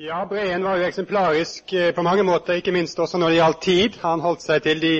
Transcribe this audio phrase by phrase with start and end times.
[0.00, 3.58] Ja, Breen var jo eksemplarisk eh, på mange måter, ikke minst også når det gjaldt
[3.60, 3.96] tid.
[4.00, 4.92] Han holdt seg til de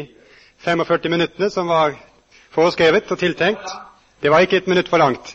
[0.61, 1.95] 45 minuttene som var
[2.53, 3.71] foreskrevet og tiltenkt.
[4.21, 5.33] Det var ikke et minutt for langt.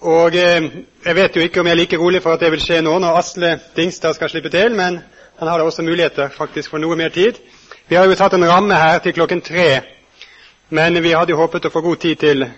[0.00, 0.64] Og eh,
[1.04, 2.94] jeg vet jo ikke om jeg er like rolig for at det vil skje nå
[3.04, 4.96] når Asle Dingstad skal slippe til, men
[5.38, 7.36] han har da også muligheter faktisk for noe mer tid.
[7.88, 9.82] Vi har jo tatt en ramme her til klokken tre,
[10.70, 12.48] men vi hadde jo håpet å få god tid til,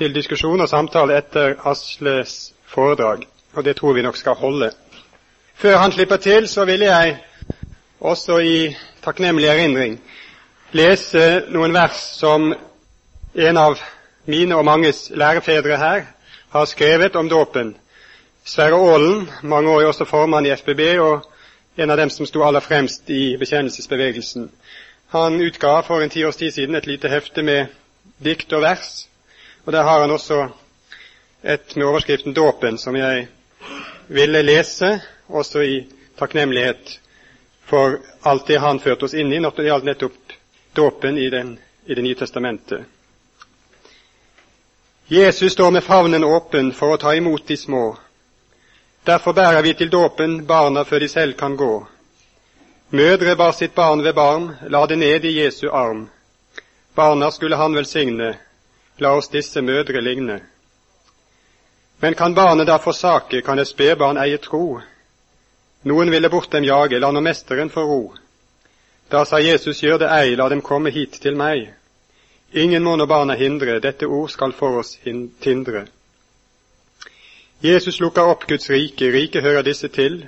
[0.00, 4.72] til diskusjon og samtale etter Asles foredrag, og det tror vi nok skal holde.
[5.54, 7.18] Før han slipper til, så vil jeg
[8.00, 10.00] også i takknemlig erindring
[10.72, 12.52] lese noen vers som
[13.34, 13.80] en av
[14.24, 16.06] mine og manges lærefedre her
[16.52, 17.74] har skrevet om dåpen.
[18.44, 21.28] Sverre Aalen, mange år også formann i FBB, og
[21.76, 24.50] en av dem som sto aller fremst i bekjennelsesbevegelsen.
[25.12, 27.66] Han utga for en ti års tid siden et lite hefte med
[28.24, 29.08] dikt og vers,
[29.64, 30.48] og der har han også
[31.44, 33.26] et med overskriften 'Dåpen', som jeg
[34.08, 35.00] ville lese,
[35.32, 35.76] også i
[36.18, 36.98] takknemlighet
[37.64, 40.34] for alt det han førte oss inn i når det gjaldt nettopp
[40.76, 41.28] dåpen i,
[41.86, 42.84] i Det nye testamentet.
[45.06, 47.96] Jesus står med favnen åpen for å ta imot de små.
[49.04, 51.86] Derfor bærer vi til dåpen barna før de selv kan gå.
[52.90, 56.08] Mødre bar sitt barn ved barn, la det ned i Jesu arm.
[56.94, 58.34] Barna skulle han velsigne,
[58.96, 60.40] la oss disse mødre ligne.
[62.00, 64.80] Men kan barnet da forsake, kan et spedbarn eie tro?
[65.82, 68.02] Noen ville bort dem jage, la nå mesteren få ro.
[69.10, 71.72] Da sa Jesus, gjør det ei, la dem komme hit til meg.
[72.52, 74.98] Ingen må nå barna hindre, dette ord skal for oss
[75.42, 75.86] tindre.
[77.62, 80.24] Jesus lukker opp Guds rike, riket hører disse til.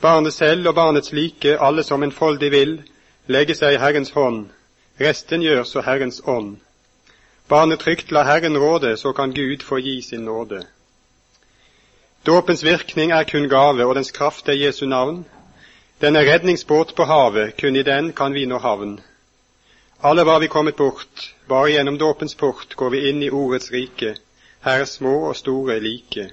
[0.00, 2.78] Barnet selv og barnets like, alle som enfoldig vil,
[3.26, 4.46] legge seg i Herrens hånd.
[5.00, 6.56] Resten gjør så Herrens ånd.
[7.48, 10.64] Barnet trygt la Herren råde, så kan Gud få gi sin nåde.
[12.26, 15.20] Dåpens virkning er kun gave, og dens kraft er Jesu navn.
[16.00, 18.96] Den er redningsbåt på havet, kun i den kan vi nå havn.
[20.02, 24.16] Alle var vi kommet bort, bare gjennom dåpens port går vi inn i ordets rike,
[24.66, 26.26] her er små og store like.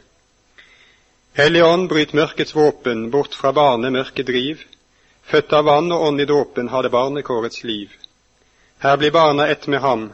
[1.38, 4.66] Hellig Ånd, bryt mørkets våpen, bort fra barnet mørke driv.
[5.23, 7.94] Født av vann og ånd i dåpen har det barnekårets liv.
[8.81, 10.12] Her blir barna ett med ham,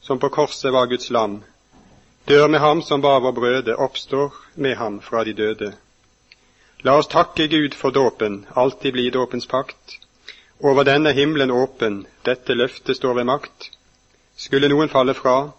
[0.00, 1.40] som på korset var Guds lam.
[2.28, 5.72] Dør med ham som bar vår brøde, oppstår med ham fra de døde.
[6.82, 9.98] La oss takke Gud for dåpen, alltid bli dåpens pakt.
[10.60, 13.70] Over denne himmelen åpen, dette løftet står ved makt.
[14.36, 15.52] Skulle noen falle fra,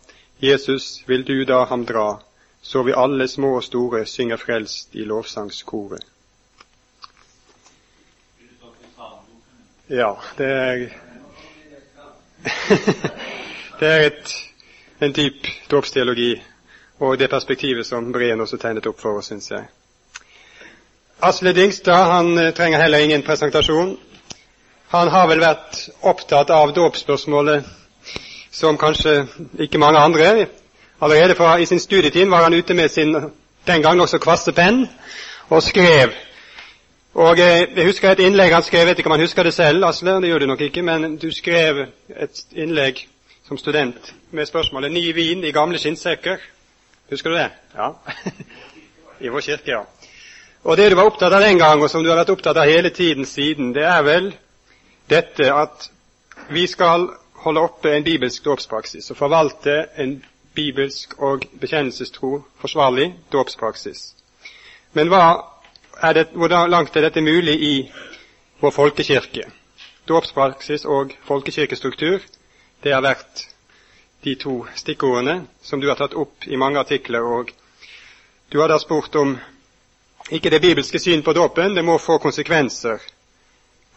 [0.44, 2.20] Jesus, vil du da ham dra,
[2.62, 6.04] så vi alle små og store synger frelst i lovsangskoret.
[9.90, 10.88] Ja, det er
[13.80, 14.31] Det er et,
[15.02, 16.42] en dyp dåpsteologi
[17.03, 19.66] og det perspektivet som Breen også tegnet opp for oss, syns jeg.
[21.24, 23.97] Asle Dingstad han eh, trenger heller ingen presentasjon.
[24.94, 27.68] Han har vel vært opptatt av dåpsspørsmålet
[28.53, 29.25] som kanskje
[29.66, 30.47] ikke mange andre.
[31.02, 33.16] Allerede fra, i sin studietid var han ute med sin
[33.68, 34.86] den gang også kvasse penn
[35.50, 36.16] og skrev.
[37.13, 39.53] Og eh, Jeg husker et innlegg han skrev, jeg vet ikke om han husker det
[39.53, 43.08] selv, Asle, det gjør du nok ikke, men du skrev et innlegg
[43.47, 46.40] som student med spørsmålet 'Ny vin i gamle skinnsekker'.
[47.09, 47.50] Husker du det?
[47.75, 47.94] Ja.
[49.19, 49.84] I vår kirke, ja.
[50.64, 52.69] Og Det du var opptatt av den gang, og som du har vært opptatt av
[52.69, 54.31] hele tiden siden, det er vel
[55.12, 55.90] dette at
[56.50, 57.09] vi skal
[57.44, 60.24] holde oppe en bibelsk dåpspraksis og forvalte en
[60.56, 64.13] bibelsk og bekjennelsestro forsvarlig dåpspraksis.
[64.94, 67.92] Men det, hvor langt er dette mulig i
[68.62, 69.50] vår folkekirke?
[70.08, 72.19] Dåpspraksis og folkekirkestruktur,
[72.84, 73.53] det har vært
[74.24, 77.22] de to stikkordene som du har tatt opp i mange artikler.
[77.22, 77.52] og
[78.52, 79.38] Du har da spurt om
[80.32, 83.00] ikke det bibelske syn på dåpen det må få konsekvenser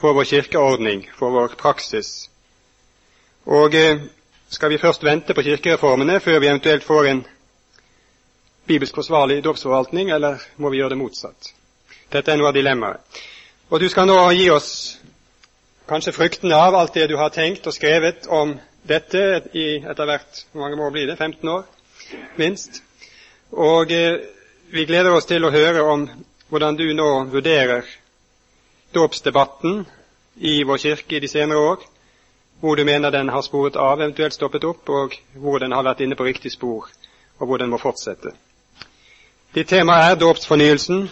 [0.00, 2.30] for vår kirkeordning, for vår praksis.
[3.46, 4.00] Og eh,
[4.48, 7.26] skal vi først vente på kirkereformene før vi eventuelt får en
[8.66, 11.52] bibelsk forsvarlig dåpsforvaltning, eller må vi gjøre det motsatt?
[12.12, 13.22] Dette er noe av dilemmaet.
[13.70, 14.98] Og du skal nå gi oss
[15.88, 19.22] kanskje fruktene av alt det du har tenkt og skrevet om dette
[19.52, 21.18] i etter hvert Hvor mange år blir det?
[21.18, 21.64] 15 år,
[22.36, 22.82] minst.
[23.52, 24.20] Og eh,
[24.70, 26.08] vi gleder oss til å høre om
[26.50, 27.86] hvordan du nå vurderer
[28.94, 29.84] dåpsdebatten
[30.36, 31.84] i vår kirke i de senere år,
[32.60, 36.00] hvor du mener den har sporet av, eventuelt stoppet opp, og hvor den har vært
[36.04, 36.88] inne på riktig spor,
[37.38, 38.32] og hvor den må fortsette.
[39.54, 41.06] Ditt tema er dåpsfornyelsen,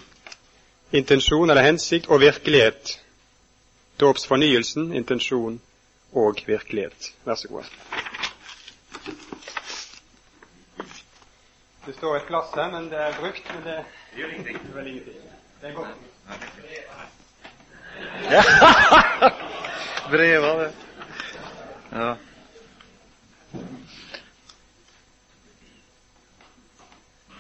[0.92, 2.98] intensjon eller hensikt og virkelighet.
[4.00, 5.60] Dåpsfornyelsen, intensjon
[6.14, 7.12] og virkelighet.
[7.25, 7.70] Vær så god.
[11.87, 13.55] Det står et glass her, men det er brukt.
[13.55, 13.81] Men det
[14.16, 14.58] gjør ingenting.
[15.61, 15.88] Det er godt.
[18.31, 18.43] Ja.
[20.11, 20.72] brevet, det.
[21.93, 22.14] Ja.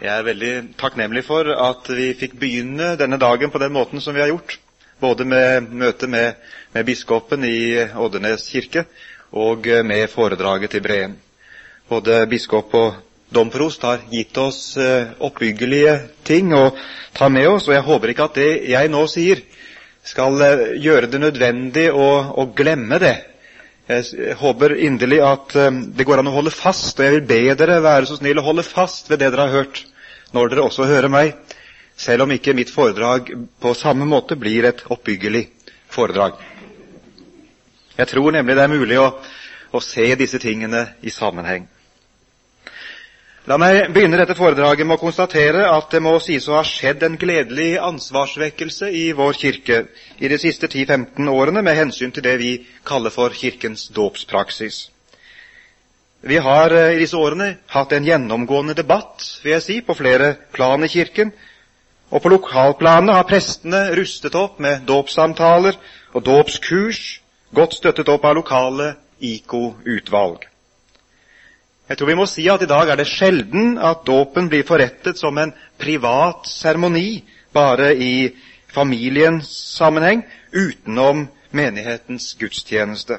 [0.02, 4.14] Jeg er veldig takknemlig for at vi fikk begynne denne dagen på den måten som
[4.14, 4.58] vi har gjort.
[5.00, 6.38] Både med møtet med,
[6.74, 8.86] med biskopen i Oddenes kirke
[9.34, 11.16] og med foredraget til Breen.
[11.88, 12.94] Både biskop og
[13.34, 15.94] domprost har gitt oss eh, oppbyggelige
[16.26, 16.70] ting å
[17.16, 19.42] ta med oss, og jeg håper ikke at det jeg nå sier,
[20.06, 22.08] skal eh, gjøre det nødvendig å,
[22.40, 23.14] å glemme det.
[23.90, 27.58] Jeg håper inderlig at eh, det går an å holde fast, og jeg vil be
[27.58, 29.84] dere være så snill å holde fast ved det dere har hørt,
[30.34, 31.34] når dere også hører meg,
[31.96, 33.30] selv om ikke mitt foredrag
[33.60, 35.46] på samme måte blir et oppbyggelig
[35.92, 36.40] foredrag.
[37.98, 39.10] Jeg tror nemlig det er mulig å,
[39.70, 41.68] å se disse tingene i sammenheng.
[43.44, 47.02] La meg begynne dette foredraget med å konstatere at det må sies å ha skjedd
[47.04, 49.82] en gledelig ansvarsvekkelse i vår kirke
[50.16, 52.52] i de siste 10-15 årene med hensyn til det vi
[52.88, 54.86] kaller for Kirkens dåpspraksis.
[56.24, 60.30] Vi har eh, i disse årene hatt en gjennomgående debatt vil jeg si, på flere
[60.56, 61.34] plan i Kirken.
[62.14, 65.74] Og på lokalplanet har prestene rustet opp med dåpssamtaler
[66.14, 67.00] og dåpskurs,
[67.54, 70.44] godt støttet opp av lokale IKO-utvalg.
[71.88, 75.18] Jeg tror vi må si at i dag er det sjelden at dåpen blir forrettet
[75.20, 78.30] som en privat seremoni, bare i
[78.72, 80.22] familiens sammenheng,
[80.54, 83.18] utenom menighetens gudstjeneste.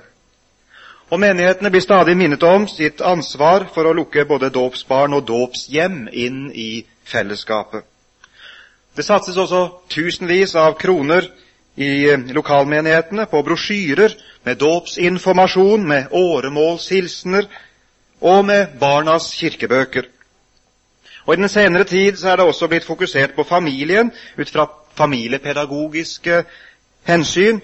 [1.12, 6.08] Og menighetene blir stadig minnet om sitt ansvar for å lukke både dåpsbarn og dåpshjem
[6.12, 7.86] inn i fellesskapet.
[8.96, 11.28] Det satses også tusenvis av kroner
[11.76, 14.16] i lokalmenighetene på brosjyrer
[14.48, 17.50] med dåpsinformasjon, med åremålshilsener
[18.22, 20.08] og med Barnas kirkebøker.
[21.26, 24.68] Og I den senere tid så er det også blitt fokusert på familien ut fra
[24.96, 26.44] familiepedagogiske
[27.10, 27.60] hensyn.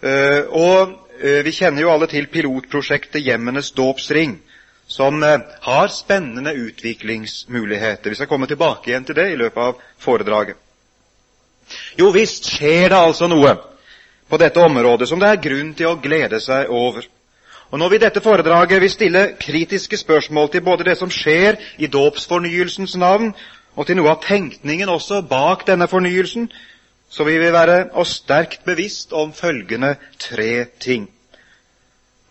[0.00, 4.38] Eh, og eh, vi kjenner jo alle til pilotprosjektet Hjemmenes dåpsring,
[4.94, 8.10] som eh, har spennende utviklingsmuligheter.
[8.10, 10.60] Vi skal komme tilbake igjen til det i løpet av foredraget.
[11.98, 13.56] Jo visst skjer det altså noe
[14.30, 17.08] på dette området som det er grunn til å glede seg over.
[17.72, 21.58] Og Når vi i dette foredraget vil stille kritiske spørsmål til både det som skjer
[21.78, 23.32] i dåpsfornyelsens navn,
[23.74, 26.46] og til noe av tenkningen også bak denne fornyelsen,
[27.10, 31.08] så vil vi være oss sterkt bevisst om følgende tre ting.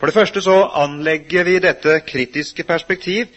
[0.03, 3.29] For det første så anlegger vi dette kritiske perspektiv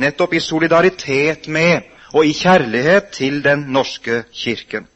[0.00, 1.84] nettopp i solidaritet med
[2.16, 4.86] og i kjærlighet til Den norske kirken.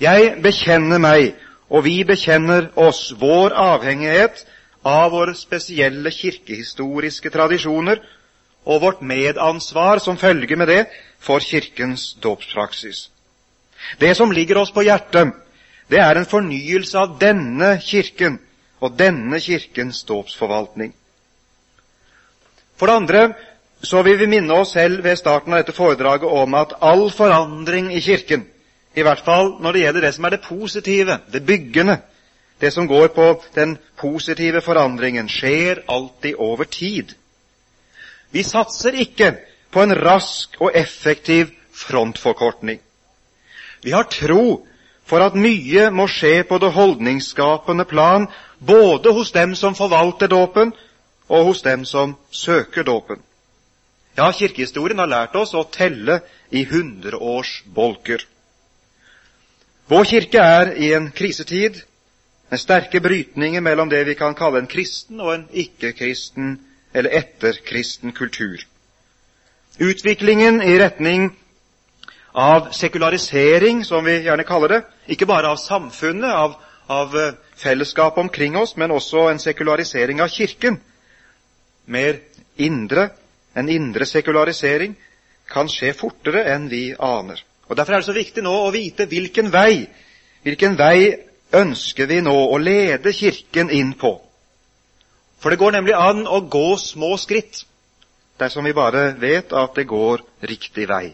[0.00, 1.36] Jeg bekjenner meg,
[1.70, 4.42] og vi bekjenner oss, vår avhengighet
[4.82, 8.02] av våre spesielle kirkehistoriske tradisjoner
[8.66, 10.86] og vårt medansvar som følger med det
[11.20, 13.10] for Kirkens dåpspraksis.
[14.00, 15.36] Det som ligger oss på hjertet,
[15.86, 18.42] det er en fornyelse av denne kirken
[18.82, 20.92] og denne kirkens dåpsforvaltning.
[22.76, 23.22] For det andre
[23.82, 27.92] så vil vi minne oss selv ved starten av dette foredraget om at all forandring
[27.94, 28.44] i Kirken,
[28.94, 31.98] i hvert fall når det gjelder det som er det positive, det byggende,
[32.60, 37.14] det som går på den positive forandringen, skjer alltid over tid.
[38.30, 39.32] Vi satser ikke
[39.72, 42.78] på en rask og effektiv frontforkortning.
[43.82, 44.66] Vi har tro
[45.12, 48.24] for at mye må skje på det holdningsskapende plan,
[48.64, 50.70] både hos dem som forvalter dåpen,
[51.28, 53.20] og hos dem som søker dåpen.
[54.16, 58.24] Ja, kirkehistorien har lært oss å telle i hundreårsbolker.
[59.92, 61.82] Vår kirke er i en krisetid
[62.48, 66.56] med sterke brytninger mellom det vi kan kalle en kristen og en ikke-kristen
[66.96, 68.64] eller etterkristen kultur.
[69.76, 71.34] Utviklingen i retning
[72.32, 74.80] av sekularisering, som vi gjerne kaller det,
[75.12, 76.56] ikke bare av samfunnet, av,
[76.88, 80.80] av eh, fellesskapet omkring oss, men også en sekularisering av Kirken.
[81.84, 82.22] Mer
[82.56, 83.10] indre,
[83.54, 84.96] en indre sekularisering,
[85.52, 87.42] kan skje fortere enn vi aner.
[87.68, 89.84] Og Derfor er det så viktig nå å vite hvilken vei,
[90.44, 91.12] hvilken vei
[91.52, 94.16] ønsker vi nå å lede Kirken inn på.
[95.42, 97.64] For det går nemlig an å gå små skritt
[98.40, 101.12] dersom vi bare vet at det går riktig vei.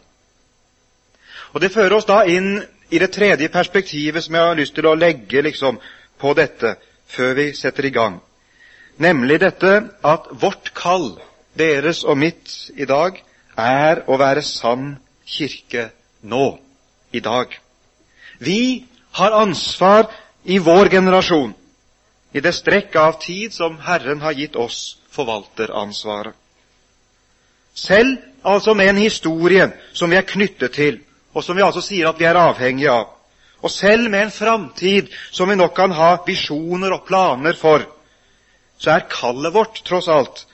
[1.53, 2.59] Og Det fører oss da inn
[2.91, 5.79] i det tredje perspektivet som jeg har lyst til å legge liksom,
[6.19, 6.77] på dette
[7.09, 8.21] før vi setter i gang.
[8.99, 9.73] Nemlig dette
[10.05, 11.13] at vårt kall,
[11.59, 13.21] deres og mitt i dag,
[13.59, 15.91] er å være sann kirke
[16.23, 16.59] nå,
[17.13, 17.53] i dag.
[18.39, 18.87] Vi
[19.19, 20.09] har ansvar
[20.45, 21.55] i vår generasjon,
[22.33, 26.35] i det strekk av tid som Herren har gitt oss forvalteransvaret.
[27.75, 30.99] Selv altså med en historie som vi er knyttet til,
[31.35, 33.07] og som vi altså sier at vi er avhengige av,
[33.63, 37.83] Og selv med en framtid som vi nok kan ha visjoner og planer for,
[38.79, 40.45] så er kallet vårt tross alt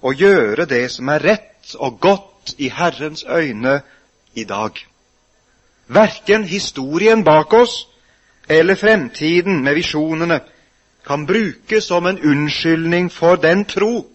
[0.00, 3.82] å gjøre det som er rett og godt i Herrens øyne
[4.34, 4.80] i dag.
[5.86, 7.86] Verken historien bak oss
[8.48, 10.40] eller fremtiden med visjonene
[11.04, 14.06] kan brukes som en unnskyldning for den tro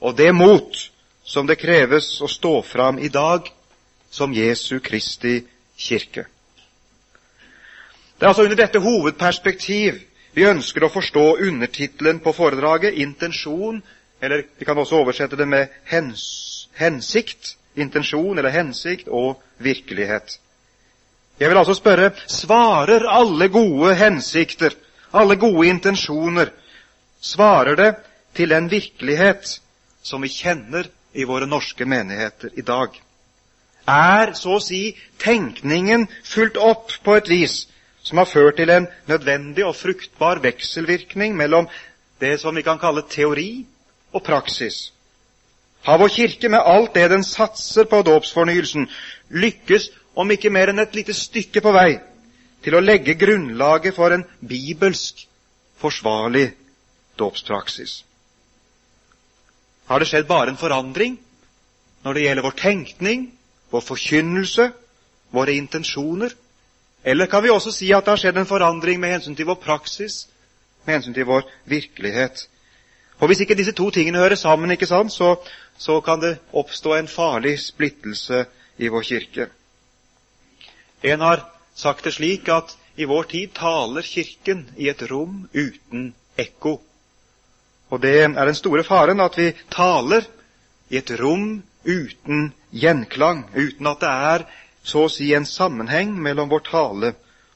[0.00, 0.90] og det mot
[1.24, 3.46] som det kreves å stå fram i dag
[4.10, 5.40] som Jesu Kristi
[5.76, 6.26] kirke.
[8.18, 10.00] Det er altså under dette hovedperspektiv
[10.34, 13.80] vi ønsker å forstå undertittelen på foredraget, intensjon,
[14.20, 20.36] eller vi kan også oversette det med hens, hensikt, intensjon eller hensikt og virkelighet.
[21.40, 24.76] Jeg vil altså spørre svarer alle gode hensikter,
[25.10, 26.52] alle gode intensjoner,
[27.20, 27.90] svarer det
[28.36, 29.56] til den virkelighet
[30.02, 32.92] som vi kjenner i våre norske menigheter i dag?
[33.88, 37.66] Er så å si tenkningen fulgt opp på et vis
[38.02, 41.68] som har ført til en nødvendig og fruktbar vekselvirkning mellom
[42.20, 43.64] det som vi kan kalle teori
[44.12, 44.90] og praksis?
[45.82, 48.86] Har vår kirke med alt det den satser på dåpsfornyelsen,
[49.30, 51.96] lykkes om ikke mer enn et lite stykke på vei
[52.60, 55.24] til å legge grunnlaget for en bibelsk,
[55.80, 56.50] forsvarlig
[57.16, 58.02] dåpspraksis.
[59.88, 61.16] Har det skjedd bare en forandring
[62.04, 63.24] når det gjelder vår tenkning,
[63.70, 64.70] vår forkynnelse,
[65.30, 66.34] våre intensjoner?
[67.04, 69.60] Eller kan vi også si at det har skjedd en forandring med hensyn til vår
[69.62, 70.26] praksis,
[70.84, 72.48] med hensyn til vår virkelighet?
[73.20, 75.36] Og Hvis ikke disse to tingene hører sammen, ikke sant, så,
[75.78, 78.44] så kan det oppstå en farlig splittelse
[78.78, 79.46] i vår kirke.
[81.02, 86.14] En har sagt det slik at i vår tid taler Kirken i et rom uten
[86.38, 86.80] ekko.
[87.90, 90.26] Og det er den store faren at vi taler
[90.90, 94.46] i et rom uten gjenklang, uten at det er
[94.82, 97.12] så å si en sammenheng mellom vår tale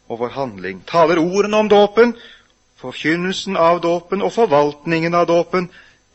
[0.08, 0.82] og vår handling.
[0.86, 2.14] Taler ordene om dåpen,
[2.80, 5.70] forkynnelsen av dåpen og forvaltningen av dåpen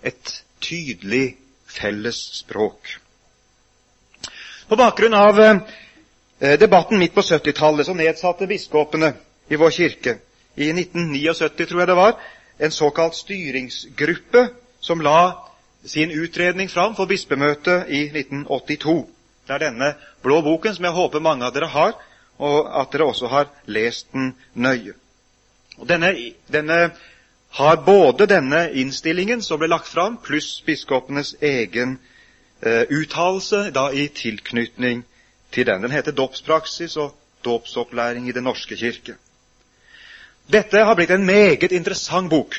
[0.06, 1.38] et tydelig
[1.70, 2.98] felles språk.
[4.70, 9.16] På bakgrunn av eh, debatten midt på 70-tallet så nedsatte biskopene
[9.50, 10.20] i vår kirke
[10.60, 12.18] i 1979, tror jeg det var,
[12.60, 14.50] en såkalt styringsgruppe
[14.84, 15.49] som la
[15.86, 19.08] sin utredning fram for bispemøtet i 1982.
[19.48, 19.94] Det er denne
[20.24, 21.96] blå boken som jeg håper mange av dere har,
[22.40, 24.94] og at dere også har lest den nøye.
[25.88, 26.12] Denne,
[26.52, 26.80] denne
[27.50, 31.98] har både denne innstillingen som ble lagt fram, pluss biskopenes egen
[32.62, 35.04] eh, uttalelse i tilknytning
[35.52, 35.82] til den.
[35.82, 39.16] Den heter Dåpspraksis og dåpsopplæring i Den norske kirke.
[40.50, 42.56] Dette har blitt en meget interessant bok,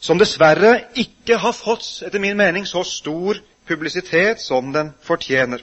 [0.00, 3.38] som dessverre ikke har fått, etter min mening, så stor
[3.68, 5.62] publisitet som den fortjener,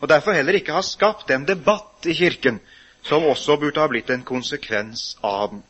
[0.00, 2.60] og derfor heller ikke har skapt den debatt i Kirken
[3.04, 5.62] som også burde ha blitt en konsekvens av den.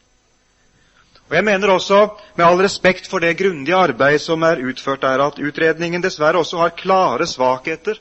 [1.29, 5.23] Og Jeg mener også, med all respekt for det grundige arbeid som er utført der,
[5.25, 7.99] at utredningen dessverre også har klare svakheter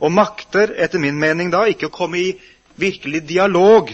[0.00, 2.32] og makter etter min mening da ikke å komme i
[2.80, 3.92] virkelig dialog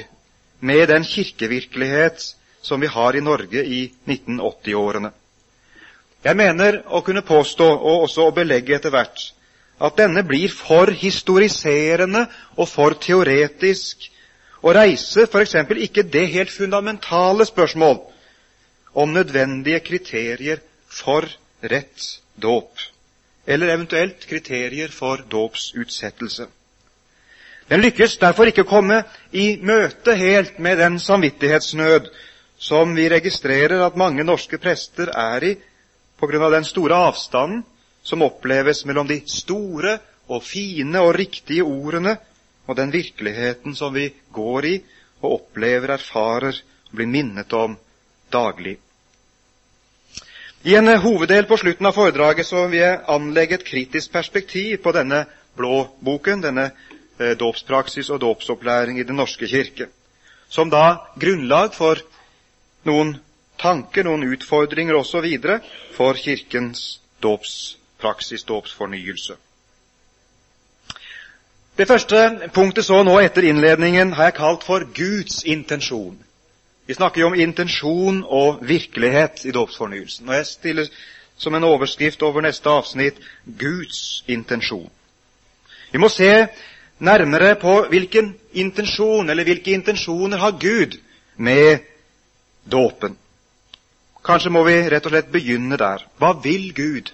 [0.60, 2.22] med den kirkevirkelighet
[2.62, 5.10] som vi har i Norge i 1980-årene.
[6.24, 9.26] Jeg mener å kunne påstå, og også å belegge etter hvert,
[9.84, 12.22] at denne blir for historiserende
[12.56, 14.06] og for teoretisk
[14.64, 15.56] og reiser f.eks.
[15.84, 17.98] ikke det helt fundamentale spørsmål
[18.94, 21.26] om nødvendige kriterier for
[21.60, 22.06] rett
[22.40, 22.80] dåp
[23.46, 26.46] eller eventuelt kriterier for dåpsutsettelse.
[27.68, 29.02] Den lykkes derfor ikke komme
[29.32, 32.08] i møte helt med den samvittighetsnød
[32.58, 35.54] som vi registrerer at mange norske prester er i
[36.24, 37.64] på grunn av den store avstanden
[38.02, 39.98] som oppleves mellom de store
[40.32, 42.14] og fine og riktige ordene
[42.64, 44.78] og den virkeligheten som vi går i
[45.20, 47.76] og opplever, erfarer og blir minnet om
[48.32, 48.78] daglig.
[50.64, 54.94] I en hoveddel på slutten av foredraget så vil jeg anlegge et kritisk perspektiv på
[54.96, 55.26] denne
[55.58, 59.90] blå boken, denne eh, dåpspraksis og dåpsopplæring i Den norske kirke,
[60.48, 62.00] som da grunnlag for
[62.88, 63.18] noen
[63.64, 65.26] tanker, noen utfordringer osv.
[65.96, 69.36] for Kirkens dåpspraksis, dåpsfornyelse.
[71.74, 76.18] Det første punktet så nå etter innledningen har jeg kalt for Guds intensjon.
[76.86, 80.28] Vi snakker jo om intensjon og virkelighet i dåpsfornyelsen.
[80.28, 80.90] Og jeg stiller
[81.36, 83.18] som en overskrift over neste avsnitt
[83.58, 84.90] Guds intensjon.
[85.90, 86.46] Vi må se
[86.98, 90.98] nærmere på hvilken intensjon, eller hvilke intensjoner har Gud
[91.36, 91.78] med
[92.70, 93.18] dåpen.
[94.24, 96.06] Kanskje må vi rett og slett begynne der.
[96.18, 97.12] Hva vil Gud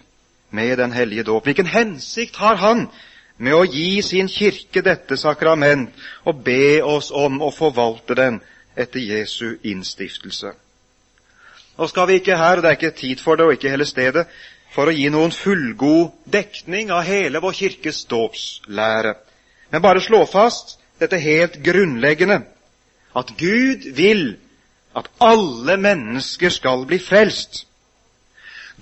[0.55, 1.45] med den hellige dåp?
[1.45, 2.87] Hvilken hensikt har Han
[3.39, 5.91] med å gi sin kirke dette sakrament
[6.29, 8.41] og be oss om å forvalte den
[8.77, 10.53] etter Jesu innstiftelse.
[11.79, 13.89] Nå skal vi ikke her, og det er ikke tid for det, og ikke hele
[13.89, 14.27] stedet,
[14.71, 19.15] for å gi noen fullgod dekning av hele vår kirkes dåpslære,
[19.73, 22.43] men bare slå fast dette helt grunnleggende,
[23.17, 24.37] at Gud vil
[25.01, 27.65] at alle mennesker skal bli frelst.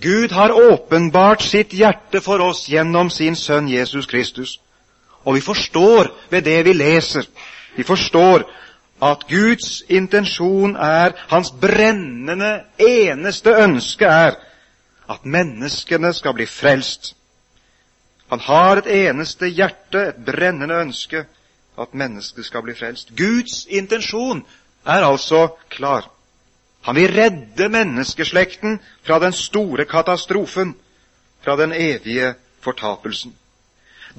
[0.03, 4.59] Gud har åpenbart sitt hjerte for oss gjennom sin sønn Jesus Kristus.
[5.27, 7.27] Og vi forstår ved det vi leser,
[7.77, 8.47] vi forstår
[9.03, 14.39] at Guds intensjon er, hans brennende, eneste ønske er,
[15.09, 17.15] at menneskene skal bli frelst.
[18.29, 21.25] Han har et eneste hjerte, et brennende ønske,
[21.79, 23.15] at mennesket skal bli frelst.
[23.17, 24.43] Guds intensjon
[24.89, 26.09] er altså klar.
[26.83, 30.77] Han vil redde menneskeslekten fra den store katastrofen,
[31.45, 33.35] fra den evige fortapelsen.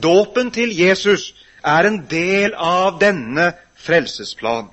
[0.03, 1.33] Dåpen til Jesus
[1.65, 4.69] er en del av denne frelsesplan.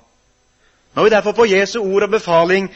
[0.93, 2.69] Når vi derfor på Jesu ord og befaling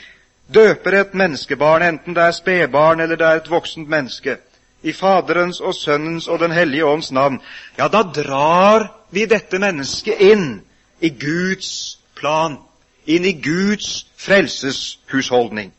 [0.53, 4.37] døper et menneskebarn, enten det er spedbarn eller det er et voksent menneske,
[4.83, 7.41] i Faderens og Sønnens og Den hellige ånds navn,
[7.77, 10.61] ja, da drar vi dette mennesket inn
[11.01, 12.57] i Guds plan,
[13.05, 15.71] inn i Guds frelseshusholdning.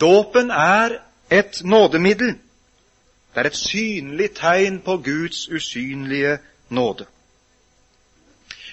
[0.00, 0.98] Dåpen er
[1.30, 2.34] et nådemiddel.
[3.34, 7.06] Det er et synlig tegn på Guds usynlige nåde.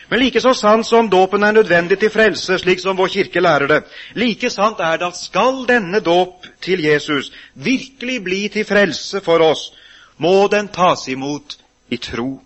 [0.09, 3.67] Men like så sant som dåpen er nødvendig til frelse, slik som vår kirke lærer
[3.67, 3.83] det,
[4.13, 9.41] like sant er det at skal denne dåp til Jesus virkelig bli til frelse for
[9.41, 9.71] oss,
[10.17, 11.57] må den tas imot
[11.89, 12.41] i tro.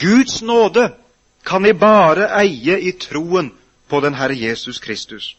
[0.00, 0.90] Guds nåde
[1.46, 3.52] kan vi bare eie i troen
[3.90, 5.36] på den Herre Jesus Kristus.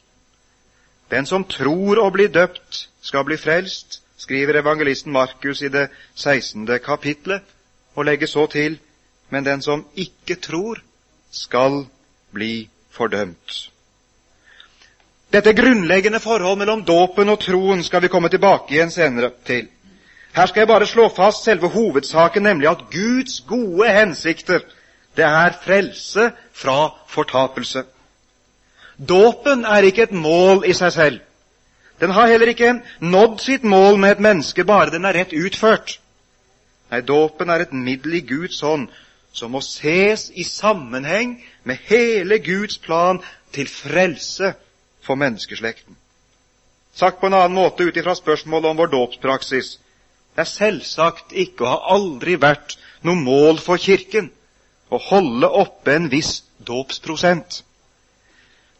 [1.12, 6.67] Den som tror å bli døpt, skal bli frelst, skriver evangelisten Markus i det 16.
[6.86, 7.43] kapitlet,
[7.96, 8.77] og legger så til,
[9.29, 10.84] men den som ikke tror,
[11.31, 11.86] skal
[12.31, 13.72] bli fordømt.
[15.31, 19.70] Dette grunnleggende forhold mellom dåpen og troen skal vi komme tilbake igjen senere til.
[20.35, 24.59] Her skal jeg bare slå fast selve hovedsaken, nemlig at Guds gode hensikter,
[25.16, 27.83] det er frelse fra fortapelse.
[29.07, 31.20] Dåpen er ikke et mål i seg selv.
[32.01, 36.00] Den har heller ikke nådd sitt mål med et menneske bare den er rett utført.
[36.92, 38.90] Nei, dåpen er et middel i Guds hånd
[39.33, 43.22] som må ses i sammenheng med hele Guds plan
[43.55, 44.53] til frelse
[45.01, 45.96] for menneskeslekten.
[46.94, 49.77] Sagt på en annen måte ut ifra spørsmålet om vår dåpspraksis
[50.35, 54.29] det er selvsagt ikke og har aldri vært noe mål for Kirken
[54.92, 57.64] å holde oppe en viss dåpsprosent.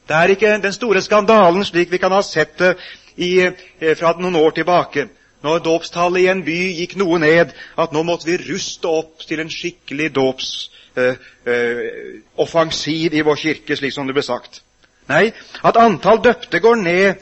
[0.08, 2.76] Det er ikke den store skandalen slik vi kan ha sett det
[3.16, 5.08] i, eh, fra noen år tilbake,
[5.44, 9.40] når dåpstallet i en by gikk noe ned, at nå måtte vi ruste opp til
[9.42, 14.62] en skikkelig dåpsoffensiv eh, eh, i vår kirke, slik som det ble sagt.
[15.10, 15.34] Nei,
[15.66, 17.16] at antall døpte går ned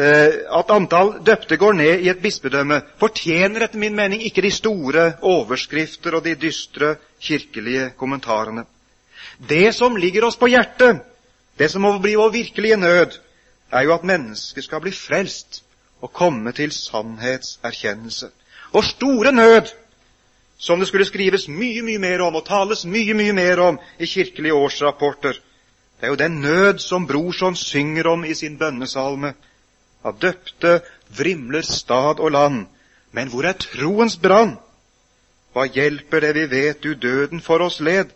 [0.00, 4.52] eh, at antall døpte går ned i et bispedømme, fortjener etter min mening ikke de
[4.54, 8.64] store overskrifter og de dystre kirkelige kommentarene.
[9.36, 10.96] Det som ligger oss på hjertet,
[11.58, 13.18] det som må bli vår virkelige nød,
[13.72, 15.62] er jo at mennesket skal bli frelst
[16.00, 18.30] og komme til sannhetserkjennelse.
[18.72, 19.72] Vår store nød,
[20.58, 24.06] som det skulle skrives mye, mye mer om og tales mye, mye mer om i
[24.06, 25.40] kirkelige årsrapporter,
[25.96, 29.32] det er jo den nød som Brorson synger om i sin bønnesalme.
[30.04, 32.66] Av døpte vrimler stad og land,
[33.12, 34.58] men hvor er troens brann?
[35.56, 38.12] Hva hjelper det vi vet du døden for oss led,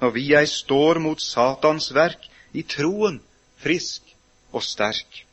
[0.00, 3.20] når vi ei står mot Satans verk, i troen
[3.62, 4.02] frisk
[4.52, 5.24] og sterk?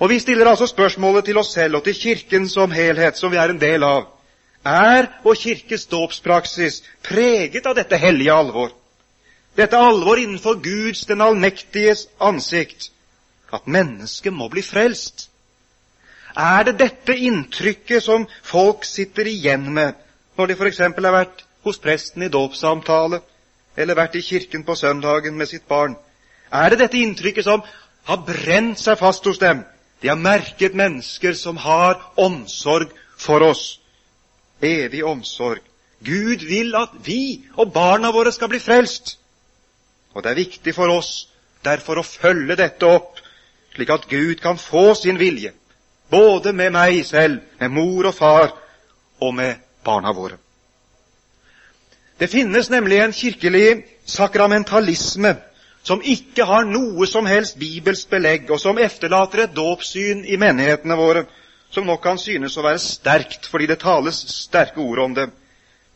[0.00, 3.36] Og vi stiller altså spørsmålet til oss selv og til Kirken som helhet, som vi
[3.36, 4.06] er en del av.
[4.64, 8.72] Er vår kirkes dåpspraksis preget av dette hellige alvor?
[9.56, 12.90] Dette alvor innenfor Guds, den allmektiges, ansikt,
[13.52, 15.30] at mennesket må bli frelst?
[16.36, 19.96] Er det dette inntrykket som folk sitter igjen med
[20.36, 20.78] når de f.eks.
[20.78, 23.20] har vært hos presten i dåpssamtale,
[23.76, 25.96] eller vært i kirken på søndagen med sitt barn?
[26.52, 27.62] Er det dette inntrykket som
[28.08, 29.64] har brent seg fast hos dem
[30.02, 33.80] de har merket mennesker som har omsorg for oss.
[34.62, 35.60] Evig omsorg.
[36.00, 39.18] Gud vil at vi og barna våre skal bli frelst.
[40.14, 41.28] Og det er viktig for oss
[41.64, 43.20] derfor å følge dette opp,
[43.74, 45.52] slik at Gud kan få sin vilje,
[46.10, 48.54] både med meg selv, med mor og far
[49.20, 50.40] og med barna våre.
[52.20, 55.36] Det finnes nemlig en kirkelig sakramentalisme
[55.82, 60.98] som ikke har noe som helst bibelsk belegg, og som efterlater et dåpssyn i menighetene
[61.00, 61.22] våre
[61.72, 65.30] som nok kan synes å være sterkt fordi det tales sterke ord om det.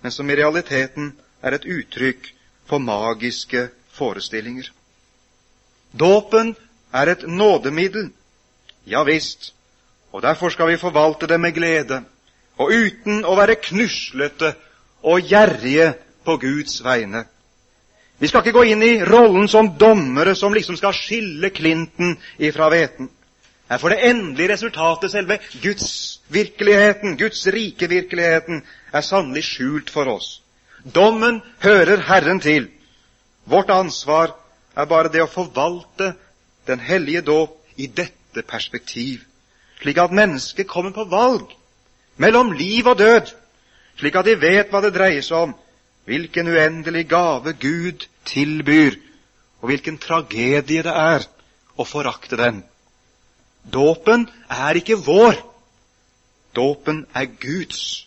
[0.02, 2.26] men som i realiteten er et uttrykk
[2.68, 4.70] for magiske forestillinger.
[5.92, 6.56] Dåpen
[6.92, 8.10] er et nådemiddel,
[8.84, 9.54] ja visst,
[10.12, 12.02] og derfor skal vi forvalte det med glede,
[12.58, 14.54] og uten å være knuslete
[15.02, 17.24] og gjerrige på Guds vegne.
[18.18, 22.70] Vi skal ikke gå inn i rollen som dommere som liksom skal skille klinten ifra
[22.72, 23.10] hveten.
[23.70, 30.08] Her får det endelige resultatet, selve Guds virkeligheten, Guds rike virkeligheten, er sannelig skjult for
[30.12, 30.40] oss.
[30.84, 32.68] Dommen hører Herren til.
[33.44, 34.34] Vårt ansvar
[34.76, 36.12] er bare det å forvalte
[36.68, 39.24] den hellige dåp i dette perspektiv,
[39.80, 41.50] slik at mennesket kommer på valg
[42.16, 43.32] mellom liv og død,
[43.98, 45.54] slik at de vet hva det dreier seg om,
[46.04, 48.96] hvilken uendelig gave Gud tilbyr,
[49.60, 51.24] og hvilken tragedie det er
[51.76, 52.62] å forakte den.
[53.64, 55.38] Dåpen er ikke vår.
[56.54, 58.06] Dåpen er Guds.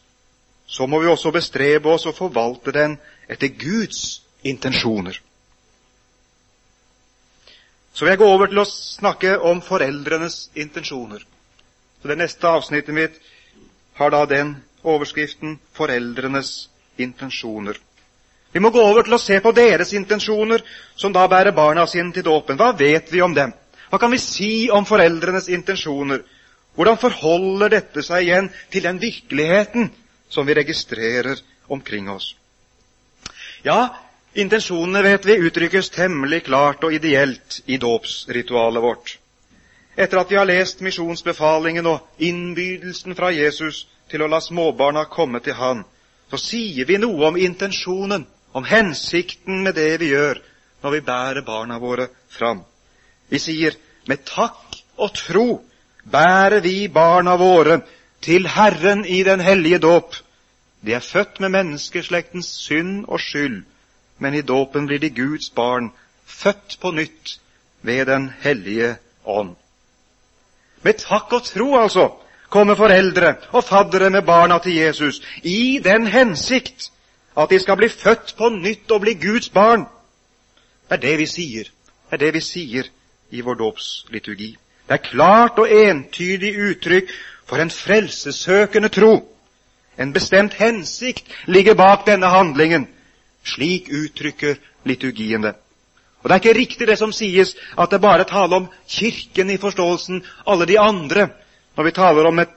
[0.67, 5.17] Så må vi også bestrebe oss å forvalte den etter Guds intensjoner.
[7.93, 11.23] Så vil jeg gå over til å snakke om foreldrenes intensjoner.
[12.01, 13.17] Så Det neste avsnittet mitt
[13.97, 17.86] har da den overskriften 'Foreldrenes intensjoner'.
[18.57, 20.63] Vi må gå over til å se på deres intensjoner,
[20.97, 22.57] som da bærer barna sine til dåpen.
[22.57, 23.51] Hva vet vi om dem?
[23.91, 26.23] Hva kan vi si om foreldrenes intensjoner?
[26.73, 29.91] Hvordan forholder dette seg igjen til den virkeligheten
[30.33, 31.37] som vi registrerer
[31.69, 32.31] omkring oss?
[33.61, 33.93] Ja,
[34.33, 39.11] intensjonene, vet vi, uttrykkes temmelig klart og ideelt i dåpsritualet vårt.
[39.93, 45.43] Etter at vi har lest misjonsbefalingen og innbydelsen fra Jesus til å la småbarna komme
[45.45, 45.85] til Han,
[46.33, 48.25] så sier vi noe om intensjonen,
[48.57, 50.39] om hensikten med det vi gjør
[50.81, 52.63] når vi bærer barna våre fram.
[53.29, 53.75] Vi sier
[54.09, 55.45] med takk og tro
[56.09, 57.81] bærer vi barna våre
[58.25, 60.15] til Herren i den hellige dåp.
[60.81, 63.61] De er født med menneskeslektens synd og skyld,
[64.17, 65.91] men i dåpen blir de Guds barn,
[66.25, 67.37] født på nytt
[67.81, 69.55] ved Den hellige ånd.
[70.81, 72.09] Med takk og tro, altså,
[72.49, 76.91] kommer foreldre og faddere med barna til Jesus i den hensikt
[77.37, 79.85] at de skal bli født på nytt og bli Guds barn.
[80.89, 81.69] Det er det vi sier.
[82.09, 82.89] Det er det vi sier
[83.31, 84.55] i vår dåpsliturgi.
[84.87, 87.11] Det er klart og entydig uttrykk
[87.45, 89.19] for en frelsesøkende tro.
[89.97, 92.87] En bestemt hensikt ligger bak denne handlingen.
[93.43, 95.55] Slik uttrykker liturgien det.
[96.23, 99.57] Og Det er ikke riktig det som sies, at det bare taler om Kirken i
[99.57, 101.29] forståelsen, alle de andre.
[101.77, 102.49] Når vi taler om et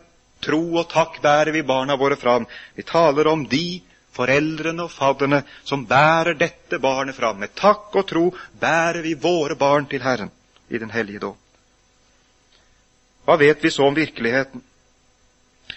[0.43, 2.47] tro og takk bærer vi barna våre fram.
[2.77, 3.81] Vi taler om de
[4.17, 7.39] foreldrene og fadderne som bærer dette barnet fram.
[7.39, 8.25] Med takk og tro
[8.61, 10.33] bærer vi våre barn til Herren
[10.71, 11.39] i den hellige dåp.
[13.25, 14.63] Hva vet vi så om virkeligheten?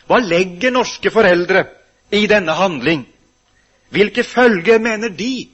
[0.08, 1.66] Hva legger norske foreldre
[2.12, 3.06] i denne handling?
[3.94, 5.50] Hvilke følger mener de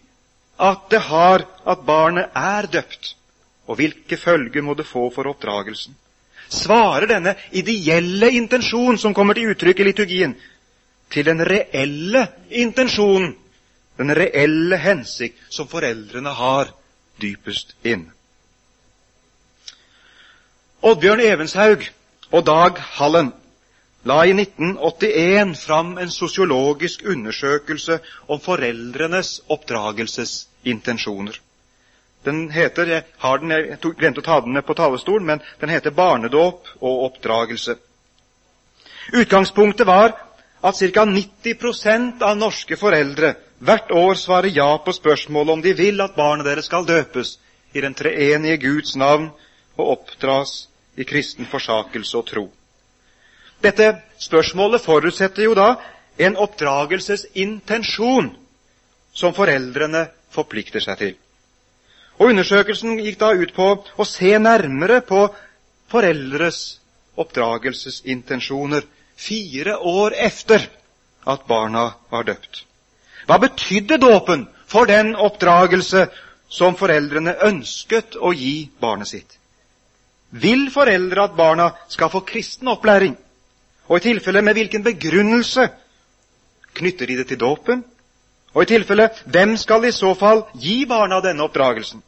[0.59, 3.15] at det har at barnet er døpt?
[3.67, 5.95] Og hvilke følger må det få for oppdragelsen?
[6.49, 10.33] Svarer denne ideelle intensjon som kommer til uttrykk i liturgien,
[11.11, 13.35] til den reelle intensjonen,
[13.97, 16.71] den reelle hensikt som foreldrene har
[17.21, 18.07] dypest inn.
[20.79, 21.83] Oddbjørn Evenshaug
[22.31, 23.33] og Dag Hallen
[24.07, 31.41] la i 1981 fram en sosiologisk undersøkelse om foreldrenes oppdragelsesintensjoner.
[32.25, 35.71] Den heter, jeg, har den, jeg glemte å ta den med på talerstolen, men den
[35.71, 37.75] heter Barnedåp og oppdragelse.
[39.15, 40.15] Utgangspunktet var
[40.61, 41.05] at ca.
[41.05, 46.47] 90% av norske foreldre hvert år svarer ja på spørsmålet om de vil at barnet
[46.47, 47.37] deres skal døpes
[47.73, 49.29] i den treenige Guds navn
[49.77, 50.67] og oppdras
[50.99, 52.45] i kristen forsakelse og tro.
[53.63, 55.73] Dette spørsmålet forutsetter jo da
[56.19, 58.31] en oppdragelsesintensjon
[59.15, 61.15] som foreldrene forplikter seg til.
[62.19, 65.25] Og Undersøkelsen gikk da ut på å se nærmere på
[65.91, 66.79] foreldres
[67.19, 68.83] oppdragelsesintensjoner
[69.19, 70.69] fire år efter
[71.27, 72.63] at barna var døpt.
[73.27, 76.07] Hva betydde dåpen for den oppdragelse
[76.49, 79.35] som foreldrene ønsket å gi barnet sitt?
[80.29, 83.17] Vil foreldre at barna skal få kristen opplæring?
[83.89, 85.67] Og i tilfelle med hvilken begrunnelse
[86.77, 87.83] knytter de det til dåpen?
[88.53, 92.01] Og i tilfelle hvem skal i så fall gi barna denne oppdragelsen?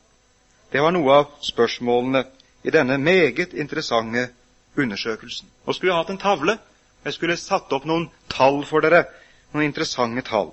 [0.72, 2.24] Det var noe av spørsmålene
[2.64, 4.30] i denne meget interessante
[4.78, 5.50] undersøkelsen.
[5.66, 6.58] Og skulle jeg hatt en tavle.
[7.06, 9.06] Jeg skulle satt opp noen tall for dere.
[9.54, 10.52] Noen interessante tall.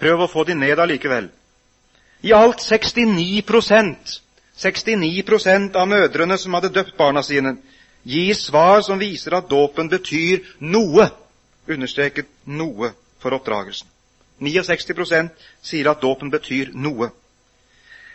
[0.00, 1.30] Prøv å få de ned allikevel.
[2.26, 4.20] I alt 69%
[4.56, 7.56] 69% av mødrene som hadde døpt barna sine,
[8.08, 11.10] gir svar som viser at dåpen betyr noe,
[11.68, 13.88] understreket noe, for oppdragelsen.
[14.40, 15.30] 69%
[15.64, 17.10] sier at dåpen betyr noe.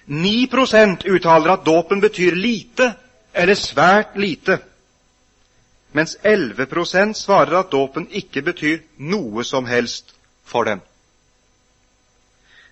[0.07, 2.91] 9% uttaler at dåpen betyr lite
[3.33, 4.57] eller svært lite,
[5.91, 10.81] mens 11% svarer at dåpen ikke betyr noe som helst for dem.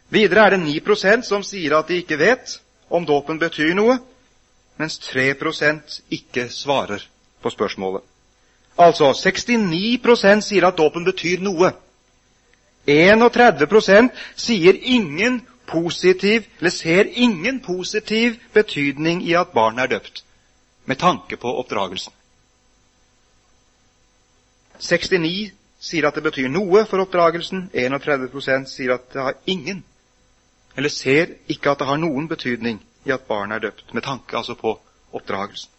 [0.10, 4.00] Videre er det 9% som sier at de ikke vet om dåpen betyr noe,
[4.80, 7.04] mens 3% ikke svarer
[7.42, 8.02] på spørsmålet.
[8.80, 11.74] Altså 69% sier at dåpen betyr noe.
[12.88, 20.24] 31% sier ingen positiv, eller ser ingen positiv betydning i at barn er døpt,
[20.86, 22.14] med tanke på oppdragelsen.
[24.80, 27.70] 69 sier at det betyr noe for oppdragelsen.
[27.74, 29.84] 31% sier at det har ingen,
[30.78, 34.38] eller ser ikke at det har noen betydning i at barnet er døpt, med tanke
[34.38, 34.76] altså på
[35.16, 35.72] oppdragelsen.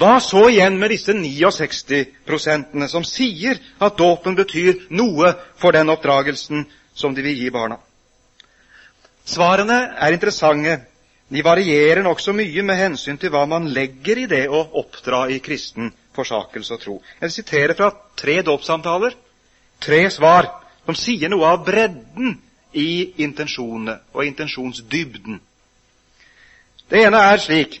[0.00, 5.90] Hva så igjen med disse 69 prosentene som sier at dåpen betyr noe for den
[5.92, 6.64] oppdragelsen
[6.96, 7.76] som de vil gi barna?
[9.26, 10.78] Svarene er interessante.
[11.30, 15.38] De varierer nokså mye med hensyn til hva man legger i det å oppdra i
[15.44, 16.96] kristen forsakelse og tro.
[17.20, 19.14] Jeg vil sitere fra tre dåpssamtaler,
[19.80, 20.48] tre svar,
[20.84, 22.38] som sier noe av bredden
[22.76, 25.40] i intensjonene og intensjonsdybden.
[26.90, 27.80] Det ene er slik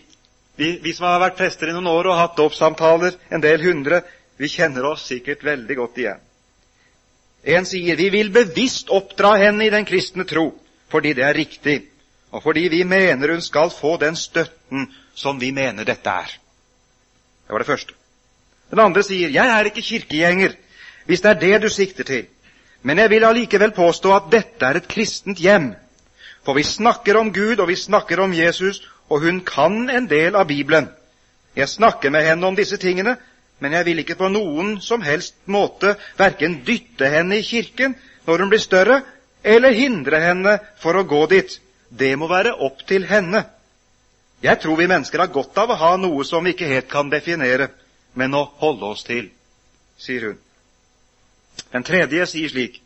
[0.60, 4.02] vi, vi, som har vært prester i noen år og hatt dåpssamtaler, en del hundre,
[4.36, 6.26] vi kjenner oss sikkert veldig godt igjen.
[7.54, 10.50] En sier vi vil bevisst oppdra henne i den kristne tro
[10.90, 11.76] fordi det er riktig,
[12.34, 16.32] og fordi vi mener hun skal få den støtten som vi mener dette er.
[17.46, 17.99] Det var det første.
[18.70, 20.54] Den andre sier jeg er ikke kirkegjenger,
[21.06, 22.26] hvis det er det du sikter til,
[22.82, 25.72] men jeg vil allikevel påstå at dette er et kristent hjem.
[26.44, 28.80] For vi snakker om Gud, og vi snakker om Jesus,
[29.10, 30.88] og hun kan en del av Bibelen.
[31.56, 33.16] Jeg snakker med henne om disse tingene,
[33.60, 38.44] men jeg vil ikke på noen som helst måte verken dytte henne i kirken når
[38.44, 39.00] hun blir større,
[39.44, 41.58] eller hindre henne for å gå dit.
[41.90, 43.44] Det må være opp til henne.
[44.40, 47.10] Jeg tror vi mennesker har godt av å ha noe som vi ikke helt kan
[47.12, 47.68] definere,
[48.14, 49.30] men å holde oss til,
[50.00, 50.38] sier hun.
[51.70, 52.80] Den tredje sier slik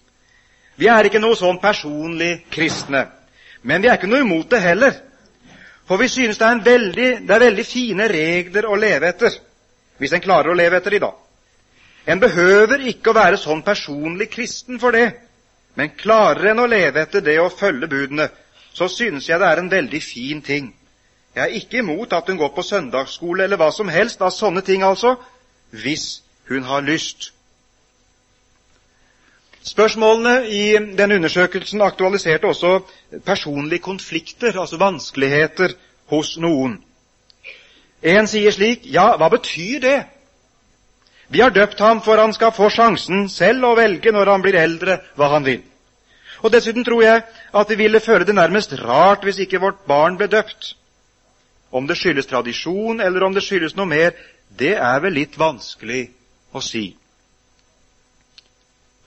[0.77, 3.07] Vi er ikke noe sånn personlig kristne,
[3.63, 4.97] men vi er ikke noe imot det heller.
[5.87, 9.37] For vi synes det er, veldig, det er veldig fine regler å leve etter,
[10.01, 11.13] hvis en klarer å leve etter de da.
[12.07, 15.07] En behøver ikke å være sånn personlig kristen for det.
[15.75, 18.29] Men klarer en å leve etter det å følge budene,
[18.75, 20.73] så synes jeg det er en veldig fin ting.
[21.35, 24.63] Jeg er ikke imot at hun går på søndagsskole eller hva som helst av sånne
[24.63, 25.17] ting, altså,
[25.71, 27.33] hvis hun har lyst.
[29.65, 30.63] Spørsmålene i
[30.99, 32.81] denne undersøkelsen aktualiserte også
[33.27, 35.73] personlige konflikter, altså vanskeligheter,
[36.13, 36.83] hos noen.
[38.03, 40.01] En sier slik Ja, hva betyr det?
[41.33, 44.59] Vi har døpt ham for han skal få sjansen selv å velge når han blir
[44.61, 45.63] eldre, hva han vil.
[46.45, 47.23] Og Dessuten tror jeg
[47.57, 50.75] at vi ville føle det nærmest rart hvis ikke vårt barn ble døpt.
[51.75, 54.15] Om det skyldes tradisjon, eller om det skyldes noe mer,
[54.55, 56.05] det er vel litt vanskelig
[56.55, 56.93] å si.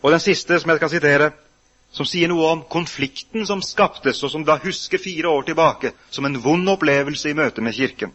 [0.04, 1.30] Og den siste, som jeg skal sitere,
[1.96, 6.28] som sier noe om konflikten som skaptes, og som da husker fire år tilbake, som
[6.28, 8.12] en vond opplevelse i møte med Kirken.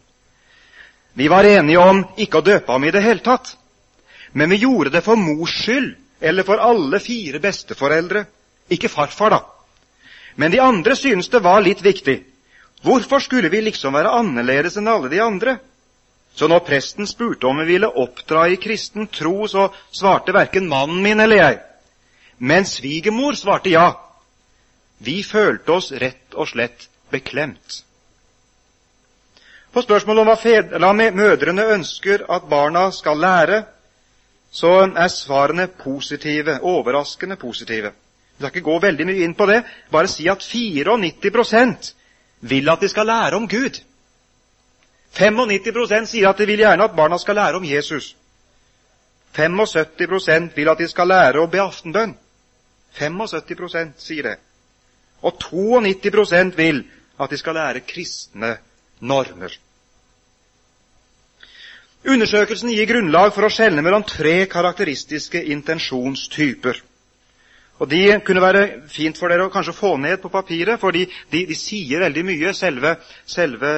[1.13, 3.55] Vi var enige om ikke å døpe ham i det hele tatt.
[4.33, 8.25] Men vi gjorde det for mors skyld, eller for alle fire besteforeldre.
[8.69, 9.41] Ikke farfar, da.
[10.37, 12.21] Men de andre syntes det var litt viktig.
[12.83, 15.57] Hvorfor skulle vi liksom være annerledes enn alle de andre?
[16.35, 20.99] Så når presten spurte om vi ville oppdra i kristen tro, så svarte verken mannen
[21.03, 21.59] min eller jeg.
[22.37, 23.93] Men svigermor svarte ja.
[24.97, 27.83] Vi følte oss rett og slett beklemt.
[29.73, 33.63] På spørsmålet om hva fedre, mødrene ønsker at barna skal lære,
[34.51, 37.93] så er svarene positive, overraskende positive.
[38.37, 40.97] Vi skal ikke gå veldig mye inn på det, bare si at 94
[42.43, 43.79] vil at de skal lære om Gud.
[45.13, 48.15] 95% sier at de vil gjerne at barna skal lære om Jesus.
[49.37, 52.15] 75% vil at de skal lære å be aftenbønn.
[52.97, 54.37] 75 sier det.
[55.23, 56.83] Og 92% vil
[57.19, 58.57] at de skal lære kristne
[58.99, 59.55] normer.
[62.03, 66.81] Undersøkelsen gir grunnlag for å skjelne mellom tre karakteristiske intensjonstyper.
[67.83, 71.03] Og De kunne være fint for dere å kanskje få ned på papiret, for de,
[71.33, 72.93] de, sier veldig mye, selve,
[73.27, 73.71] selve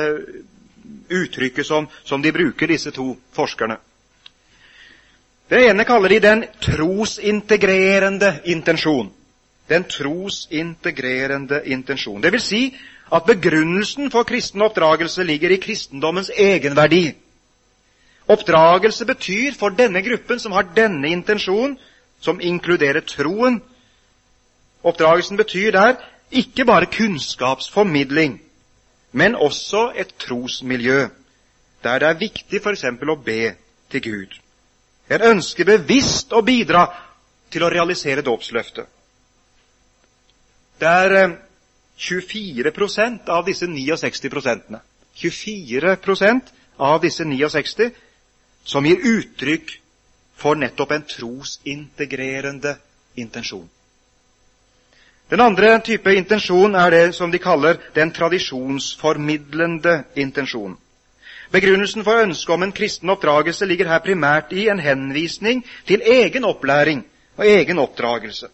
[1.10, 3.80] uttrykket som, som, de bruker, disse to forskerne.
[5.50, 9.10] Det ene kaller de den trosintegrerende intensjon.
[9.70, 12.22] Den trosintegrerende intensjon.
[12.22, 12.63] Det vil si
[13.10, 17.08] at begrunnelsen for kristen oppdragelse ligger i kristendommens egenverdi.
[18.30, 21.80] Oppdragelse betyr for denne gruppen som har denne intensjonen,
[22.22, 23.63] som inkluderer troen,
[24.86, 25.95] Oppdragelsen betyr der
[26.32, 28.39] ikke bare kunnskapsformidling,
[29.12, 31.08] men også et trosmiljø,
[31.84, 32.84] der det er viktig f.eks.
[32.86, 33.56] å be
[33.91, 34.39] til Gud.
[35.10, 36.86] En ønsker bevisst å bidra
[37.52, 38.86] til å realisere dåpsløftet.
[40.80, 41.38] Det er
[41.98, 44.82] 24% av disse 69 prosentene
[45.15, 47.91] 24% av disse 69
[48.65, 49.71] som gir uttrykk
[50.36, 52.76] for nettopp en trosintegrerende
[53.15, 53.69] intensjon.
[55.30, 60.76] Den andre type intensjon er det som de kaller den tradisjonsformidlende intensjon.
[61.52, 66.46] Begrunnelsen for ønsket om en kristen oppdragelse ligger her primært i en henvisning til egen
[66.46, 67.02] opplæring
[67.38, 68.48] og egen oppdragelse.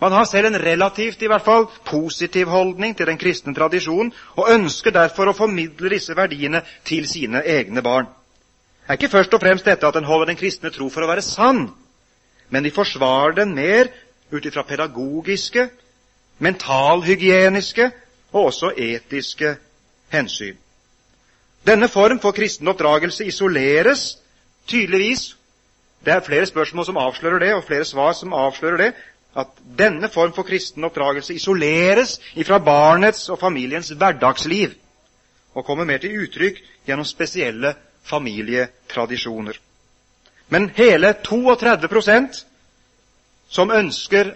[0.00, 4.50] Man har selv en relativt i hvert fall positiv holdning til den kristne tradisjonen og
[4.52, 8.08] ønsker derfor å formidle disse verdiene til sine egne barn.
[8.86, 11.08] Det er ikke først og fremst dette at en holder den kristne tro for å
[11.10, 11.66] være sann,
[12.52, 13.88] men de forsvarer den mer
[14.32, 15.68] ut ifra pedagogiske,
[16.38, 17.90] mentalhygieniske
[18.32, 19.56] og også etiske
[20.12, 20.56] hensyn.
[21.66, 24.18] Denne form for kristen oppdragelse isoleres
[24.66, 25.36] tydeligvis
[26.04, 28.92] Det er flere spørsmål som avslører det, og flere svar som avslører det.
[29.36, 29.46] At
[29.78, 34.70] denne form for kristen oppdragelse isoleres ifra barnets og familiens hverdagsliv
[35.54, 39.58] og kommer mer til uttrykk gjennom spesielle familietradisjoner.
[40.48, 41.88] Men hele 32
[43.48, 44.34] som at,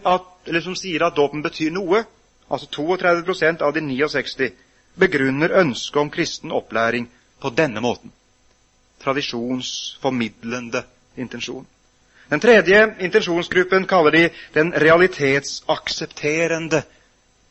[0.62, 2.04] som sier at dåpen betyr noe,
[2.48, 4.52] altså 32% av de 69,
[5.00, 7.08] begrunner ønsket om kristen opplæring
[7.40, 8.12] på denne måten.
[9.00, 10.82] Tradisjonsformidlende
[11.16, 11.66] intensjon.
[12.30, 16.82] Den tredje intensjonsgruppen kaller de den realitetsaksepterende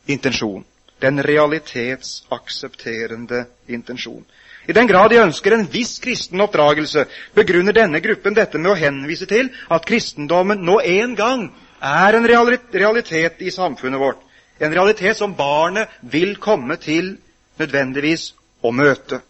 [0.07, 0.65] intensjon.
[1.01, 4.25] Den realitetsaksepterende intensjon.
[4.67, 8.77] I den grad de ønsker en viss kristen oppdragelse, begrunner denne gruppen dette med å
[8.77, 11.47] henvise til at kristendommen nå en gang
[11.79, 14.19] er en realitet i samfunnet vårt.
[14.59, 17.15] En realitet som barnet vil komme til
[17.59, 19.21] nødvendigvis å møte.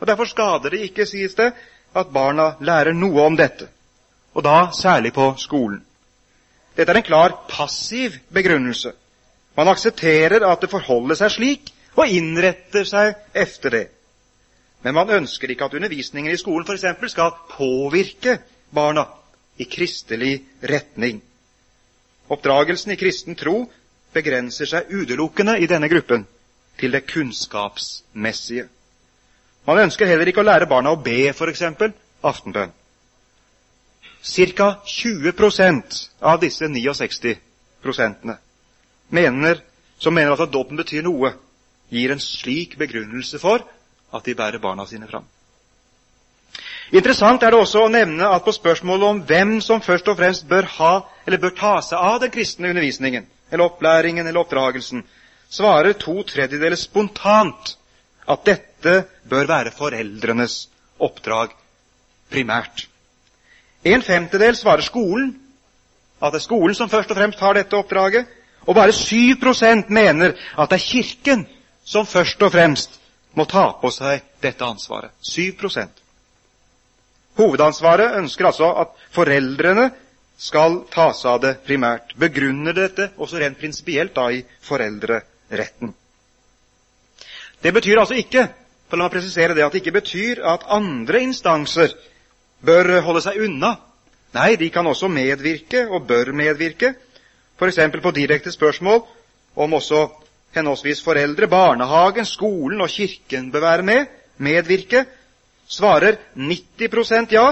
[0.00, 1.52] Og Derfor skader det ikke, sies det,
[1.94, 3.68] at barna lærer noe om dette.
[4.34, 5.78] Og da særlig på skolen.
[6.74, 8.90] Dette er en klar passiv begrunnelse.
[9.56, 13.84] Man aksepterer at det forholder seg slik, og innretter seg efter det.
[14.84, 17.12] Men man ønsker ikke at undervisningen i skolen f.eks.
[17.12, 18.38] skal påvirke
[18.74, 19.06] barna
[19.58, 21.22] i kristelig retning.
[22.28, 23.64] Oppdragelsen i kristen tro
[24.14, 26.26] begrenser seg utelukkende i denne gruppen
[26.80, 28.68] til det kunnskapsmessige.
[29.64, 31.62] Man ønsker heller ikke å lære barna å be, f.eks.
[32.22, 32.72] aftenbønn.
[34.24, 34.68] Ca.
[34.88, 37.34] 20% av disse 69
[37.84, 38.36] prosentene
[39.12, 39.60] mener,
[40.00, 41.32] som mener at dåpen betyr noe,
[41.92, 43.64] gir en slik begrunnelse for
[44.14, 45.26] at de bærer barna sine fram.
[46.92, 50.46] Interessant er det også å nevne at på spørsmålet om hvem som først og fremst
[50.48, 50.92] bør ha,
[51.26, 55.02] bør ta seg av den kristne undervisningen, eller opplæringen eller oppdragelsen,
[55.50, 57.76] svarer to tredjedeler spontant
[58.28, 58.94] at dette
[59.28, 60.68] bør være foreldrenes
[61.02, 61.54] oppdrag
[62.30, 62.86] primært.
[63.84, 65.34] En femtedel svarer skolen,
[66.22, 68.28] at det er skolen som først og fremst har dette oppdraget.
[68.64, 71.46] Og bare 7% mener at det er Kirken
[71.84, 73.00] som først og fremst
[73.34, 75.12] må ta på seg dette ansvaret.
[75.22, 76.02] 7%
[77.34, 79.88] Hovedansvaret ønsker altså at foreldrene
[80.38, 82.14] skal ta seg av det primært.
[82.18, 85.94] Begrunner dette også rent prinsipielt da i foreldreretten.
[87.62, 88.46] Det betyr altså ikke
[88.88, 91.94] for la meg presisere det, at det ikke betyr at andre instanser
[92.64, 93.72] bør holde seg unna.
[94.34, 96.92] Nei, de kan også medvirke, og bør medvirke,
[97.58, 97.80] f.eks.
[98.02, 99.02] på direkte spørsmål
[99.56, 100.04] om også
[100.54, 104.06] henholdsvis foreldre, barnehagen, skolen og kirken bør være med,
[104.38, 105.04] medvirke,
[105.68, 107.46] svarer 90% ja.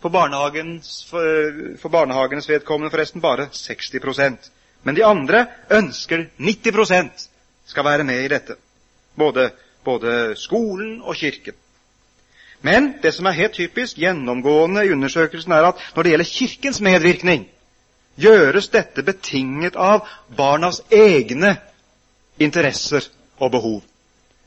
[0.00, 4.50] For, barnehagens, for, for barnehagenes vedkommende forresten bare 60%
[4.82, 7.26] Men de andre ønsker 90%
[7.66, 8.56] skal være med i dette.
[9.16, 9.50] Både,
[9.84, 11.54] både skolen og kirken.
[12.62, 16.80] Men det som er helt typisk gjennomgående i undersøkelsen, er at når det gjelder Kirkens
[16.80, 17.46] medvirkning,
[18.20, 21.56] gjøres dette betinget av barnas egne
[22.40, 23.06] interesser
[23.38, 23.80] og behov.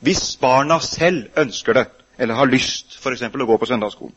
[0.03, 1.85] Hvis barna selv ønsker det,
[2.17, 3.23] eller har lyst f.eks.
[3.23, 4.15] å gå på søndagsskolen.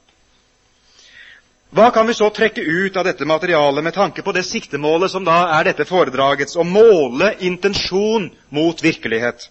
[1.76, 5.24] Hva kan vi så trekke ut av dette materialet med tanke på det siktemålet som
[5.26, 9.48] da er dette foredragets, å måle intensjon mot virkelighet?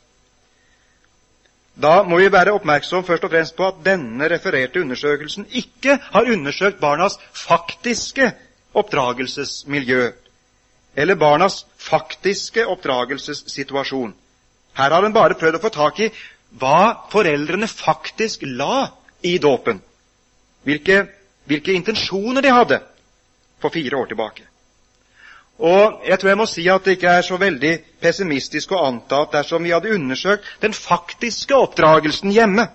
[1.76, 6.32] Da må vi være oppmerksom først og fremst på at denne refererte undersøkelsen ikke har
[6.32, 8.32] undersøkt barnas faktiske
[8.80, 10.06] oppdragelsesmiljø
[10.96, 14.14] eller barnas faktiske oppdragelsessituasjon.
[14.74, 16.10] Her har en bare prøvd å få tak i
[16.60, 18.88] hva foreldrene faktisk la
[19.24, 19.82] i dåpen.
[20.64, 21.06] Hvilke,
[21.46, 22.80] hvilke intensjoner de hadde
[23.62, 24.48] for fire år tilbake.
[25.60, 27.74] Og jeg tror jeg må si at det ikke er så veldig
[28.04, 32.68] pessimistisk å anta at dersom vi hadde undersøkt den faktiske oppdragelsen hjemme,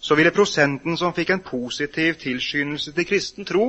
[0.00, 3.68] så ville prosenten som fikk en positiv tilskyndelse til kristen tro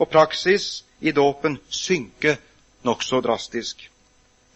[0.00, 2.38] og praksis i dåpen, synke
[2.86, 3.88] nokså drastisk.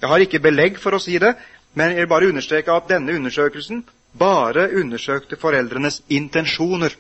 [0.01, 1.35] Jeg har ikke belegg for å si det,
[1.75, 3.85] men jeg vil bare understreke at denne undersøkelsen
[4.18, 6.95] bare undersøkte foreldrenes intensjoner.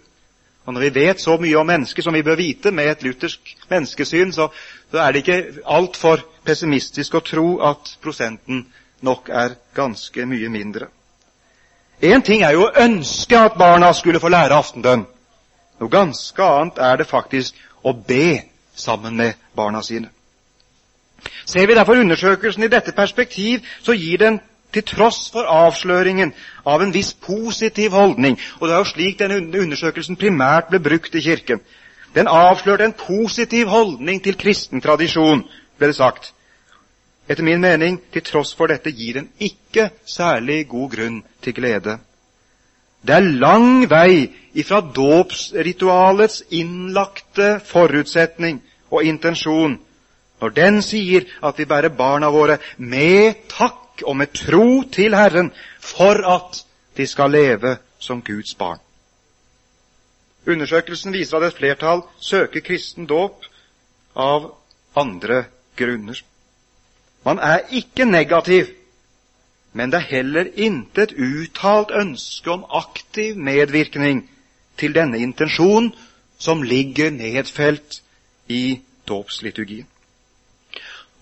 [0.64, 3.54] Og når vi vet så mye om mennesker som vi bør vite med et luthersk
[3.70, 4.48] menneskesyn, så,
[4.90, 8.64] så er det ikke altfor pessimistisk å tro at prosenten
[9.04, 10.88] nok er ganske mye mindre.
[12.00, 15.04] Én ting er jo å ønske at barna skulle få lære aftenbønn.
[15.80, 18.42] Noe ganske annet er det faktisk å be
[18.74, 20.08] sammen med barna sine.
[21.44, 24.40] Ser vi derfor undersøkelsen i dette perspektiv, så gir den
[24.74, 26.32] til tross for avsløringen
[26.66, 28.38] av en viss positiv holdning.
[28.60, 31.60] Og det er jo slik denne undersøkelsen primært ble brukt i Kirken.
[32.14, 35.44] Den avslørte en positiv holdning til kristen tradisjon,
[35.78, 36.32] ble det sagt.
[37.28, 41.98] Etter min mening, til tross for dette, gir den ikke særlig god grunn til glede.
[43.04, 49.78] Det er lang vei ifra dåpsritualets innlagte forutsetning og intensjon
[50.44, 55.48] når den sier at vi bærer barna våre med takk og med tro til Herren
[55.80, 56.60] for at
[56.98, 58.78] de skal leve som Guds barn.
[60.46, 63.46] Undersøkelsen viser at et flertall søker kristen dåp
[64.14, 64.50] av
[64.96, 65.46] andre
[65.78, 66.20] grunner.
[67.24, 68.68] Man er ikke negativ,
[69.72, 74.26] men det er heller intet uttalt ønske om aktiv medvirkning
[74.76, 75.94] til denne intensjonen
[76.36, 78.02] som ligger nedfelt
[78.52, 79.88] i dåpsliturgien.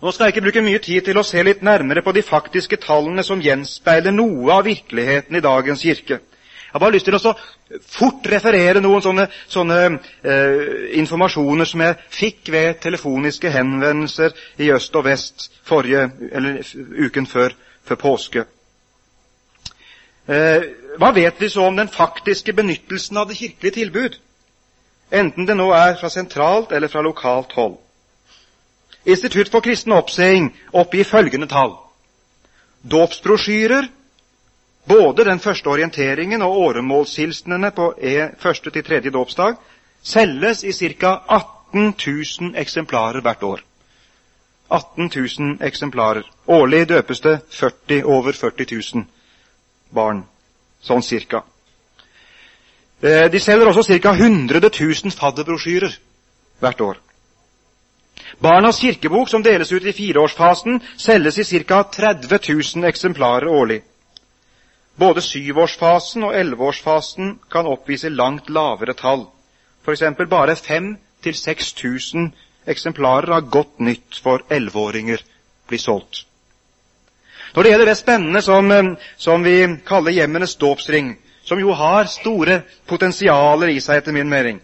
[0.02, 2.74] Nå skal jeg ikke bruke mye tid til å se litt nærmere på de faktiske
[2.82, 6.16] tallene som gjenspeiler noe av virkeligheten i dagens kirke.
[6.18, 7.34] Jeg har bare lyst til å
[7.86, 14.98] fort referere noen sånne, sånne eh, informasjoner som jeg fikk ved telefoniske henvendelser i øst
[14.98, 16.58] og vest forrige, eller
[17.06, 17.54] uken før,
[17.86, 18.44] før påske.
[20.26, 20.66] Eh,
[20.98, 24.18] hva vet vi så om den faktiske benyttelsen av det kirkelige tilbud?
[25.14, 27.78] Enten det nå er fra sentralt eller fra lokalt hold.
[29.04, 31.74] Institutt for kristen oppseing oppgir følgende tall.
[32.82, 33.88] Dåpsbrosjyrer,
[34.86, 39.56] både den første orienteringen og åremålshilsenene på e, første til tredje dåpsdag,
[40.02, 41.18] selges i ca.
[41.28, 41.94] 18
[42.40, 43.62] 000 eksemplarer hvert år.
[44.70, 46.22] 18 000 eksemplarer.
[46.46, 49.04] Årlig døpes det 40, over 40 000
[49.90, 50.24] barn.
[50.82, 51.42] Sånn cirka.
[53.02, 54.14] Eh, de selger også ca.
[54.14, 55.98] 100 000 fadderbrosjyrer
[56.62, 57.02] hvert år.
[58.42, 61.82] Barnas kirkebok, som deles ut i fireårsfasen, selges i ca.
[61.84, 62.38] 30
[62.76, 63.82] 000 eksemplarer årlig.
[64.98, 69.28] Både syvårsfasen og elleveårsfasen kan oppvise langt lavere tall.
[69.86, 70.02] F.eks.
[70.30, 72.32] bare 5000-6000
[72.66, 75.22] eksemplarer av godt nytt for elleveåringer
[75.68, 76.26] blir solgt.
[77.54, 81.14] Når det gjelder det spennende som, som vi kaller hjemmenes dåpsring,
[81.44, 84.60] som jo har store potensialer i seg, etter min mening,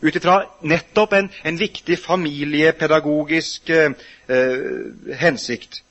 [0.00, 3.92] ut ifra nettopp en, en, viktig familiepedagogisk eh,
[4.28, 5.82] eh, hensikt.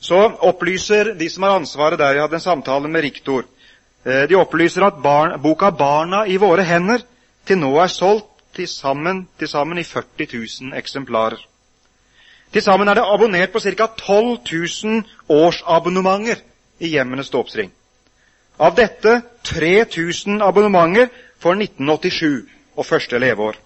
[0.00, 0.18] Så
[0.48, 3.44] opplyser de som har ansvaret der, jeg hadde en samtale med rektor,
[4.04, 7.04] eh, de opplyser at barn, boka 'Barna i våre hender'
[7.46, 11.38] til nå er solgt til sammen, til sammen i 40 000 eksemplarer.
[12.52, 13.86] Til sammen er det abonnert på ca.
[13.86, 14.38] 12
[14.84, 16.40] 000 årsabonnementer
[16.80, 17.72] i Hjemmenes dåpsring.
[18.58, 23.56] Av dette 3000 abonnementer for 1987 og første leveår.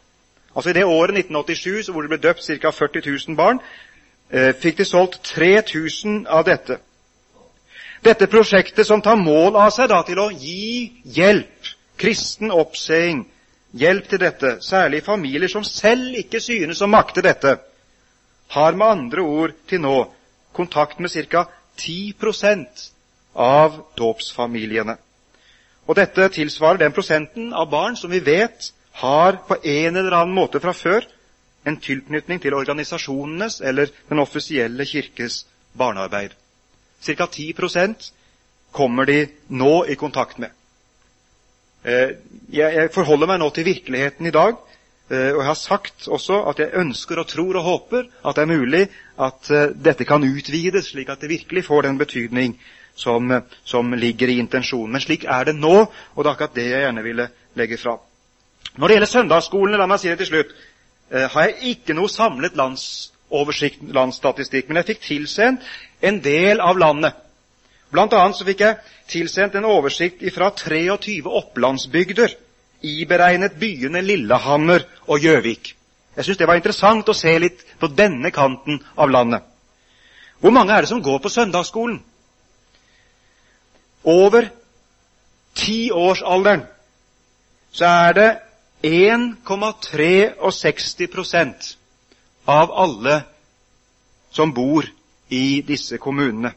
[0.57, 2.71] Altså I det året 1987 hvor det ble døpt ca.
[2.71, 3.61] 40 000 barn,
[4.31, 6.79] eh, fikk de solgt 3000 av dette.
[8.05, 13.27] Dette prosjektet som tar mål av seg da, til å gi hjelp, kristen oppseing,
[13.77, 17.59] hjelp til dette, særlig familier som selv ikke synes å makte dette,
[18.51, 19.99] har med andre ord til nå
[20.57, 21.45] kontakt med ca.
[21.77, 22.91] 10%
[23.35, 24.97] av dåpsfamiliene.
[25.87, 30.37] Og dette tilsvarer den prosenten av barn som vi vet har på en eller annen
[30.37, 31.07] måte fra før
[31.69, 35.45] en tilknytning til organisasjonenes eller den offisielle kirkes
[35.77, 36.33] barnearbeid.
[37.01, 37.27] Ca.
[37.27, 38.11] 10%
[38.73, 40.51] kommer de nå i kontakt med.
[41.85, 42.17] Eh,
[42.53, 44.59] jeg forholder meg nå til virkeligheten i dag,
[45.11, 48.45] eh, og jeg har sagt også at jeg ønsker og tror og håper at det
[48.45, 48.83] er mulig
[49.19, 52.59] at eh, dette kan utvides, slik at det virkelig får den betydning
[52.95, 53.33] som,
[53.65, 54.93] som ligger i intensjonen.
[54.93, 58.05] Men slik er det nå, og det er akkurat det jeg gjerne ville legge fram.
[58.77, 60.53] Når det gjelder søndagsskolene, la meg si det til slutt,
[61.11, 65.67] eh, har jeg ikke noe samlet landsoversikt, landsstatistikk, men jeg fikk tilsendt
[66.03, 67.17] en del av landet.
[67.91, 68.79] Blant annet så fikk jeg
[69.11, 72.37] tilsendt en oversikt fra 23 opplandsbygder,
[72.87, 75.75] iberegnet byene Lillehammer og Gjøvik.
[76.17, 79.43] Jeg syns det var interessant å se litt på denne kanten av landet.
[80.41, 81.99] Hvor mange er det som går på søndagsskolen?
[84.05, 84.49] Over
[85.59, 86.63] tiårsalderen
[87.73, 88.31] så er det
[88.83, 91.77] 1,63%
[92.45, 93.23] av alle
[94.31, 94.93] som bor
[95.29, 96.53] i disse kommunene.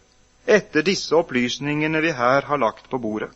[0.47, 3.31] etter disse opplysningene vi her har lagt på bordet.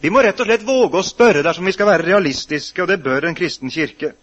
[0.00, 3.02] Vi må rett og slett våge å spørre dersom vi skal være realistiske, og det
[3.04, 4.14] bør en kristen kirke.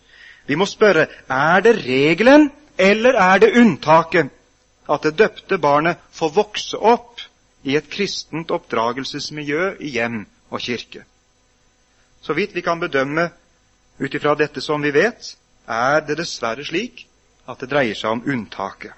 [0.47, 4.31] Vi må spørre er det regelen eller er det unntaket
[4.87, 7.21] at det døpte barnet får vokse opp
[7.67, 11.03] i et kristent oppdragelsesmiljø i hjem og kirke.
[12.21, 13.29] Så vidt vi kan bedømme
[13.99, 15.35] ut ifra dette som vi vet,
[15.67, 17.03] er det dessverre slik
[17.47, 18.93] at det dreier seg om unntaket.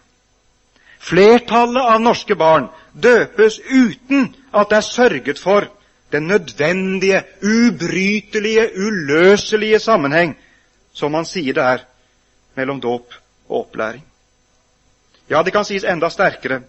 [0.99, 5.67] Flertallet av norske barn døpes uten at det er sørget for
[6.11, 10.37] den nødvendige, ubrytelige, uløselige sammenheng,
[10.93, 11.85] som man sier det er,
[12.55, 13.13] mellom dåp
[13.49, 14.05] og opplæring.
[15.29, 16.61] Ja, det kan sies enda sterkere.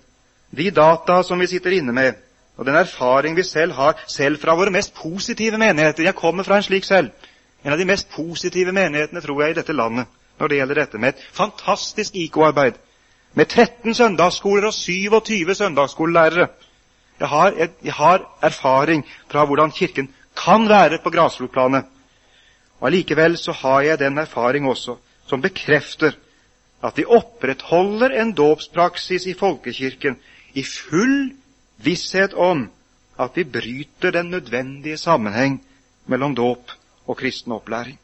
[0.56, 2.12] De data som vi sitter inne med,
[2.56, 6.56] og den erfaring vi selv har, selv fra våre mest positive menigheter Jeg kommer fra
[6.56, 7.10] en slik selv.
[7.64, 10.06] En av de mest positive menighetene, tror jeg, i dette landet
[10.40, 12.78] når det gjelder dette, med et fantastisk IK-arbeid.
[13.34, 16.46] Med 13 søndagsskoler og 27 søndagsskolelærere.
[17.20, 21.84] Jeg har, jeg, jeg har erfaring fra hvordan Kirken kan være på grasrotplanet.
[22.80, 24.96] Og Allikevel så har jeg den erfaring også
[25.28, 26.16] som bekrefter
[26.82, 30.16] at vi opprettholder en dåpspraksis i folkekirken
[30.56, 31.34] i full
[31.76, 32.70] visshet om
[33.20, 35.60] at vi bryter den nødvendige sammenheng
[36.06, 36.72] mellom dåp
[37.06, 37.98] og kristen opplæring.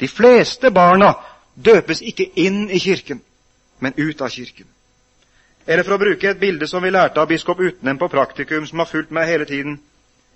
[0.00, 1.12] De fleste barna
[1.64, 3.22] døpes ikke inn i kirken,
[3.80, 4.66] men ut av kirken.
[5.68, 8.80] Eller for å bruke et bilde som vi lærte av biskop Utnem på praktikum, som
[8.80, 9.74] har fulgt meg hele tiden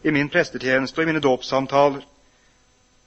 [0.04, 2.02] i min prestetjeneste og i mine dåpssamtaler.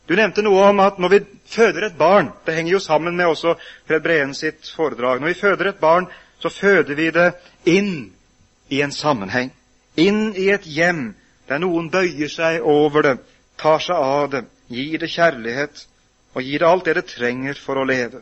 [0.09, 1.19] Du nevnte noe om at når vi
[1.49, 3.55] føder et barn Det henger jo sammen med også
[3.87, 5.21] Fred Breen sitt foredrag.
[5.21, 6.07] Når vi føder et barn,
[6.39, 7.31] så føder vi det
[7.65, 8.11] inn
[8.69, 9.51] i en sammenheng.
[9.95, 11.13] Inn i et hjem
[11.49, 13.15] der noen bøyer seg over det,
[13.57, 15.85] tar seg av det, gir det kjærlighet
[16.33, 18.21] og gir det alt det det trenger for å leve.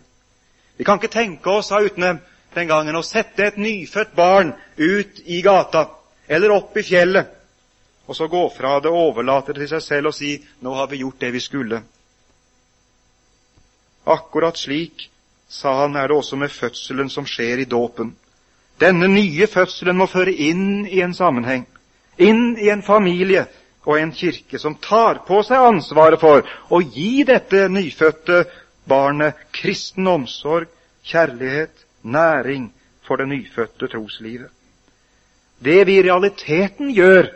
[0.77, 2.17] Vi kan ikke tenke oss, sa Utne
[2.55, 5.87] den gangen, å sette et nyfødt barn ut i gata
[6.27, 7.39] eller opp i fjellet
[8.05, 10.97] og så gå fra det, overlate det til seg selv og si 'nå har vi
[10.97, 11.81] gjort det vi skulle'.
[14.05, 15.09] Akkurat slik,
[15.47, 18.15] sa han, er det også med fødselen som skjer i dåpen.
[18.79, 21.65] Denne nye fødselen må føre inn i en sammenheng,
[22.17, 23.45] inn i en familie
[23.85, 28.45] og en kirke som tar på seg ansvaret for å gi dette nyfødte
[28.87, 30.67] barnet kristen omsorg,
[31.03, 34.49] kjærlighet, næring for det nyfødte troslivet.
[35.63, 37.27] Det vi i realiteten gjør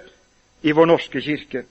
[0.62, 1.64] i vår norske kirke.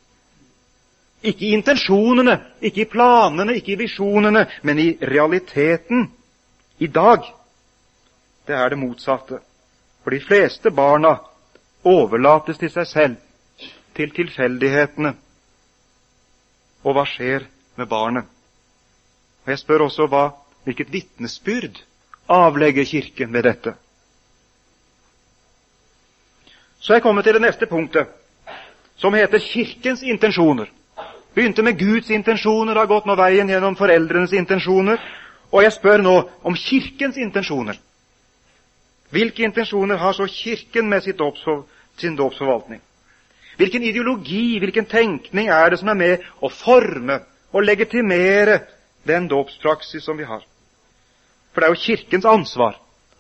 [1.23, 6.13] Ikke i intensjonene, ikke i planene, ikke i visjonene, men i realiteten
[6.79, 7.19] i dag.
[8.47, 9.39] Det er det motsatte.
[10.03, 11.17] For de fleste barna
[11.85, 13.17] overlates til seg selv,
[13.97, 15.15] til tilfeldighetene.
[16.85, 18.25] Og hva skjer med barnet?
[19.45, 20.29] Og Jeg spør også hva,
[20.65, 21.83] hvilket vitnesbyrd
[22.27, 23.75] avlegger Kirken ved dette?
[26.81, 28.07] Så er jeg kommet til det neste punktet,
[28.97, 30.67] som heter Kirkens intensjoner.
[31.35, 35.01] Begynte med Guds intensjoner, har gått nå veien gjennom foreldrenes intensjoner,
[35.53, 36.15] og jeg spør nå
[36.47, 37.79] om Kirkens intensjoner.
[39.11, 42.81] Hvilke intensjoner har så Kirken med sin dåpsforvaltning?
[43.57, 47.21] Hvilken ideologi, hvilken tenkning er det som er med å forme
[47.53, 48.61] og legitimere
[49.07, 50.45] den dåpspraksis som vi har?
[51.57, 52.75] For det er jo Kirkens ansvar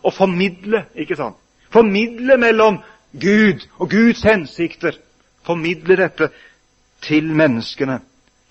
[0.05, 1.39] å formidle, ikke sant?
[1.73, 2.83] Formidle mellom
[3.17, 4.99] Gud og Guds hensikter.
[5.49, 6.29] Formidle dette
[7.07, 8.03] til menneskene,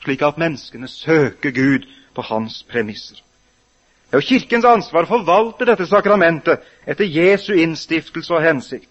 [0.01, 1.85] slik at menneskene søker Gud
[2.17, 3.21] på hans premisser.
[4.09, 8.89] Det er jo Kirkens ansvar å forvalte dette sakramentet etter Jesu innstiftelse og hensikt.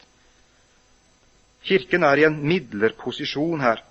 [1.67, 3.83] Kirken er i en midlerposisjon her.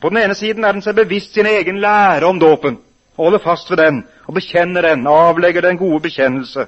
[0.00, 2.80] På den ene siden er den seg bevisst sin egen lære om dåpen,
[3.16, 6.66] holder fast ved den og bekjenner den, avlegger den gode bekjennelse.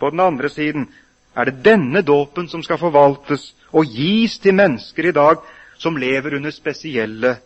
[0.00, 0.88] På den andre siden
[1.36, 5.42] er det denne dåpen som skal forvaltes og gis til mennesker i dag
[5.78, 7.36] som lever under spesielle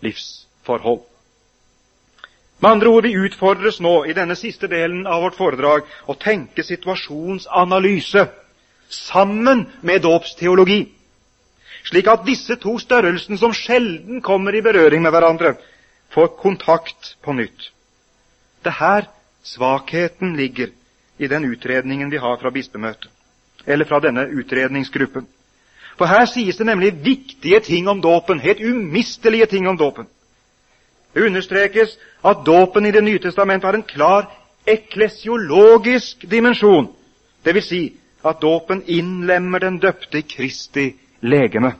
[0.00, 1.02] livsforhold.
[2.60, 6.62] Med andre ord, vi utfordres nå i denne siste delen av vårt foredrag å tenke
[6.62, 8.26] situasjonsanalyse
[8.88, 10.84] sammen med dåpsteologi
[11.88, 15.56] slik at disse to størrelsene, som sjelden kommer i berøring med hverandre,
[16.12, 17.70] får kontakt på nytt.
[18.62, 19.08] Det er her
[19.42, 20.70] svakheten ligger
[21.18, 23.10] i den utredningen vi har fra bispemøtet,
[23.66, 25.26] eller fra denne utredningsgruppen.
[25.98, 30.06] For her sies det nemlig viktige ting om dåpen, helt umistelige ting om dåpen.
[31.14, 34.30] Det understrekes at dåpen i Det nye testamentet har en klar
[34.66, 36.88] eklesiologisk dimensjon,
[37.44, 37.68] dvs.
[37.68, 37.92] Si
[38.24, 41.72] at dåpen innlemmer den døpte Kristi legeme.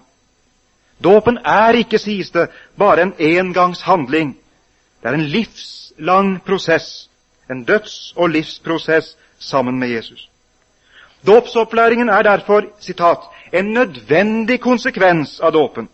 [0.98, 4.36] Dåpen er ikke, sies det, bare en engangshandling.
[5.02, 7.08] Det er en livslang prosess,
[7.50, 10.28] en døds- og livsprosess sammen med Jesus.
[11.26, 13.18] Dåpsopplæringen er derfor citat,
[13.52, 15.88] en nødvendig konsekvens av dåpen.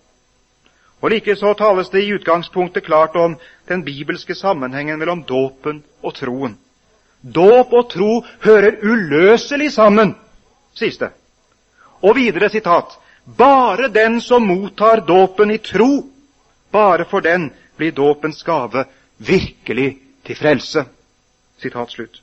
[1.00, 3.36] Og Likeså tales det i utgangspunktet klart om
[3.68, 6.58] den bibelske sammenhengen mellom dåpen og troen.
[7.22, 10.16] Dåp og tro hører uløselig sammen,
[10.74, 11.10] sies det.
[12.02, 12.98] Og videre sitat
[13.36, 16.10] bare den som mottar dåpen i tro,
[16.70, 18.84] bare for den blir dåpens gave
[19.16, 20.84] virkelig til frelse.
[21.58, 22.22] Sitat slutt.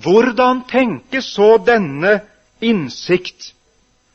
[0.00, 2.20] Hvordan tenkes så denne
[2.60, 3.54] innsikt,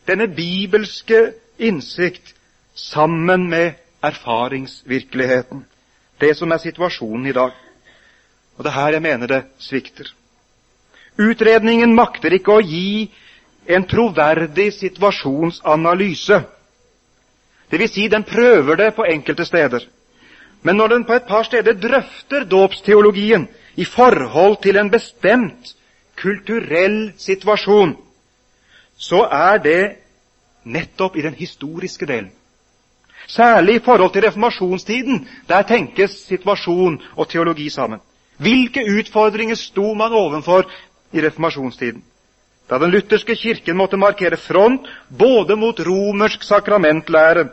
[0.07, 2.33] denne bibelske innsikt,
[2.75, 3.73] sammen med
[4.03, 5.65] erfaringsvirkeligheten?
[6.21, 7.51] Det som er situasjonen i dag.
[8.57, 10.13] Og det er her jeg mener det svikter.
[11.19, 13.11] Utredningen makter ikke å gi
[13.67, 16.41] en troverdig situasjonsanalyse.
[17.71, 19.87] Det vil si, den prøver det på enkelte steder.
[20.61, 25.75] Men når den på et par steder drøfter dåpsteologien i forhold til en bestemt
[26.15, 27.97] kulturell situasjon,
[28.97, 29.91] så er det
[30.63, 32.31] nettopp i den historiske delen.
[33.27, 35.27] Særlig i forhold til reformasjonstiden.
[35.49, 37.99] Der tenkes situasjon og teologi sammen.
[38.37, 40.71] Hvilke utfordringer sto man overfor
[41.13, 42.03] i reformasjonstiden?
[42.67, 47.47] Da den lutherske kirken måtte markere front både mot romersk sakramentlære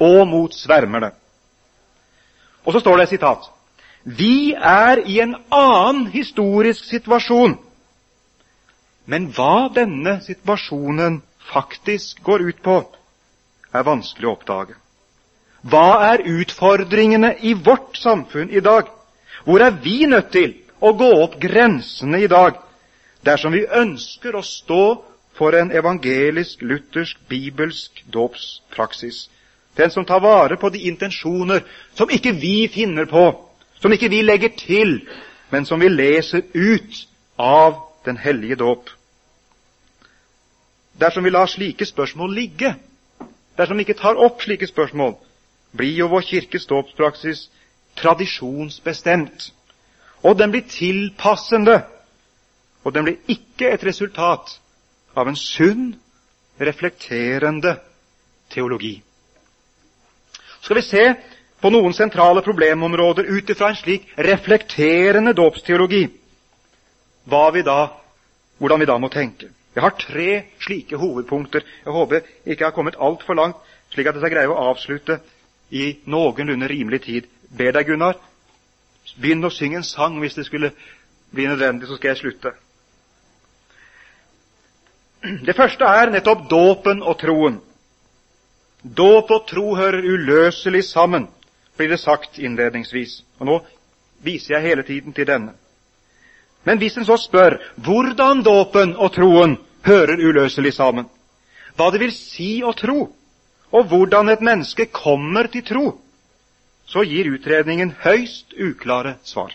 [0.00, 1.10] og mot svermerne.
[2.64, 3.52] Og så står det et sitat
[4.04, 7.58] Vi er i en annen historisk situasjon.
[9.06, 11.20] Men hva denne situasjonen
[11.52, 12.76] faktisk går ut på,
[13.74, 14.74] er vanskelig å oppdage.
[15.66, 18.88] Hva er utfordringene i vårt samfunn i dag?
[19.44, 22.58] Hvor er vi nødt til å gå opp grensene i dag
[23.26, 24.82] dersom vi ønsker å stå
[25.36, 29.26] for en evangelisk, luthersk, bibelsk dåpspraksis.
[29.76, 31.64] Den som tar vare på de intensjoner
[31.94, 33.26] som ikke vi finner på,
[33.82, 35.00] som ikke vi legger til,
[35.50, 37.02] men som vi leser ut
[37.38, 38.88] av den hellige dåp.
[41.00, 42.74] Dersom vi lar slike spørsmål ligge,
[43.58, 45.18] dersom vi ikke tar opp slike spørsmål,
[45.76, 47.50] blir jo vår kirkes dåpspraksis
[48.00, 49.50] tradisjonsbestemt.
[50.24, 51.82] Og den blir tilpassende
[52.86, 54.52] og den blir ikke et resultat
[55.18, 55.88] av en sunn,
[56.62, 57.72] reflekterende
[58.54, 59.00] teologi.
[60.62, 61.02] Skal vi se
[61.60, 66.04] på noen sentrale problemområder ut ifra en slik reflekterende dåpsteologi,
[67.26, 67.62] vi
[68.58, 69.50] hvordan vi da må tenke.
[69.74, 70.30] Jeg har tre
[70.62, 71.64] slike hovedpunkter.
[71.84, 73.56] Jeg håper ikke jeg har kommet altfor langt,
[73.90, 75.18] slik at jeg skal greie å avslutte
[75.70, 77.26] i noenlunde rimelig tid.
[77.50, 78.16] Ber deg, Gunnar,
[79.20, 80.70] begynn å synge en sang hvis det skulle
[81.34, 82.54] bli nødvendig, så skal jeg slutte.
[85.22, 87.60] Det første er nettopp dåpen og troen.
[88.82, 91.26] Dåp og tro hører uløselig sammen,
[91.76, 93.22] blir det sagt innledningsvis.
[93.40, 93.56] Og nå
[94.22, 95.56] viser jeg hele tiden til denne.
[96.64, 99.56] Men hvis en så spør hvordan dåpen og troen
[99.86, 101.08] hører uløselig sammen,
[101.76, 103.10] hva det vil si å tro,
[103.72, 105.86] og hvordan et menneske kommer til tro,
[106.86, 109.52] så gir utredningen høyst uklare svar.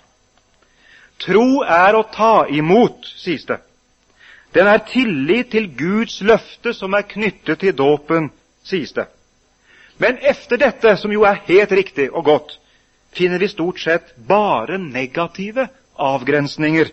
[1.22, 3.62] Tro er å ta imot, sies det.
[4.54, 8.30] Den er tillit til Guds løfte som er knyttet til dåpen,
[8.68, 9.08] sies det.
[9.98, 12.58] Men efter dette, som jo er helt riktig og godt,
[13.16, 16.92] finner vi stort sett bare negative avgrensninger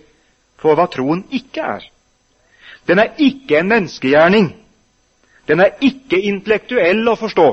[0.58, 1.88] for hva troen ikke er.
[2.86, 4.48] Den er ikke en menneskegjerning.
[5.48, 7.48] Den er ikke intellektuell å forstå.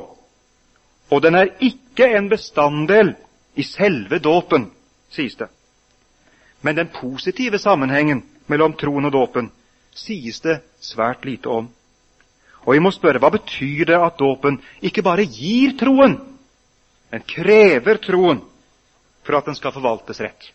[1.13, 3.13] Og den er ikke en bestanddel
[3.55, 4.69] i selve dåpen,
[5.13, 5.49] sies det.
[6.61, 9.51] Men den positive sammenhengen mellom troen og dåpen
[9.95, 11.69] sies det svært lite om.
[12.65, 16.17] Og vi må spørre hva betyr det at dåpen ikke bare gir troen,
[17.11, 18.41] men krever troen
[19.25, 20.51] for at den skal forvaltes rett?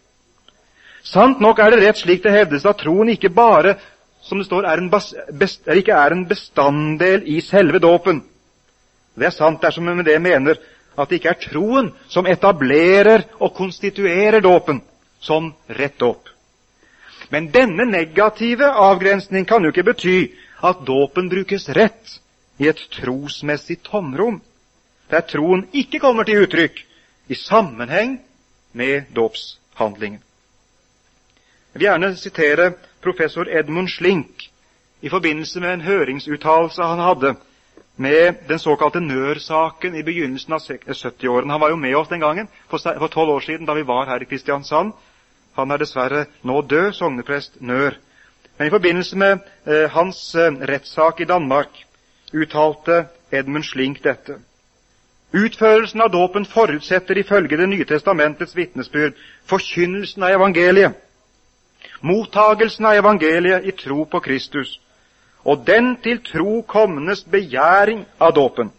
[1.07, 3.79] Sant nok er det rett slik det hevdes at troen ikke bare
[4.21, 8.21] som det står, er en, best, ikke er en bestanddel i selve dåpen.
[9.17, 10.61] Det er sant dersom vi med det mener
[10.97, 14.83] at det ikke er troen som etablerer og konstituerer dåpen
[15.25, 16.30] som rett dåp.
[17.29, 20.17] Men denne negative avgrensning kan jo ikke bety
[20.65, 22.21] at dåpen brukes rett
[22.59, 24.41] i et trosmessig tomrom,
[25.11, 26.83] der troen ikke kommer til uttrykk
[27.29, 28.19] i sammenheng
[28.73, 30.23] med dåpshandlingen.
[31.73, 34.51] Jeg vil gjerne sitere professor Edmund Slink
[35.03, 37.35] i forbindelse med en høringsuttalelse han hadde
[37.97, 41.53] med den såkalte Nør-saken i begynnelsen av 70-årene.
[41.53, 44.23] Han var jo med oss den gangen, for tolv år siden, da vi var her
[44.23, 44.93] i Kristiansand.
[45.61, 47.97] Han er dessverre nå død, sogneprest Nør.
[48.59, 51.85] Men i forbindelse med eh, hans eh, rettssak i Danmark
[52.35, 54.39] uttalte Edmund Slink dette.
[55.33, 59.15] Utførelsen av dåpen forutsetter ifølge Det nye testamentets vitnesbyrd
[59.47, 60.99] forkynnelsen av evangeliet
[62.01, 64.81] mottagelsen av evangeliet i tro på Kristus,
[65.45, 68.73] og den til tro komnes begjæring av dåpen.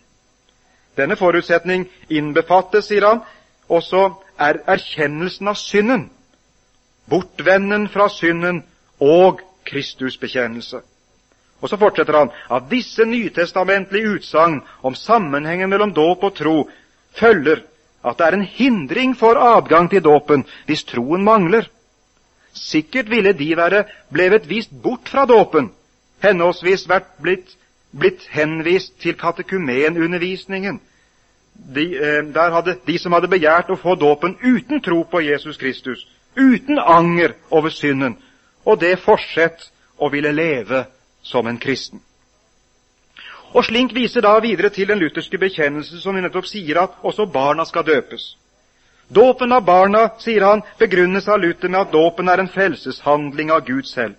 [0.98, 3.22] Denne forutsetning innbefattes, sier han,
[3.70, 4.10] også
[4.40, 6.10] er erkjennelsen av synden,
[7.12, 8.64] bortvenden fra synden
[9.00, 10.82] og Kristusbekjennelse.
[11.62, 16.56] Og så fortsetter han at disse nytestamentlige utsagn om sammenhengen mellom dåp og tro
[17.20, 17.62] følger
[18.02, 21.68] at det er en hindring for adgang til dåpen hvis troen mangler.
[22.54, 23.84] Sikkert ville de være
[24.14, 25.72] blevet vist bort fra dåpen,
[26.24, 27.54] henholdsvis vært blitt,
[27.92, 30.82] blitt henvist til katekumenundervisningen.
[31.76, 35.58] De, eh, der hadde de som hadde begjært å få dåpen uten tro på Jesus
[35.58, 38.18] Kristus, uten anger over synden,
[38.66, 40.86] og det fortsett å ville leve
[41.22, 42.02] som en kristen.
[43.52, 47.66] Og Slink viser da videre til den lutherske bekjennelse som nettopp sier at også barna
[47.68, 48.36] skal døpes.
[49.12, 53.66] Dåpen av barna, sier han, begrunnes av Luther med at dåpen er en frelseshandling av
[53.68, 54.16] Gud selv.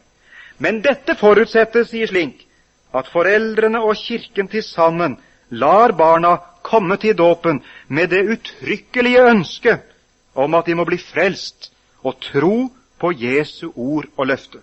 [0.60, 2.44] Men dette forutsetter, sier Slink,
[2.92, 5.16] at foreldrene og Kirken til sammen
[5.48, 9.88] lar barna komme til dåpen med det uttrykkelige ønsket
[10.36, 11.71] om at de må bli frelst
[12.03, 12.68] og tro
[13.00, 14.61] på Jesu ord og løfte.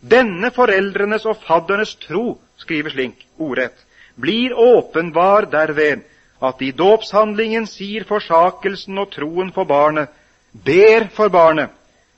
[0.00, 3.74] Denne foreldrenes og faddernes tro, skriver Slink ordrett,
[4.20, 6.04] blir åpenbar derved
[6.42, 10.08] at i dåpshandlingen sier forsakelsen og troen for barnet,
[10.52, 11.70] ber for barnet,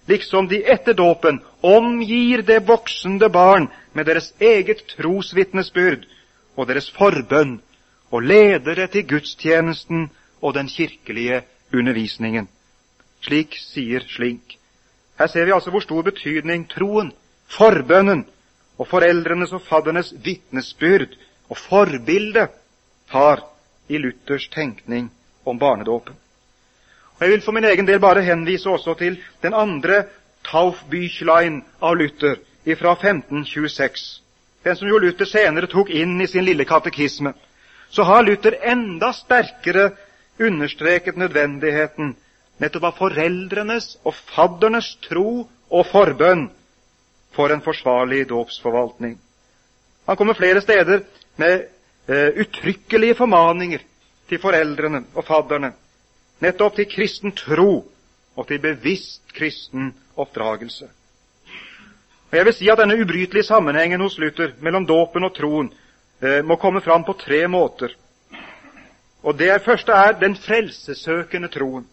[0.09, 6.05] liksom de etter dåpen omgir det voksende barn med deres eget trosvitnesbyrd
[6.57, 7.61] og deres forbønn,
[8.11, 10.09] og leder det til gudstjenesten
[10.43, 12.49] og den kirkelige undervisningen.
[13.21, 14.57] Slik sier Slink.
[15.19, 17.13] Her ser vi altså hvor stor betydning troen,
[17.51, 18.25] forbønnen
[18.79, 21.17] og foreldrenes og faddernes vitnesbyrd
[21.51, 22.47] og forbilde
[23.13, 23.43] har
[23.89, 25.11] i Luthers tenkning
[25.45, 26.15] om barnedåpen.
[27.17, 30.05] Og Jeg vil for min egen del bare henvise også til den andre
[30.47, 32.39] Taufbüchlein av Luther
[32.79, 34.23] fra 1526,
[34.65, 37.35] den som jo Luther senere tok inn i sin lille katekisme.
[37.91, 39.91] Så har Luther enda sterkere
[40.41, 42.17] understreket nødvendigheten
[42.61, 46.49] nettopp av foreldrenes og faddernes tro og forbønn
[47.35, 49.17] for en forsvarlig dåpsforvaltning.
[50.07, 51.05] Han kommer flere steder
[51.41, 51.67] med
[52.11, 53.85] uh, uttrykkelige formaninger
[54.29, 55.73] til foreldrene og fadderne,
[56.43, 57.85] nettopp til kristen tro
[58.37, 60.89] og til bevisst kristen oppdragelse.
[62.31, 65.73] Og Jeg vil si at denne ubrytelige sammenhengen hos Luther mellom dåpen og troen
[66.23, 67.97] eh, må komme fram på tre måter.
[69.23, 71.89] Og Det første er den frelsesøkende troen.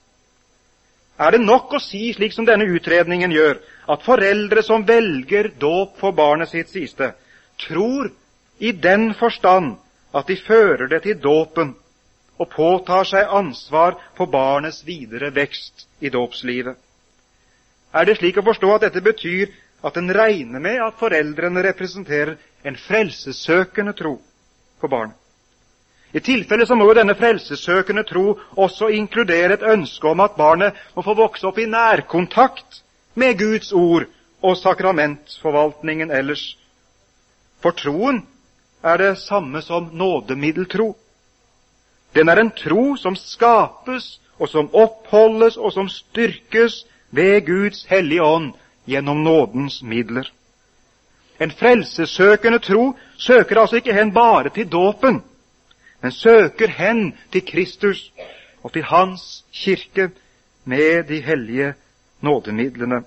[1.17, 3.57] Er det nok å si, slik som denne utredningen gjør,
[3.89, 7.11] at foreldre som velger dåp for barnet sitt siste,
[7.57, 8.11] tror
[8.61, 9.77] i den forstand
[10.13, 11.73] at de fører det til dåpen
[12.37, 16.77] og påtar seg ansvar for barnets videre vekst i dåpslivet.
[17.97, 19.49] Er det slik å forstå at dette betyr
[19.85, 24.19] at en regner med at foreldrene representerer en frelsessøkende tro,
[24.77, 25.17] for barnet.
[26.17, 30.77] I tilfelle så må jo denne frelsessøkende tro også inkludere et ønske om at barnet
[30.95, 32.79] må få vokse opp i nærkontakt
[33.13, 34.07] med Guds ord
[34.41, 36.55] og sakramentforvaltningen ellers.
[37.61, 38.23] For troen
[38.81, 40.95] er det samme som nådemiddeltro.
[42.15, 48.23] Den er en tro som skapes, og som oppholdes, og som styrkes ved Guds hellige
[48.23, 48.51] ånd
[48.85, 50.29] gjennom nådens midler.
[51.41, 55.21] En frelsessøkende tro søker altså ikke hen bare til dåpen,
[56.01, 58.11] men søker hen til Kristus
[58.63, 60.09] og til Hans kirke
[60.65, 61.73] med de hellige
[62.21, 63.03] nådemidlene.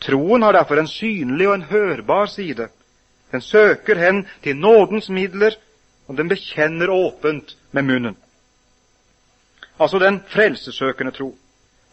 [0.00, 2.68] Troen har derfor en synlig og en hørbar side.
[3.32, 5.54] Den søker hen til nådens midler,
[6.08, 8.16] og den bekjenner åpent med munnen.
[9.80, 11.38] Altså den frelsesøkende tro.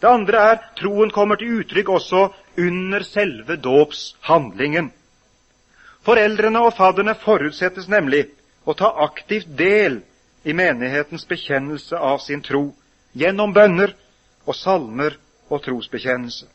[0.01, 4.91] Det andre er troen kommer til uttrykk også under selve dåpshandlingen.
[6.01, 8.25] Foreldrene og fadderne forutsettes nemlig
[8.69, 10.01] å ta aktivt del
[10.45, 12.69] i menighetens bekjennelse av sin tro
[13.17, 13.95] gjennom bønner
[14.45, 15.17] og salmer
[15.49, 16.45] og trosbekjennelse.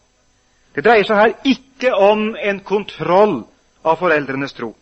[0.75, 3.41] Det dreier seg her ikke om en kontroll
[3.85, 4.73] av foreldrenes tro,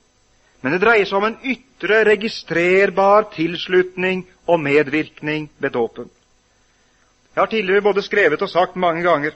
[0.63, 6.11] men det dreier seg om en ytre, registrerbar tilslutning og medvirkning ved dåpen.
[7.33, 9.35] Jeg har tidligere både skrevet og sagt mange ganger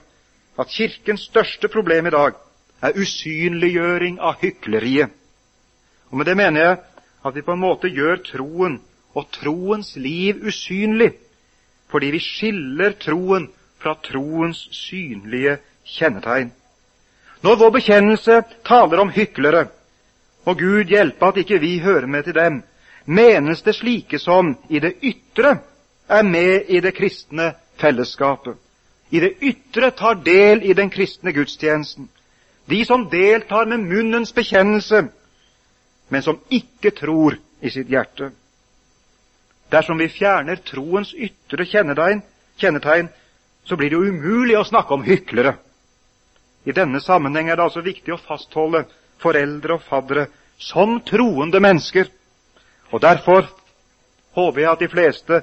[0.57, 2.37] at Kirkens største problem i dag
[2.85, 5.09] er usynliggjøring av hykleriet.
[6.11, 6.77] Og Med det mener jeg
[7.27, 8.79] at vi på en måte gjør troen
[9.17, 11.11] og troens liv usynlig,
[11.91, 13.49] fordi vi skiller troen
[13.81, 16.51] fra troens synlige kjennetegn.
[17.41, 19.67] Når vår bekjennelse taler om hyklere,
[20.45, 22.61] og Gud hjelpe at ikke vi hører med til dem,
[23.05, 25.57] menes det slike som i det ytre
[26.09, 28.55] er med i det kristne fellesskapet.
[29.11, 32.09] I det ytre tar del i den kristne gudstjenesten.
[32.69, 35.07] De som deltar med munnens bekjennelse,
[36.07, 38.31] men som ikke tror i sitt hjerte.
[39.71, 42.21] Dersom vi fjerner troens ytre kjennetegn,
[42.57, 43.09] kjennetegn
[43.67, 45.57] så blir det jo umulig å snakke om hyklere.
[46.63, 48.85] I denne sammenheng er det altså viktig å fastholde
[49.23, 50.27] foreldre og faddere
[50.59, 52.07] som troende mennesker.
[52.91, 53.49] Og derfor
[54.37, 55.41] håper jeg at de fleste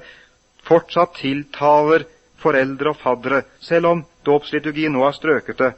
[0.65, 2.07] fortsatt tiltaler
[2.41, 5.71] foreldre og faddere, selv om dåpsliturgien nå har strøket det.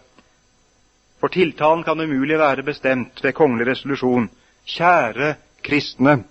[1.19, 4.29] For tiltalen kan umulig være bestemt ved kongelig resolusjon.
[4.67, 6.23] Kjære kristne.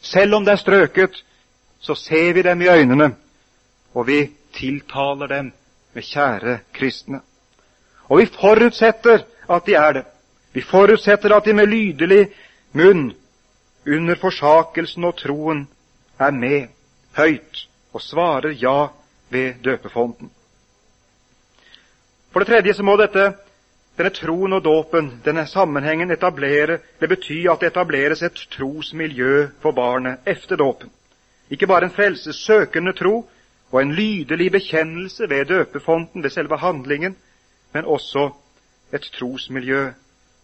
[0.00, 1.24] Selv om det er strøket,
[1.80, 3.14] så ser vi dem i øynene,
[3.94, 5.52] og vi tiltaler dem
[5.92, 7.20] med kjære kristne.
[8.08, 10.04] Og vi forutsetter at de er det.
[10.52, 12.28] Vi forutsetter at de med lydelig
[12.72, 13.12] munn
[13.86, 15.68] under forsakelsen og troen
[16.18, 16.68] er med
[17.16, 18.86] høyt og svarer ja
[19.30, 20.30] ved døpefonten.
[22.32, 23.32] For det tredje så må dette,
[24.02, 29.72] denne troen og dåpen, denne sammenhengen, etablere, det betyr at det etableres et trosmiljø for
[29.72, 30.90] barnet efter dåpen.
[31.50, 33.28] Ikke bare en frelsessøkende tro
[33.70, 37.16] og en lydelig bekjennelse ved døpefonten, ved selve handlingen,
[37.72, 38.30] men også
[38.92, 39.92] et trosmiljø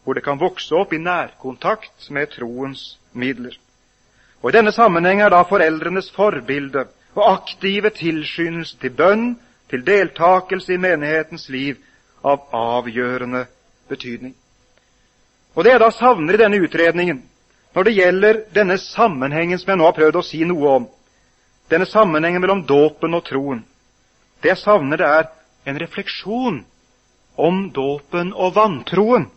[0.04, 3.58] hvor det kan vokse opp i nærkontakt med troens midler.
[4.42, 9.34] Og I denne sammenheng er da foreldrenes forbilde og aktive tilskyndelse til bønn,
[9.70, 11.76] til deltakelse i menighetens liv,
[12.22, 13.46] av avgjørende
[13.88, 14.34] betydning.
[15.54, 17.22] Og Det jeg da savner i denne utredningen,
[17.74, 20.86] når det gjelder denne sammenhengen som jeg nå har prøvd å si noe om,
[21.70, 23.64] denne sammenhengen mellom dåpen og troen,
[24.42, 25.26] det jeg savner, det er
[25.68, 26.62] en refleksjon
[27.38, 29.28] om dåpen og vantroen.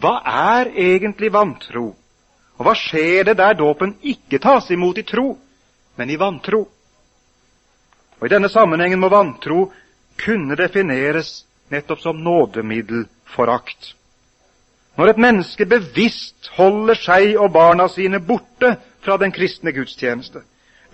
[0.00, 1.94] Hva er egentlig vantro?
[2.56, 5.36] Og hva skjer det der dåpen ikke tas imot i tro,
[5.96, 6.66] men i vantro?
[8.16, 9.70] Og I denne sammenhengen må vantro
[10.16, 13.94] kunne defineres nettopp som nådemiddelforakt.
[14.96, 20.42] Når et menneske bevisst holder seg og barna sine borte fra den kristne gudstjeneste,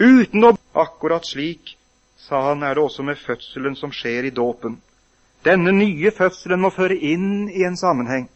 [0.01, 1.75] uten å Akkurat slik,
[2.17, 4.79] sa han, er det også med fødselen som skjer i dåpen.
[5.45, 8.29] Denne nye fødselen må føre inn i en sammenheng,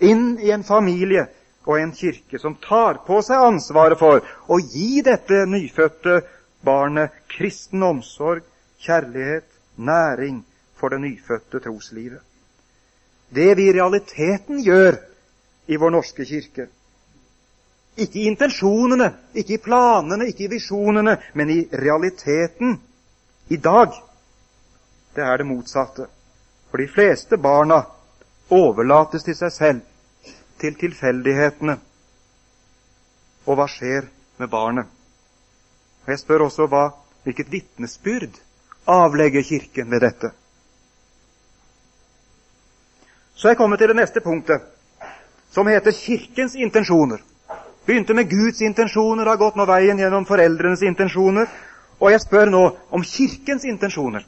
[0.00, 1.26] inn i en familie
[1.66, 6.22] og en kirke som tar på seg ansvaret for å gi dette nyfødte
[6.64, 8.40] barnet kristen omsorg,
[8.80, 10.40] kjærlighet, næring
[10.82, 12.20] for det nyfødte troslivet.
[13.30, 14.96] Det vi i realiteten gjør
[15.70, 16.66] i vår norske kirke,
[17.96, 22.80] ikke i intensjonene, ikke i planene, ikke i visjonene, men i realiteten
[23.48, 23.94] i dag,
[25.14, 26.08] det er det motsatte.
[26.70, 27.82] For de fleste barna
[28.50, 29.80] overlates til seg selv,
[30.58, 31.78] til tilfeldighetene.
[33.46, 34.10] Og hva skjer
[34.40, 34.86] med barnet?
[36.02, 36.88] Og Jeg spør også hva,
[37.22, 38.40] hvilket vitnesbyrd
[38.90, 40.32] avlegger Kirken ved dette?
[43.34, 44.60] Så er jeg kommet til det neste punktet,
[45.50, 47.18] som heter Kirkens intensjoner.
[47.86, 51.48] Begynte med Guds intensjoner, har gått nå veien gjennom foreldrenes intensjoner.
[51.98, 54.24] Og jeg spør nå om Kirkens intensjoner.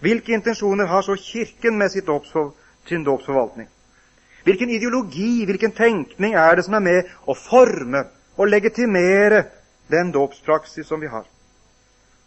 [0.00, 3.68] Hvilke intensjoner har så Kirken med sin dåpsforvaltning?
[4.44, 8.04] Hvilken ideologi, hvilken tenkning er det som er med å forme
[8.36, 9.42] og legitimere
[9.90, 11.24] den dåpspraksis som vi har?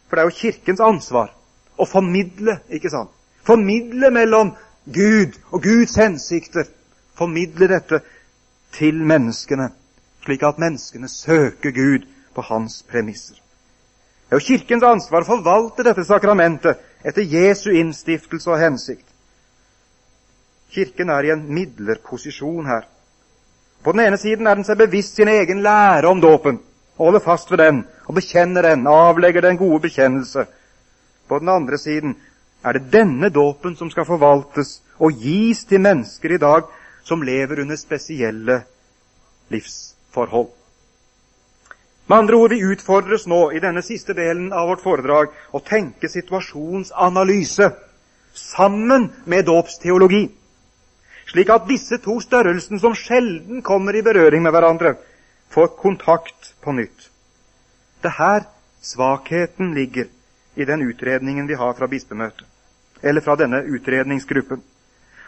[0.08, 1.32] For det er jo Kirkens ansvar
[1.80, 3.12] å formidle, ikke sant?
[3.48, 4.52] Formidle mellom
[4.94, 6.64] Gud og Guds hensikter.
[7.18, 8.00] Formidle dette
[8.72, 9.70] til menneskene,
[10.24, 13.36] slik at menneskene søker Gud på hans premisser.
[14.30, 19.08] Det er jo Kirkens ansvar å forvalte dette sakramentet etter Jesu innstiftelse og hensikt.
[20.70, 22.86] Kirken er i en midlerposisjon her.
[23.84, 26.60] På den ene siden er den seg bevisst sin egen lære om dåpen,
[26.98, 30.46] og holder fast ved den og bekjenner den, avlegger den gode bekjennelse.
[31.28, 32.16] På den andre siden
[32.64, 36.68] er det denne dåpen som skal forvaltes og gis til mennesker i dag
[37.08, 38.62] som lever under spesielle
[39.50, 40.50] livsforhold.
[42.10, 46.10] Med andre ord, vi utfordres nå i denne siste delen av vårt foredrag å tenke
[46.10, 47.70] situasjonsanalyse
[48.34, 50.26] sammen med dåpsteologi
[51.30, 54.96] slik at disse to størrelsene, som sjelden kommer i berøring med hverandre,
[55.54, 57.10] får kontakt på nytt.
[58.02, 58.48] Det er her
[58.82, 60.10] svakheten ligger
[60.56, 62.48] i den utredningen vi har fra bispemøtet,
[63.02, 64.62] eller fra denne utredningsgruppen.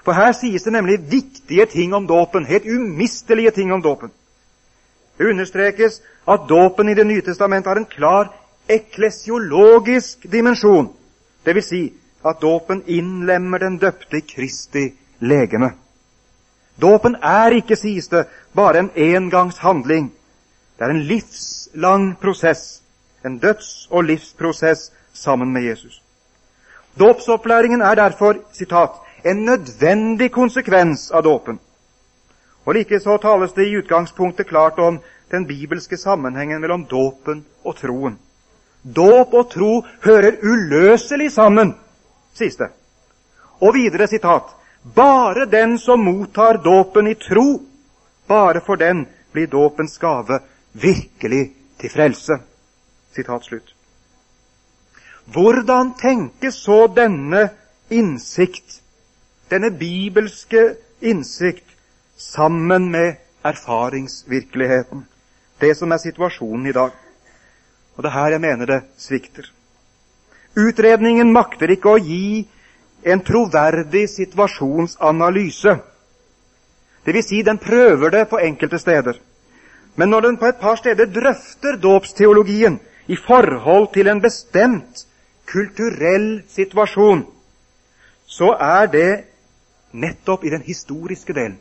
[0.06, 4.12] For her sies det nemlig viktige ting om dåpen, helt umistelige ting om dåpen.
[5.18, 8.34] Det understrekes at dåpen i Det nye testamentet har en klar
[8.68, 10.90] eklesiologisk dimensjon,
[11.46, 11.66] dvs.
[11.66, 11.94] Si
[12.26, 15.72] at dåpen innlemmer den døpte Kristi legeme.
[16.82, 20.12] Dåpen er ikke, sies det, bare en engangshandling.
[20.78, 22.82] Det er en livslang prosess,
[23.26, 26.01] en døds- og livsprosess sammen med Jesus.
[27.00, 28.92] Dåpsopplæringen er derfor citat,
[29.26, 31.60] en nødvendig konsekvens av dåpen.
[32.66, 35.00] Og Likeså tales det i utgangspunktet klart om
[35.32, 38.18] den bibelske sammenhengen mellom dåpen og troen.
[38.84, 39.72] Dåp og tro
[40.04, 41.76] hører uløselig sammen,
[42.34, 42.70] sies det.
[43.62, 47.62] Og videre sitat bare den som mottar dåpen i tro,
[48.28, 50.40] bare for den blir dåpens gave
[50.74, 52.40] virkelig til frelse.
[53.16, 53.76] Sitat slutt.
[55.32, 57.50] Hvordan tenkes så denne
[57.90, 58.82] innsikt,
[59.52, 61.68] denne bibelske innsikt,
[62.18, 65.06] sammen med erfaringsvirkeligheten?
[65.62, 66.92] Det som er situasjonen i dag.
[67.96, 69.48] Og det er her jeg mener det svikter.
[70.58, 72.48] Utredningen makter ikke å gi
[73.08, 75.78] en troverdig situasjonsanalyse.
[77.06, 79.16] Det vil si, den prøver det på enkelte steder.
[79.96, 85.06] Men når den på et par steder drøfter dåpsteologien i forhold til en bestemt
[85.52, 87.26] kulturell situasjon,
[88.26, 89.12] så er det
[89.92, 91.58] nettopp i den historiske delen.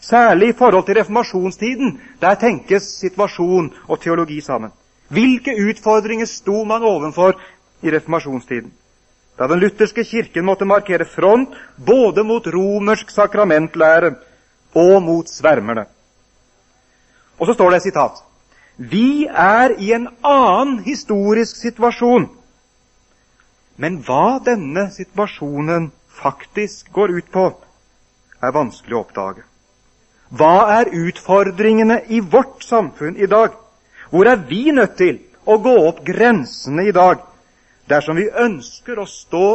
[0.00, 2.00] Særlig i forhold til reformasjonstiden.
[2.20, 4.70] Der tenkes situasjon og teologi sammen.
[5.08, 7.40] Hvilke utfordringer sto man overfor
[7.82, 8.72] i reformasjonstiden?
[9.38, 11.54] da den lutherske kirken måtte markere front
[11.86, 14.14] både mot romersk sakramentlære
[14.74, 15.84] og mot svermerne.
[17.38, 18.24] Og så står det et sitat
[18.78, 22.28] Vi er i en annen historisk situasjon.
[23.78, 27.46] Men hva denne situasjonen faktisk går ut på,
[28.42, 29.44] er vanskelig å oppdage.
[30.34, 33.54] Hva er utfordringene i vårt samfunn i dag?
[34.10, 37.22] Hvor er vi nødt til å gå opp grensene i dag
[37.88, 39.46] dersom vi ønsker å stå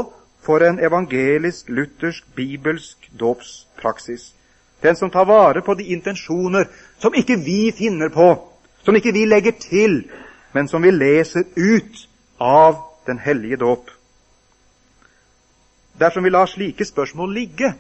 [0.44, 4.34] for en evangelisk, luthersk, bibelsk dåpspraksis.
[4.84, 6.68] Den som tar vare på de intensjoner
[7.00, 8.34] som ikke vi finner på,
[8.84, 10.02] som ikke vi legger til,
[10.52, 12.08] men som vi leser ut
[12.40, 13.93] av den hellige dåp.
[16.00, 17.74] Dersom vi lar slike spørsmål ligge,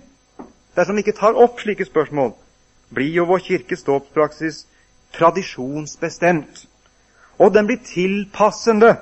[0.76, 2.34] dersom vi ikke tar opp slike spørsmål,
[2.94, 4.66] blir jo vår kirkes dåpspraksis
[5.14, 6.68] tradisjonsbestemt.
[7.42, 8.98] Og den blir tilpassende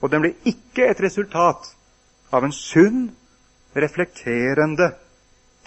[0.00, 1.70] og den blir ikke et resultat
[2.32, 3.08] av en sunn,
[3.76, 4.90] reflekterende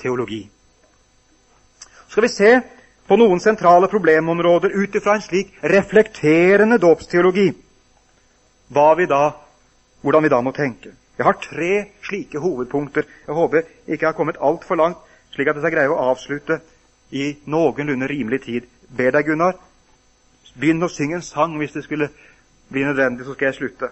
[0.02, 0.42] teologi.
[2.10, 2.52] Skal vi se
[3.10, 7.50] på noen sentrale problemområder ut ifra en slik reflekterende dåpsteologi,
[8.98, 9.06] vi
[10.02, 10.94] hvordan vi da må tenke.
[11.20, 11.72] Jeg har tre
[12.08, 13.04] slike hovedpunkter.
[13.28, 14.98] Jeg håper ikke jeg har kommet altfor langt,
[15.36, 16.62] slik at jeg skal greie å avslutte
[17.12, 18.70] i noenlunde rimelig tid.
[18.88, 19.58] Ber deg, Gunnar,
[20.56, 22.08] begynn å synge en sang hvis det skulle
[22.72, 23.90] bli nødvendig, så skal jeg slutte.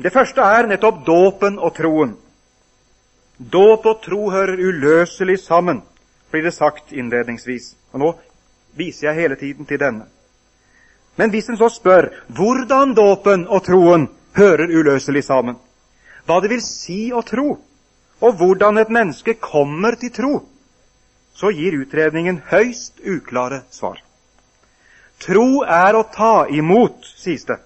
[0.00, 2.14] Det første er nettopp dåpen og troen.
[3.38, 5.82] Dåp og tro hører uløselig sammen,
[6.32, 7.74] blir det sagt innledningsvis.
[7.92, 8.10] Og nå
[8.76, 10.08] viser jeg hele tiden til denne.
[11.16, 15.56] Men hvis en så spør hvordan dåpen og troen hører uløselig sammen,
[16.26, 17.56] hva det vil si å tro,
[18.20, 20.34] og hvordan et menneske kommer til tro,
[21.34, 24.02] så gir utredningen høyst uklare svar.
[25.20, 27.58] Tro er å ta imot, sies det.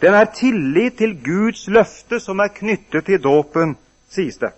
[0.00, 3.74] Den er tillit til Guds løfte som er knyttet til dåpen,
[4.12, 4.52] sies det.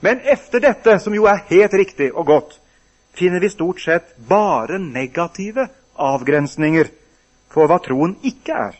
[0.00, 2.56] Men efter dette, som jo er helt riktig og godt,
[3.16, 6.90] finner vi stort sett bare negative avgrensninger
[7.52, 8.74] for hva troen ikke er.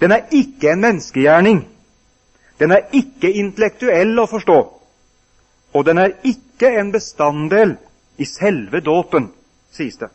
[0.00, 1.62] Den er ikke en menneskegjerning.
[2.58, 4.58] Den er ikke intellektuell å forstå.
[5.74, 7.76] Og den er ikke en bestanddel
[8.18, 9.30] i selve dåpen,
[9.70, 10.08] sies det.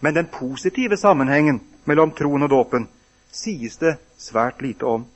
[0.00, 2.88] Men den positive sammenhengen mellom troen og dåpen
[3.32, 5.06] sies det svært lite om.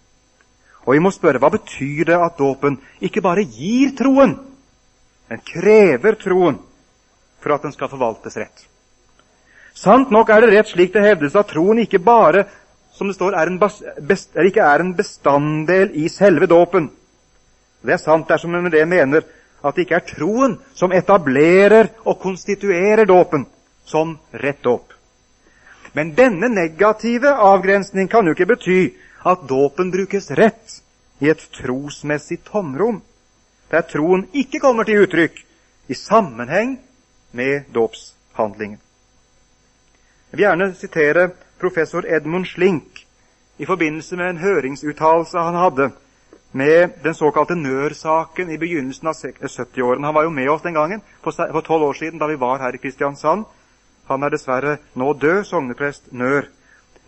[0.87, 4.35] Og vi må spørre hva betyr det at dåpen ikke bare gir troen,
[5.29, 6.59] men krever troen
[7.41, 8.65] for at den skal forvaltes rett.
[9.77, 12.49] Sant nok er det rett slik det hevdes at troen ikke bare
[13.01, 16.91] som det står, er en, best, er ikke er en bestanddel i selve dåpen.
[17.81, 19.25] Det er sant dersom en med det mener
[19.65, 23.47] at det ikke er troen som etablerer og konstituerer dåpen
[23.89, 24.93] som rett dåp.
[25.97, 28.79] Men denne negative avgrensning kan jo ikke bety
[29.25, 30.77] at dåpen brukes rett
[31.25, 33.01] i et trosmessig tomrom,
[33.73, 35.41] der troen ikke kommer til uttrykk
[35.89, 36.77] i sammenheng
[37.33, 38.77] med dåpshandlingen.
[40.31, 41.31] Jeg vil gjerne sitere
[41.61, 43.07] professor Edmund Slink
[43.59, 45.91] i forbindelse med en høringsuttalelse han hadde
[46.53, 50.07] med den såkalte Nør-saken i begynnelsen av 70-årene.
[50.07, 52.75] Han var jo med oss den gangen, for tolv år siden, da vi var her
[52.75, 53.45] i Kristiansand.
[54.09, 56.49] Han er dessverre nå død, sogneprest Nør.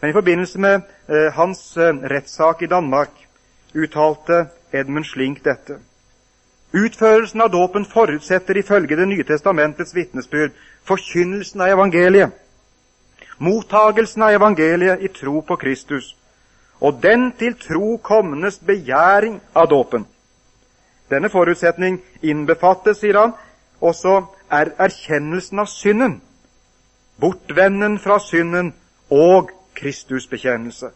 [0.00, 3.10] Men i forbindelse med eh, hans eh, rettssak i Danmark
[3.74, 5.78] uttalte Edmund Slink dette.
[6.72, 10.52] Utførelsen av dåpen forutsetter ifølge Det nye testamentets vitnesbyrd
[10.84, 12.30] forkynnelsen av evangeliet,
[13.38, 16.14] mottagelsen av evangeliet i tro på Kristus
[16.82, 20.06] og den til tro komnes begjæring av dåpen.
[21.10, 23.34] Denne forutsetning innbefattes, sier han,
[23.80, 26.16] også er erkjennelsen av synden,
[27.20, 28.72] bortvenden fra synden
[29.10, 30.90] og Kristusbekjennelse.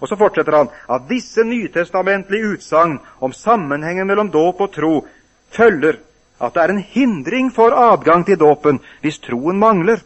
[0.00, 4.94] Og så fortsetter han at disse nytestamentlige utsagn om sammenhengen mellom dåp og tro
[5.52, 6.00] følger
[6.42, 10.00] at det er en hindring for adgang til dåpen hvis troen mangler.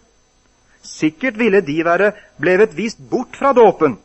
[0.86, 3.98] Sikkert ville de være blevet vist bort fra dåpen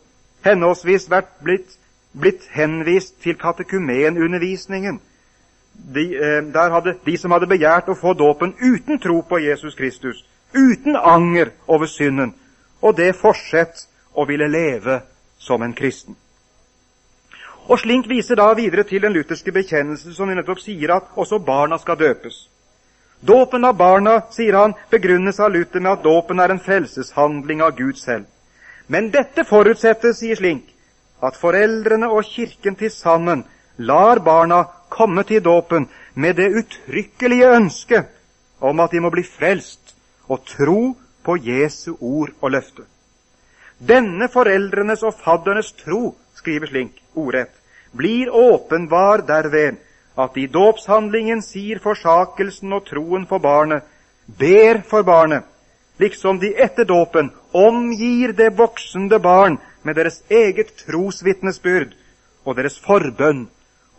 [0.46, 1.78] henholdsvis vært blitt,
[2.18, 5.00] blitt henvist til katekumenundervisningen.
[5.74, 9.76] De, eh, der hadde de som hadde begjært å få dåpen uten tro på Jesus
[9.76, 12.34] Kristus, uten anger over synden,
[12.82, 15.02] og det fortsett å ville leve
[15.40, 16.16] som en kristen.
[17.70, 21.78] Og Slink viser da videre til den lutherske bekjennelse som nettopp sier at også barna
[21.78, 22.50] skal døpes.
[23.22, 27.76] Dåpen av barna, sier han, begrunnes av Luther med at dåpen er en frelseshandling av
[27.78, 28.26] Gud selv.
[28.90, 30.66] Men dette forutsettes, sier Slink,
[31.22, 33.44] at foreldrene og Kirken til sammen
[33.78, 38.10] lar barna komme til dåpen med det uttrykkelige ønsket
[38.60, 39.94] om at de må bli frelst
[40.28, 40.82] og tro
[41.24, 42.88] på Jesu ord og løfte.
[43.78, 47.54] Denne foreldrenes og faddernes tro, skriver Slink ordrett,
[47.94, 49.78] blir åpenbar derved
[50.18, 53.84] at i dåpshandlingen sier forsakelsen og troen for barnet,
[54.28, 55.44] ber for barnet,
[56.00, 61.96] liksom de etter dåpen omgir det voksende barn med deres eget trosvitnesbyrd
[62.46, 63.48] og deres forbønn,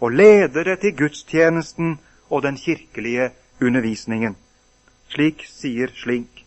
[0.02, 1.98] og leder det til gudstjenesten
[2.30, 3.30] og den kirkelige
[3.62, 4.36] undervisningen.
[5.12, 6.43] Slik sier Slink.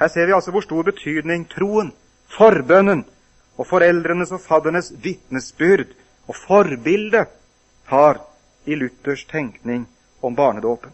[0.00, 1.92] Her ser vi altså hvor stor betydning troen,
[2.32, 3.04] forbønnen
[3.56, 5.92] og foreldrenes og faddernes vitnesbyrd
[6.28, 7.26] og forbilde
[7.90, 8.20] har
[8.66, 9.86] i Luthers tenkning
[10.20, 10.90] om barnedåpen.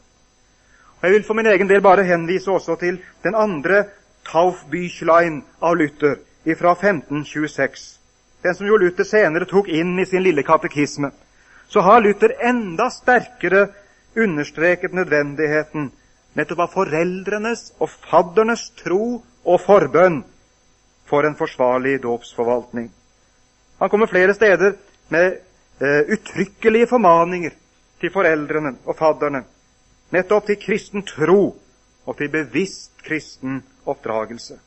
[1.01, 3.85] Og Jeg vil for min egen del bare henvise også til den andre
[4.29, 6.21] Taufbüchlein av Luther
[6.59, 7.99] fra 1526.
[8.43, 11.11] Den som jo Luther senere tok inn i sin lille katekisme.
[11.69, 13.69] Så har Luther enda sterkere
[14.17, 15.91] understreket nødvendigheten
[16.39, 20.23] nettopp av foreldrenes og faddernes tro og forbønn
[21.09, 22.91] for en forsvarlig dåpsforvaltning.
[23.79, 24.77] Han kommer flere steder
[25.09, 25.39] med
[25.83, 27.59] uh, uttrykkelige formaninger
[28.03, 29.45] til foreldrene og fadderne
[30.13, 31.55] nettopp til kristen tro
[32.07, 34.59] og til bevisst kristen oppdragelse.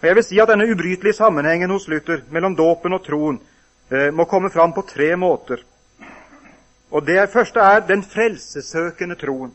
[0.00, 3.38] Og Jeg vil si at denne ubrytelige sammenhengen hos Luther mellom dåpen og troen
[3.90, 5.64] eh, må komme fram på tre måter.
[6.90, 9.54] Og Det første er den frelsesøkende troen.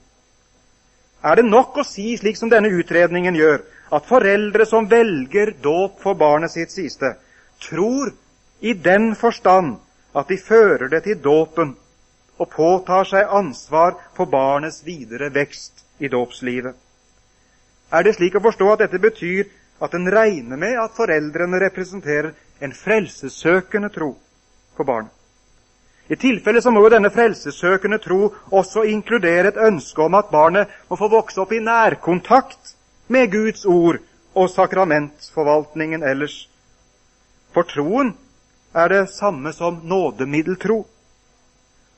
[1.23, 3.61] Er det nok å si, slik som denne utredningen gjør,
[3.91, 7.13] at foreldre som velger dåp for barnet sitt siste,
[7.61, 8.11] tror
[8.59, 9.77] i den forstand
[10.15, 11.75] at de fører det til dåpen
[12.39, 16.75] og påtar seg ansvar for barnets videre vekst i dåpslivet.
[17.91, 19.49] Er det slik å forstå at dette betyr
[19.83, 22.33] at en regner med at foreldrene representerer
[22.63, 24.13] en frelsessøkende tro
[24.77, 25.13] for barnet?
[26.09, 30.71] I tilfelle så må jo denne frelsessøkende tro også inkludere et ønske om at barnet
[30.89, 32.73] må få vokse opp i nærkontakt
[33.13, 33.99] med Guds ord
[34.33, 36.47] og sakramentsforvaltningen ellers.
[37.53, 38.15] For troen
[38.73, 40.85] er det samme som nådemiddeltro.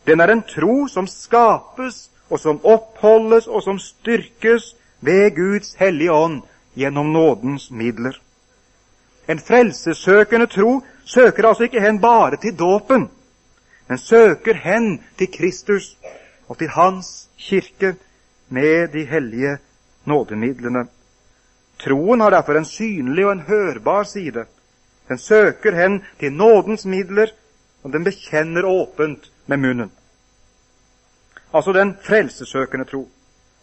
[0.06, 6.12] Den er en tro som skapes, og som oppholdes, og som styrkes ved Guds hellige
[6.12, 6.42] ånd
[6.76, 8.16] gjennom nådens midler.
[9.30, 13.10] En frelsessøkende tro søker altså ikke hen bare til dåpen,
[13.88, 15.98] men søker hen til Kristus
[16.48, 17.96] og til Hans kirke
[18.50, 19.58] med de hellige
[20.06, 20.88] nådemidlene.
[21.80, 24.46] Troen har derfor en synlig og en hørbar side.
[25.08, 27.28] Den søker hen til nådens midler,
[27.84, 29.92] og den bekjenner åpent med munnen.
[31.54, 33.08] Altså den frelsesøkende tro.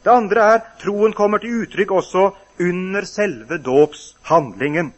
[0.05, 2.31] Det andre er troen kommer til uttrykk også
[2.61, 4.93] under selve dåpshandlingen.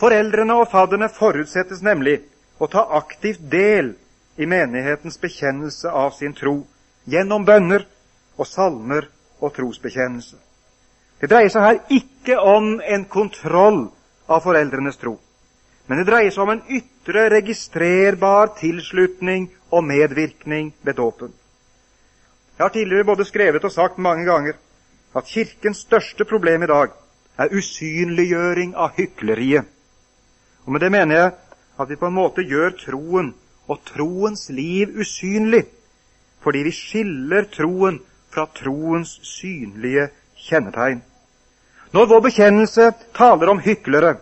[0.00, 2.20] Foreldrene og fadderne forutsettes nemlig
[2.58, 3.94] å ta aktivt del
[4.36, 6.62] i menighetens bekjennelse av sin tro
[7.10, 7.84] gjennom bønner
[8.38, 9.08] og salmer
[9.40, 10.38] og trosbekjennelse.
[11.20, 13.84] Det dreier seg her ikke om en kontroll
[14.26, 15.18] av foreldrenes tro,
[15.92, 21.34] men det dreier seg om en ytre, registrerbar tilslutning og medvirkning ved dåpen.
[22.56, 24.56] Jeg har tidligere både skrevet og sagt mange ganger
[25.12, 26.96] at Kirkens største problem i dag
[27.36, 29.68] er usynliggjøring av hykleriet.
[30.64, 31.30] Og Med det mener jeg
[31.84, 33.34] at vi på en måte gjør troen
[33.68, 35.66] og troens liv usynlig,
[36.40, 38.00] fordi vi skiller troen
[38.32, 40.08] fra troens synlige
[40.48, 41.04] kjennetegn.
[41.92, 44.16] Når vår bekjennelse taler om hyklere,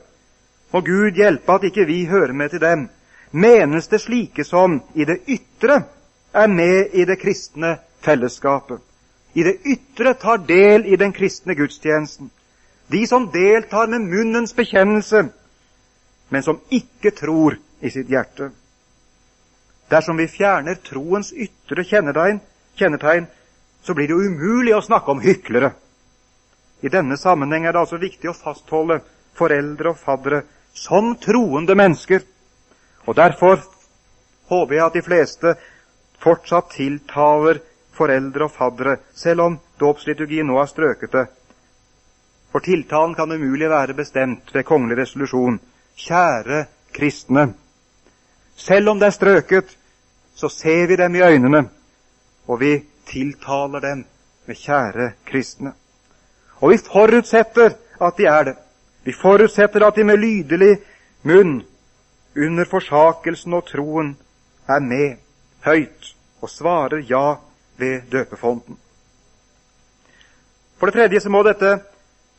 [0.70, 2.88] må Gud hjelpe at ikke vi hører med til dem,
[3.30, 5.82] menes det slike som i det ytre
[6.32, 8.78] er med i det kristne fellesskapet.
[9.34, 12.30] I det ytre tar del i den kristne gudstjenesten.
[12.90, 15.28] De som deltar med munnens bekjennelse,
[16.28, 18.51] men som ikke tror i sitt hjerte.
[19.90, 22.40] Dersom vi fjerner troens ytre kjennetegn,
[22.78, 23.26] kjennetegn,
[23.82, 25.72] så blir det umulig å snakke om hyklere.
[26.82, 29.01] I denne sammenheng er det altså viktig å fastholde
[29.38, 30.42] foreldre og faddere
[30.72, 32.20] som troende mennesker.
[33.06, 33.60] Og Derfor
[34.48, 35.55] håper jeg at de fleste
[36.20, 37.60] fortsatt tiltaler
[37.97, 41.26] foreldre og faddere, selv om dåpsliturgien nå har strøket det.
[42.51, 45.60] For tiltalen kan umulig være bestemt ved kongelig resolusjon.
[45.97, 46.64] Kjære
[46.94, 47.52] kristne.
[48.56, 49.76] Selv om det er strøket,
[50.34, 51.68] så ser vi dem i øynene,
[52.47, 52.72] og vi
[53.06, 54.05] tiltaler dem
[54.47, 55.72] med kjære kristne.
[56.60, 58.56] Og vi forutsetter at de er det.
[59.05, 60.77] Vi forutsetter at de med lydelig
[61.22, 61.60] munn
[62.36, 64.12] under forsakelsen og troen
[64.68, 65.16] er med
[65.64, 67.36] høyt og svarer ja
[67.81, 68.77] ved døpefonten.
[70.78, 71.78] For det tredje så må dette,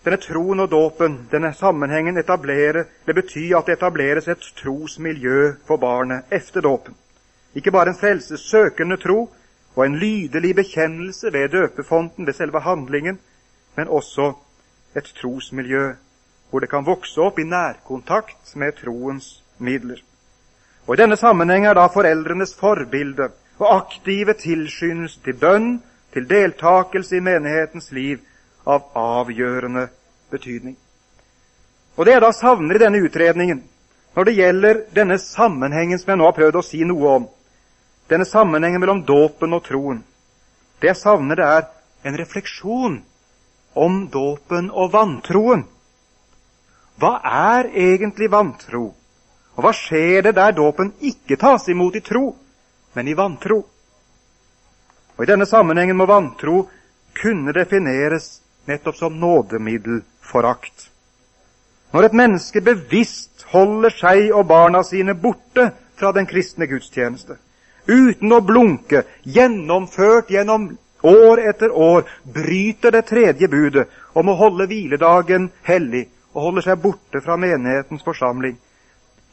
[0.05, 5.77] denne troen og dåpen, denne sammenhengen, etablere, det betyr at det etableres et trosmiljø for
[5.77, 6.95] barnet efter dåpen.
[7.55, 9.29] Ikke bare en frelsessøkende tro
[9.75, 13.19] og en lydelig bekjennelse ved døpefonten, ved selve handlingen,
[13.75, 14.33] men også
[14.95, 15.93] et trosmiljø
[16.51, 20.01] hvor det kan vokse opp i nærkontakt med troens midler.
[20.87, 23.29] Og I denne sammenheng er da foreldrenes forbilde
[23.61, 25.71] og aktive tilskyndelse til bønn,
[26.13, 28.19] til deltakelse i menighetens liv,
[28.67, 29.87] av avgjørende
[30.29, 30.75] betydning.
[31.97, 33.63] Og Det jeg da savner i denne utredningen,
[34.15, 37.27] når det gjelder denne sammenhengen som jeg nå har prøvd å si noe om,
[38.09, 40.03] denne sammenhengen mellom dåpen og troen,
[40.81, 41.67] det jeg savner, det er
[42.03, 43.01] en refleksjon
[43.73, 45.63] om dåpen og vantroen.
[47.01, 48.91] Hva er egentlig vantro?
[49.57, 52.27] Og hva skjer det der dåpen ikke tas imot i tro,
[52.93, 53.57] men i vantro?
[55.17, 56.67] Og I denne sammenhengen må vantro
[57.17, 58.29] kunne defineres
[58.69, 60.91] nettopp som nådemiddelforakt.
[61.91, 67.35] Når et menneske bevisst holder seg og barna sine borte fra den kristne gudstjeneste,
[67.89, 70.69] uten å blunke, gjennomført gjennom
[71.01, 76.81] år etter år, bryter det tredje budet om å holde hviledagen hellig og holder seg
[76.81, 78.57] borte fra menighetens forsamling,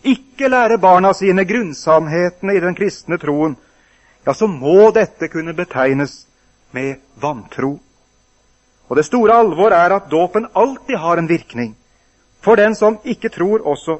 [0.02, 3.56] ikke lære barna sine grunnsannhetene i den kristne troen,
[4.26, 6.26] ja, så må dette kunne betegnes
[6.72, 7.78] med vantro.
[8.88, 11.76] Og det store alvor er at dåpen alltid har en virkning,
[12.40, 13.98] for den som ikke tror også.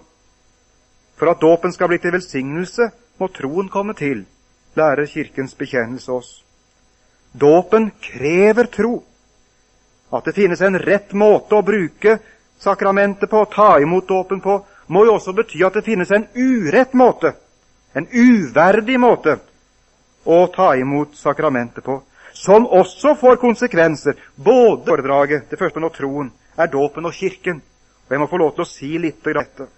[1.19, 4.25] For at dåpen skal bli til velsignelse, må troen komme til,
[4.79, 6.31] lærer Kirkens bekjennelse oss.
[7.35, 9.03] Dåpen krever tro.
[10.12, 12.19] At det finnes en rett måte å bruke
[12.59, 16.95] sakramentet på, ta imot dåpen på, må jo også bety at det finnes en urett
[16.97, 17.35] måte,
[17.95, 19.39] en uverdig måte,
[20.29, 22.01] å ta imot sakramentet på,
[22.33, 24.19] som også får konsekvenser.
[24.37, 27.63] Både foredraget, det første nå troen, er dåpen og kirken.
[28.09, 29.69] Og jeg må få lov til å si litt om dette.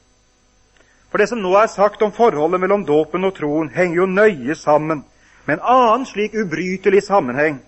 [1.11, 4.55] For det som nå er sagt om forholdet mellom dåpen og troen, henger jo nøye
[4.59, 5.03] sammen
[5.47, 7.59] med en annen slik ubrytelig sammenheng,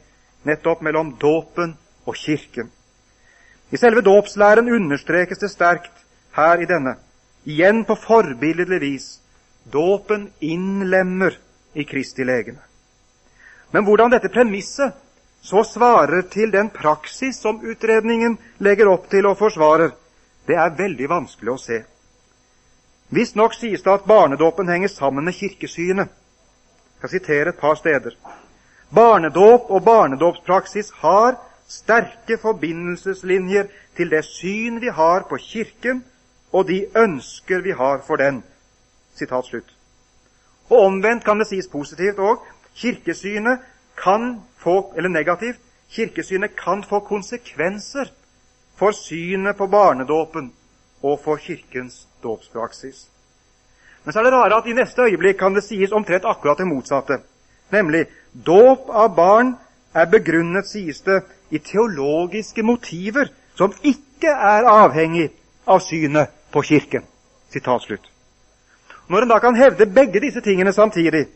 [0.46, 1.74] nettopp mellom dåpen
[2.06, 2.70] og Kirken.
[3.72, 6.04] I selve dåpslæren understrekes det sterkt
[6.36, 6.98] her i denne,
[7.48, 9.06] igjen på forbilledlig vis,
[9.72, 11.38] dåpen innlemmer
[11.74, 12.60] i Kristi legeme.
[13.72, 14.92] Men hvordan dette premisset
[15.42, 19.94] så svarer til den praksis som utredningen legger opp til og forsvarer,
[20.46, 21.78] det er veldig vanskelig å se.
[23.12, 26.08] Visstnok sies det at barnedåpen henger sammen med kirkesynet.
[26.08, 28.14] Jeg skal sitere et par steder.
[28.94, 31.40] Barnedåp og barnedåpspraksis har
[31.72, 36.04] sterke forbindelseslinjer til det syn vi har på Kirken,
[36.52, 38.42] og de ønsker vi har for den.
[39.16, 39.68] Sitat slutt.
[40.70, 42.40] Og omvendt kan det sies positivt òg.
[42.76, 43.60] Kirkesynet
[43.96, 45.60] kan få, eller negativt,
[45.92, 48.12] kirkesynet kan få konsekvenser
[48.76, 50.52] for synet på barnedåpen
[51.02, 53.08] og for Kirkens dåpspraksis.
[54.04, 56.66] Men så er det rare at i neste øyeblikk kan det sies omtrent akkurat det
[56.66, 57.20] motsatte.
[57.70, 59.54] Nemlig dåp av barn
[59.94, 61.20] er begrunnet, sies det,
[61.52, 65.28] i teologiske motiver som ikke er avhengig
[65.68, 67.04] av synet på Kirken.
[69.12, 71.26] Når en da kan hevde begge disse tingene samtidig,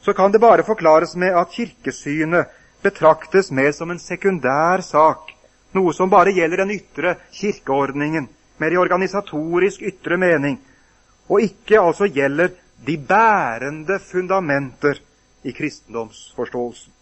[0.00, 2.48] så kan det bare forklares med at kirkesynet
[2.82, 5.34] betraktes mer som en sekundær sak,
[5.76, 8.28] noe som bare gjelder den ytre kirkeordningen,
[8.58, 10.56] mer i organisatorisk ytre mening,
[11.28, 12.54] og ikke altså gjelder
[12.86, 15.02] de bærende fundamenter
[15.44, 16.92] i kristendomsforståelsen.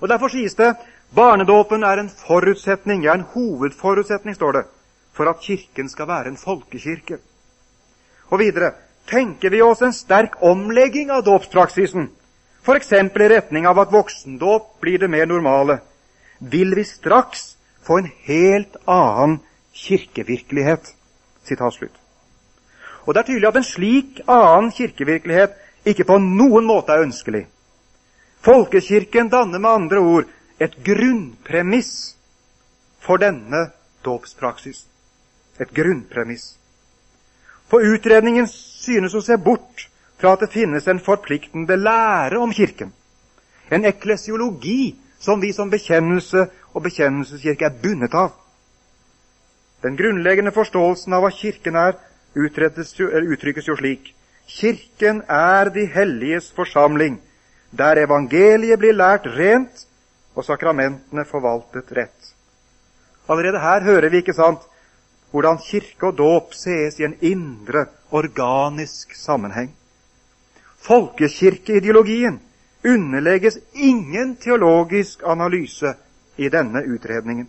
[0.00, 0.74] Og Derfor sies det
[1.14, 4.64] barnedåpen er en forutsetning, ja, en hovedforutsetning, står det,
[5.14, 7.18] for at Kirken skal være en folkekirke.
[8.30, 8.72] Og videre
[9.10, 12.08] tenker vi oss en sterk omlegging av dåpspraksisen,
[12.64, 12.92] f.eks.
[12.92, 15.78] i retning av at voksendåp blir det mer normale,
[16.40, 17.54] vil vi straks
[17.84, 19.40] få en helt annen
[19.74, 20.94] kirkevirkelighet.
[23.04, 27.44] Og Det er tydelig at en slik annen kirkevirkelighet ikke på noen måte er ønskelig.
[28.44, 32.14] Folkekirken danner med andre ord et grunnpremiss
[33.00, 33.70] for denne
[34.04, 34.86] dåpspraksis.
[35.60, 36.54] Et grunnpremiss.
[37.70, 39.88] For utredningen synes å se bort
[40.20, 42.92] fra at det finnes en forpliktende lære om Kirken.
[43.70, 48.34] En eklesiologi som vi som bekjennelse og bekjennelseskirke er bundet av.
[49.82, 51.96] Den grunnleggende forståelsen av hva Kirken er,
[52.34, 54.12] uttrykkes jo slik
[54.48, 57.18] Kirken er de helliges forsamling,
[57.72, 59.86] der evangeliet blir lært rent
[60.34, 62.32] og sakramentene forvaltet rett.
[63.30, 64.60] Allerede her hører vi, ikke sant,
[65.30, 69.72] hvordan kirke og dåp sees i en indre, organisk sammenheng.
[70.84, 72.38] Folkekirkeideologien
[72.84, 75.94] underlegges ingen teologisk analyse
[76.36, 77.48] i denne utredningen.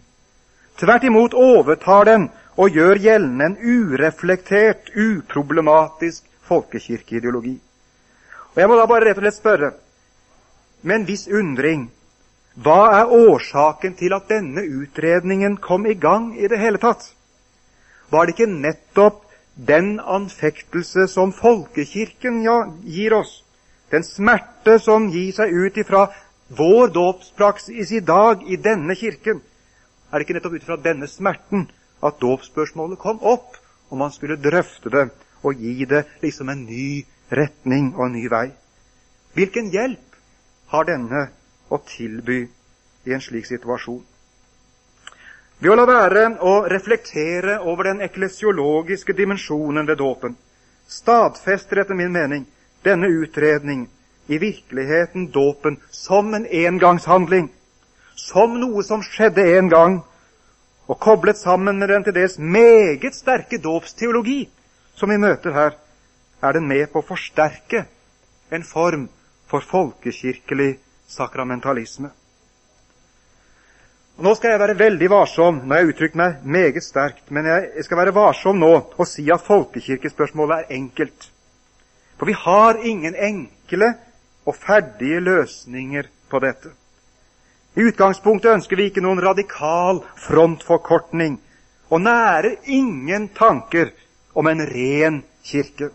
[0.79, 7.59] Tvert imot overtar den og gjør gjeldende en ureflektert, uproblematisk folkekirkeideologi.
[8.55, 9.71] Og Jeg må da bare rett og slett spørre,
[10.81, 11.89] med en viss undring,
[12.55, 17.09] hva er årsaken til at denne utredningen kom i gang i det hele tatt?
[18.11, 19.23] Var det ikke nettopp
[19.55, 23.41] den anfektelse som folkekirken ja, gir oss,
[23.91, 26.07] den smerte som gir seg ut ifra
[26.55, 29.41] vår dåpspraksis i dag i denne kirken,
[30.11, 31.67] er det ikke nettopp ut fra denne smerten
[32.05, 33.57] at dåpsspørsmålet kom opp,
[33.89, 35.09] og man skulle drøfte det
[35.43, 38.47] og gi det liksom en ny retning og en ny vei.
[39.35, 40.19] Hvilken hjelp
[40.71, 41.27] har denne
[41.69, 42.41] å tilby
[43.05, 44.03] i en slik situasjon?
[45.59, 50.35] Ved å la være å reflektere over den eklesiologiske dimensjonen ved dåpen,
[50.87, 52.43] stadfester etter min mening
[52.83, 53.87] denne utredning
[54.27, 57.47] i virkeligheten dåpen som en engangshandling,
[58.15, 59.97] som noe som skjedde en gang,
[60.87, 64.45] og koblet sammen med den til dels meget sterke dåpsteologi
[64.95, 65.73] som vi møter her,
[66.41, 67.85] er den med på å forsterke
[68.53, 69.07] en form
[69.49, 70.75] for folkekirkelig
[71.07, 72.09] sakramentalisme.
[74.15, 77.83] Og nå skal jeg være veldig varsom når jeg uttrykt meg meget sterkt, men jeg
[77.83, 81.29] skal være varsom nå og si at folkekirkespørsmålet er enkelt.
[82.15, 83.91] For vi har ingen enkle
[84.47, 86.71] og ferdige løsninger på dette.
[87.75, 91.41] I utgangspunktet ønsker vi ikke noen radikal frontforkortning
[91.91, 93.91] og nærer ingen tanker
[94.33, 95.89] om en ren kirke.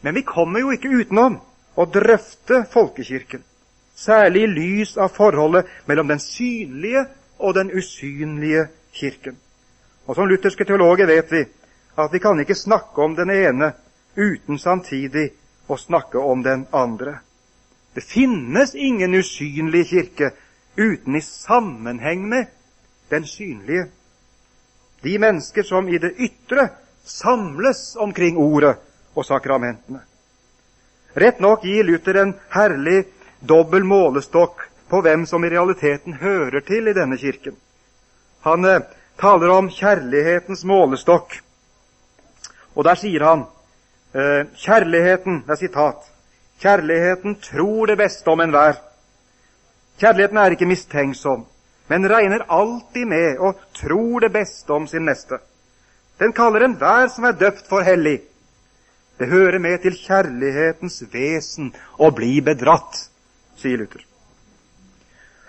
[0.00, 1.38] Men vi kommer jo ikke utenom
[1.76, 3.42] å drøfte folkekirken,
[3.96, 7.06] særlig i lys av forholdet mellom den synlige
[7.38, 9.36] og den usynlige kirken.
[10.06, 11.44] Og Som lutherske teologer vet vi
[11.96, 13.72] at vi kan ikke snakke om den ene
[14.16, 15.30] uten samtidig
[15.68, 17.18] å snakke om den andre.
[17.94, 20.30] Det finnes ingen usynlig kirke
[20.76, 22.46] uten i sammenheng med
[23.10, 23.86] den synlige.
[25.02, 26.68] De mennesker som i det ytre
[27.04, 28.76] samles omkring ordet
[29.14, 30.00] og sakramentene.
[31.16, 33.06] Rett nok gir Luther en herlig
[33.40, 37.56] dobbel målestokk på hvem som i realiteten hører til i denne kirken.
[38.46, 38.82] Han eh,
[39.20, 41.40] taler om kjærlighetens målestokk.
[42.76, 43.46] Og der sier han
[44.14, 46.12] eh, kjærligheten Det er sitat.
[46.60, 48.78] Kjærligheten tror det beste om enhver.
[50.00, 51.44] Kjærligheten er ikke mistenksom,
[51.88, 55.38] men regner alltid med og tror det beste om sin neste.
[56.20, 58.20] Den kaller enhver som er døpt, for hellig.
[59.18, 63.08] Det hører med til kjærlighetens vesen å bli bedratt,
[63.66, 64.06] sier Luther.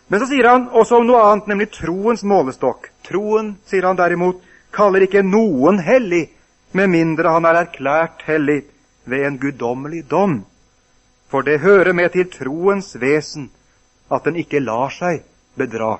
[0.07, 2.89] Men så sier han også om noe annet, nemlig troens målestokk.
[3.07, 4.39] Troen, sier han derimot,
[4.73, 6.27] kaller ikke noen hellig
[6.77, 8.61] med mindre han er erklært hellig
[9.07, 10.41] ved en guddommelig dom.
[11.31, 13.49] For det hører med til troens vesen
[14.11, 15.23] at den ikke lar seg
[15.59, 15.97] bedra.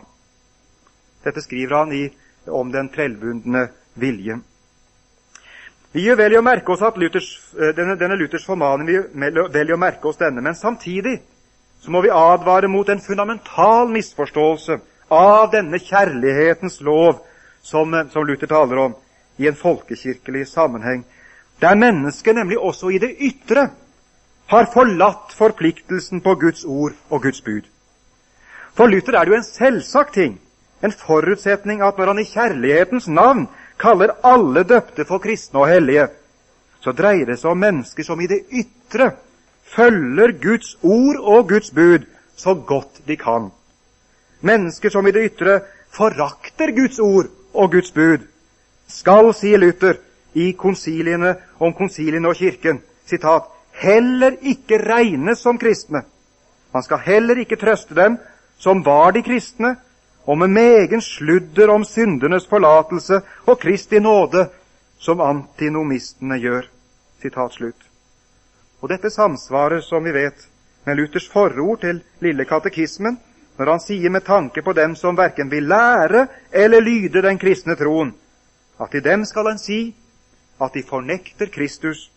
[1.24, 2.06] Dette skriver han i,
[2.48, 3.66] om den trellbundne
[4.00, 4.38] vilje.
[5.92, 7.28] Vi gjør vel i å merke oss at Luthers,
[7.58, 9.00] eh, denne, denne Luthers formaning vi
[9.52, 11.18] vel i å merke oss denne, men samtidig
[11.80, 14.80] så må vi advare mot en fundamental misforståelse
[15.14, 17.22] av denne kjærlighetens lov
[17.62, 18.96] som, som Luther taler om
[19.38, 21.06] i en folkekirkelig sammenheng,
[21.62, 23.70] der mennesket nemlig også i det ytre
[24.48, 27.66] har forlatt forpliktelsen på Guds ord og Guds bud.
[28.78, 30.38] For Luther er det jo en selvsagt ting,
[30.84, 33.48] en forutsetning at når han i kjærlighetens navn
[33.82, 36.08] kaller alle døpte for kristne og hellige,
[36.82, 39.12] så dreier det seg om mennesker som i det ytre
[39.76, 43.50] følger Guds ord og Guds bud så godt de kan.
[44.42, 45.60] Mennesker som i det ytre
[45.94, 48.26] forakter Guds ord og Guds bud,
[48.88, 49.98] skal, sier Luther
[50.38, 53.50] i konsiliene om konsiliene og Kirken, sitat,
[53.82, 56.04] heller ikke regnes som kristne.
[56.74, 58.18] Man skal heller ikke trøste dem
[58.58, 59.76] som var de kristne,
[60.28, 64.48] og med megen sludder om syndenes forlatelse og Kristi nåde,
[65.00, 66.66] som antinomistene gjør.
[67.22, 67.87] Sitat slutt.
[68.82, 70.48] Og dette samsvarer, som vi vet,
[70.86, 73.18] med Luthers forord til Lille katekismen,
[73.58, 77.76] når han sier med tanke på dem som verken vil lære eller lyde den kristne
[77.76, 78.14] troen,
[78.80, 79.96] at i dem skal han si
[80.62, 82.08] at de fornekter Kristus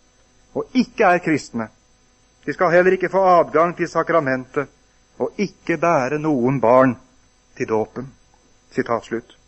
[0.55, 1.71] og ikke er kristne.
[2.45, 4.69] De skal heller ikke få adgang til sakramentet
[5.21, 6.97] og ikke bære noen barn
[7.57, 8.13] til dåpen.
[8.71, 9.40] Sitat slutt.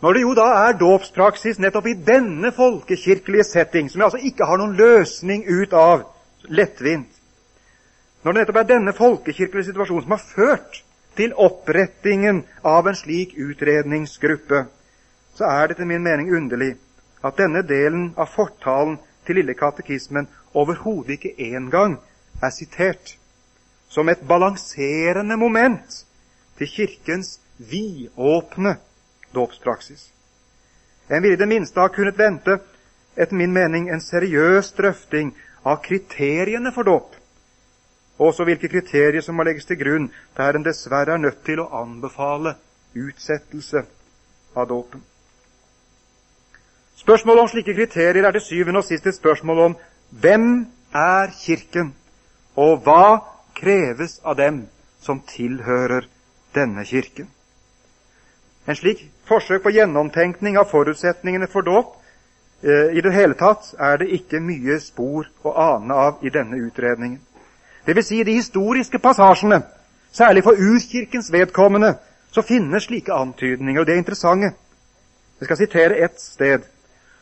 [0.00, 4.46] Når det jo da er dåpspraksis nettopp i denne folkekirkelige setting, som jeg altså ikke
[4.48, 6.06] har noen løsning ut av
[6.48, 7.10] lettvint.
[8.24, 10.80] Når det nettopp er denne folkekirkelige situasjonen som har ført
[11.20, 14.64] til opprettingen av en slik utredningsgruppe,
[15.36, 16.74] så er det etter min mening underlig
[17.24, 18.96] at denne delen av fortalen
[19.26, 21.98] til Lille katekismen overhodet ikke engang
[22.40, 23.18] er sitert
[23.92, 26.04] som et balanserende moment
[26.58, 28.78] til Kirkens vidåpne
[29.34, 30.10] dåpspraksis.
[31.10, 32.58] En ville i det minste ha kunnet vente,
[33.16, 35.32] etter min mening, en seriøs drøfting
[35.64, 37.14] av kriteriene for dåp,
[38.18, 41.60] og også hvilke kriterier som må legges til grunn der en dessverre er nødt til
[41.60, 42.54] å anbefale
[42.94, 43.84] utsettelse
[44.56, 45.02] av dåpen.
[47.00, 49.76] Spørsmålet om slike kriterier er til syvende og sist et spørsmål om
[50.10, 51.94] hvem er Kirken,
[52.56, 53.20] og hva
[53.56, 54.64] kreves av dem
[55.00, 56.08] som tilhører
[56.54, 57.28] denne kirken.
[58.66, 61.96] En slik forsøk på gjennomtenkning av forutsetningene for dåp
[62.62, 66.58] eh, i det hele tatt er det ikke mye spor å ane av i denne
[66.58, 67.20] utredningen.
[67.86, 69.62] Det vil si, de historiske passasjene,
[70.12, 71.94] særlig for urkirkens vedkommende,
[72.30, 74.52] så finnes slike antydninger, og det er interessante.
[75.40, 76.66] Jeg skal sitere ett sted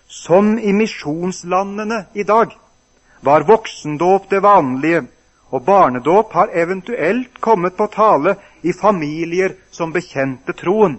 [0.08, 2.56] som i misjonslandene i dag,
[3.20, 5.04] var voksendåp det vanlige,
[5.50, 10.98] og barnedåp har eventuelt kommet på tale i familier som bekjente troen.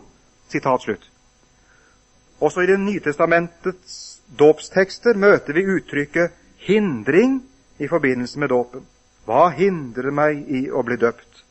[0.50, 1.10] Sitat slutt.
[2.40, 6.32] Også i Det nye testamentets dåpstekster møter vi uttrykket
[6.68, 7.42] 'hindring'
[7.80, 8.86] i forbindelse med dåpen.
[9.26, 11.44] Hva hindrer meg i å bli døpt?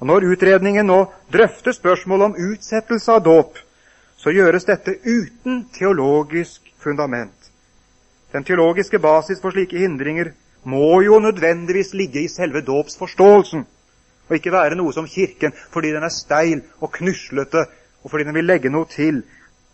[0.00, 3.58] Og Når utredningen nå drøfter spørsmålet om utsettelse av dåp,
[4.16, 7.50] så gjøres dette uten teologisk fundament.
[8.32, 10.32] Den teologiske basis for slike hindringer
[10.64, 13.66] må jo nødvendigvis ligge i selve dåpsforståelsen,
[14.28, 17.66] og ikke være noe som Kirken, fordi den er steil og knuslete,
[18.06, 19.24] og fordi den vil legge noe til,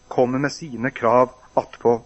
[0.08, 1.98] kommer med sine krav attpå.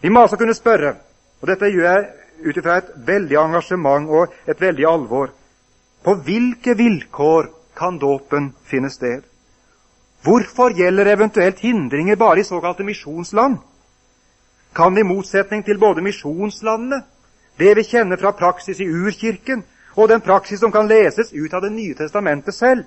[0.00, 0.94] Vi må altså kunne spørre,
[1.42, 2.06] og dette gjør jeg
[2.46, 5.32] ut ifra et veldig engasjement og et veldig alvor,
[6.06, 9.26] på hvilke vilkår kan dåpen finne sted?
[10.22, 13.58] Hvorfor gjelder eventuelt hindringer bare i såkalte misjonsland?
[14.74, 17.02] kan i motsetning til både misjonslandene,
[17.58, 19.64] det vi kjenner fra praksis i urkirken,
[19.96, 22.84] og den praksis som kan leses ut av Det nye testamentet selv,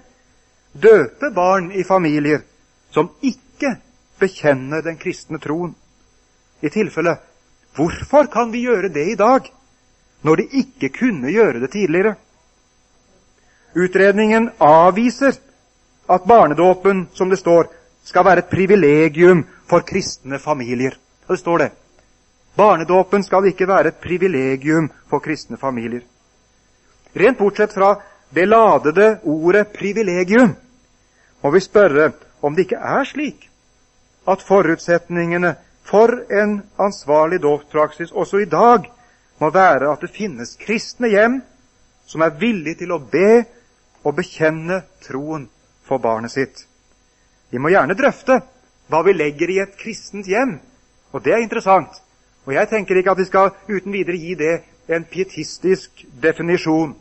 [0.74, 2.42] døpe barn i familier
[2.92, 3.76] som ikke
[4.20, 5.76] bekjenner den kristne troen.
[6.62, 7.18] i tilfelle
[7.76, 9.52] hvorfor kan vi gjøre det i dag,
[10.22, 12.16] når de ikke kunne gjøre det tidligere?
[13.76, 15.40] Utredningen avviser
[16.10, 17.68] at barnedåpen, som det står,
[18.04, 20.98] skal være et privilegium for kristne familier.
[21.28, 21.72] Og det står det.
[22.56, 26.02] Barnedåpen skal ikke være et privilegium for kristne familier.
[27.16, 27.96] Rent bortsett fra
[28.36, 30.56] det ladede ordet 'privilegium'
[31.44, 33.50] må vi spørre om det ikke er slik
[34.28, 36.08] at forutsetningene for
[36.42, 38.92] en ansvarlig dåpspraksis også i dag
[39.40, 41.42] må være at det finnes kristne hjem
[42.06, 43.44] som er villige til å be
[44.04, 45.50] og bekjenne troen
[45.84, 46.66] for barnet sitt.
[47.52, 48.42] Vi må gjerne drøfte
[48.92, 50.60] hva vi legger i et kristent hjem,
[51.12, 52.02] og det er interessant.
[52.46, 54.54] Og jeg tenker ikke at vi skal uten videre gi det
[54.92, 56.96] en pietistisk definisjon.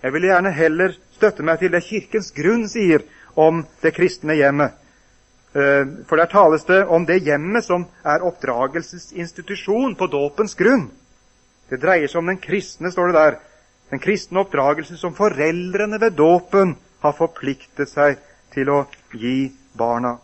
[0.00, 3.04] Jeg vil gjerne heller støtte meg til det Kirkens grunn sier
[3.36, 4.72] om det kristne hjemmet.
[5.52, 10.88] Eh, for der tales det om det hjemmet som er oppdragelsesinstitusjon på dåpens grunn.
[11.68, 13.38] Det dreier seg om den kristne, står det der.
[13.90, 18.18] Den kristne oppdragelse som foreldrene ved dåpen har forpliktet seg
[18.54, 20.16] til å gi barna.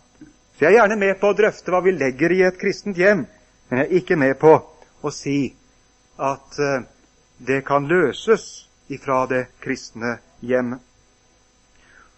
[0.57, 3.27] Så jeg er gjerne med på å drøfte hva vi legger i et kristent hjem,
[3.69, 4.55] men jeg er ikke med på
[5.03, 5.51] å si
[6.17, 6.87] at eh,
[7.45, 10.81] det kan løses ifra det kristne hjemmet.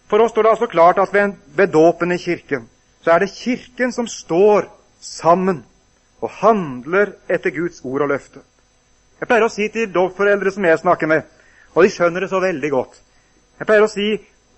[0.09, 2.67] For oss står det altså klart at ved, dåpen i Kirken
[3.01, 4.65] så er det Kirken som står
[4.99, 5.61] sammen
[6.19, 8.41] og handler etter Guds ord og løfte.
[9.19, 11.21] Jeg pleier å si til dåpsforeldre som jeg snakker med,
[11.75, 12.97] og de skjønner det så veldig godt
[13.59, 14.07] Jeg pleier å si,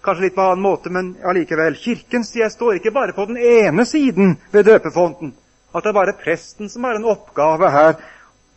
[0.06, 3.38] kanskje litt på annen måte, men allikevel Kirken sier jeg står ikke bare på den
[3.38, 5.34] ene siden ved døpefonten,
[5.74, 7.96] at det er bare presten som har en oppgave her,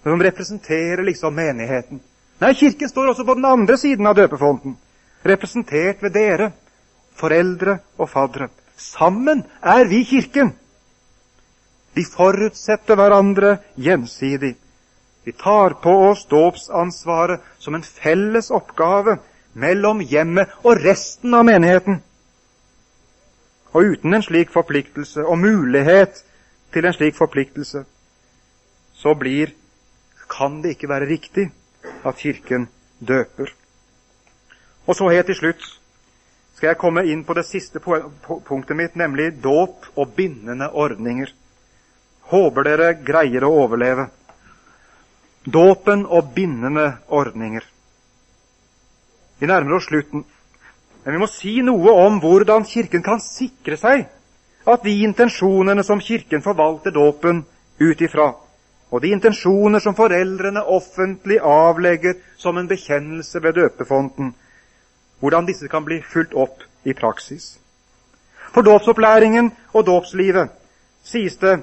[0.05, 2.01] som representerer liksom menigheten.
[2.41, 4.75] Nei, Kirken står også på den andre siden av døpefonten,
[5.25, 6.51] representert ved dere,
[7.15, 8.51] foreldre og faddere.
[8.77, 10.51] Sammen er vi Kirken.
[11.95, 14.57] Vi forutsetter hverandre gjensidig.
[15.25, 19.21] Vi tar på oss dåpsansvaret som en felles oppgave
[19.55, 22.03] mellom hjemmet og resten av menigheten.
[23.73, 26.19] Og uten en slik forpliktelse og mulighet
[26.75, 27.85] til en slik forpliktelse,
[28.95, 29.55] så blir,
[30.31, 31.53] kan det ikke være riktig
[32.05, 33.53] at Kirken døper.
[34.87, 35.65] Og så helt til slutt
[36.55, 41.33] skal jeg komme inn på det siste punktet mitt, nemlig dåp og bindende ordninger.
[42.31, 44.07] Håper dere greier å overleve.
[45.45, 47.65] Dåpen og bindende ordninger.
[49.41, 50.25] Vi nærmer oss slutten.
[51.05, 54.07] Men vi må si noe om hvordan Kirken kan sikre seg
[54.65, 57.43] at de intensjonene som Kirken forvalter dåpen
[57.83, 58.31] ut ifra,
[58.95, 64.29] og de intensjoner som foreldrene offentlig avlegger som en bekjennelse ved døpefonten,
[65.19, 67.57] hvordan disse kan bli fulgt opp i praksis.
[68.55, 70.53] For dåpsopplæringen og dåpslivet
[71.03, 71.57] sies det,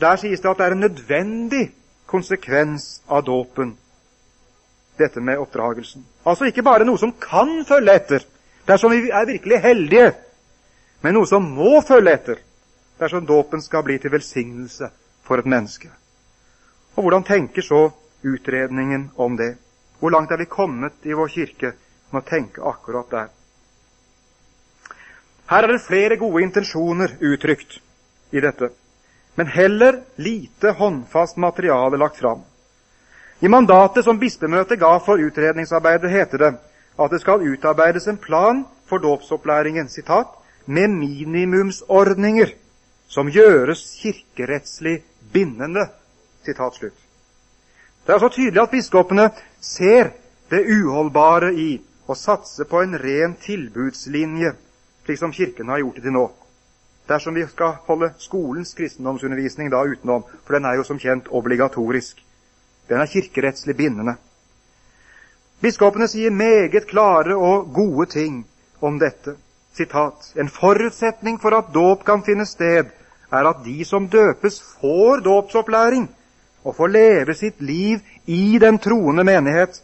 [0.00, 1.68] der sies det at det er en nødvendig
[2.10, 3.76] konsekvens av dåpen,
[4.98, 6.02] dette med oppdragelsen.
[6.26, 8.26] Altså ikke bare noe som kan følge etter
[8.66, 10.10] dersom vi er virkelig heldige,
[11.06, 12.42] men noe som må følge etter
[12.98, 14.90] dersom dåpen skal bli til velsignelse
[15.22, 15.92] for et menneske.
[16.98, 17.92] Og hvordan tenker så
[18.26, 19.52] utredningen om det?
[20.00, 21.72] Hvor langt er vi kommet i vår kirke
[22.10, 23.28] med å tenke akkurat der?
[25.48, 27.78] Her er det flere gode intensjoner uttrykt
[28.34, 28.72] i dette,
[29.38, 32.42] men heller lite håndfast materiale lagt fram.
[33.40, 36.50] I mandatet som bispemøtet ga for utredningsarbeidet, heter det
[36.98, 40.34] at det skal utarbeides en plan for dåpsopplæringen sitat,
[40.66, 42.50] med minimumsordninger
[43.08, 44.98] som gjøres kirkerettslig
[45.32, 45.86] bindende.
[46.48, 46.96] Sitat slutt.
[48.06, 49.28] Det er så tydelig at biskopene
[49.60, 50.14] ser
[50.48, 51.74] det uholdbare i
[52.08, 54.54] å satse på en ren tilbudslinje,
[55.04, 56.24] slik som Kirken har gjort det til nå.
[57.08, 62.20] Dersom vi skal holde skolens kristendomsundervisning da utenom, for den er jo som kjent obligatorisk.
[62.88, 64.16] Den er kirkerettslig bindende.
[65.60, 68.44] Biskopene sier meget klare og gode ting
[68.80, 69.36] om dette.
[69.76, 72.88] Sitat, en forutsetning for at dåp kan finne sted,
[73.32, 76.08] er at de som døpes, får dåpsopplæring
[76.64, 79.82] og får leve sitt liv i den troende menighet.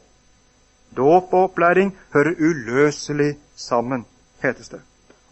[0.97, 4.05] Dåp og opplæring hører uløselig sammen,
[4.43, 4.81] hetes det.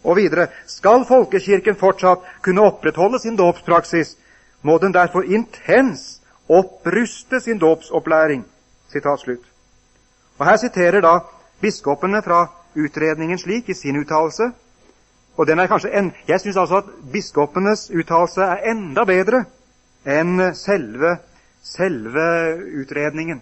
[0.03, 4.17] Og videre skal folkekirken fortsatt kunne opprettholde sin dåpspraksis,
[4.61, 8.45] må den derfor intens oppruste sin dåpsopplæring.
[10.39, 11.19] Og Her siterer da
[11.61, 14.51] biskopene fra utredningen slik i sin uttalelse.
[15.37, 19.45] Og den er kanskje en, Jeg syns altså at biskopenes uttalelse er enda bedre
[20.05, 21.17] enn selve,
[21.63, 22.27] selve
[22.81, 23.41] utredningen.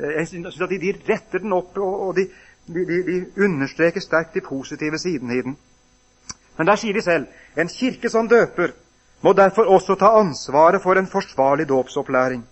[0.00, 2.26] Jeg syns at de, de, retter den opp, og de,
[2.66, 5.56] de, de understreker sterkt de positive sidene i den.
[6.58, 7.26] Men der sier de selv
[7.56, 8.72] en kirke som døper,
[9.20, 12.42] må derfor også ta ansvaret for en forsvarlig dåpsopplæring.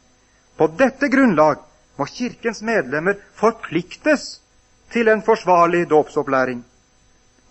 [0.58, 1.62] På dette grunnlag
[1.98, 4.40] må Kirkens medlemmer forpliktes
[4.92, 6.60] til en forsvarlig dåpsopplæring.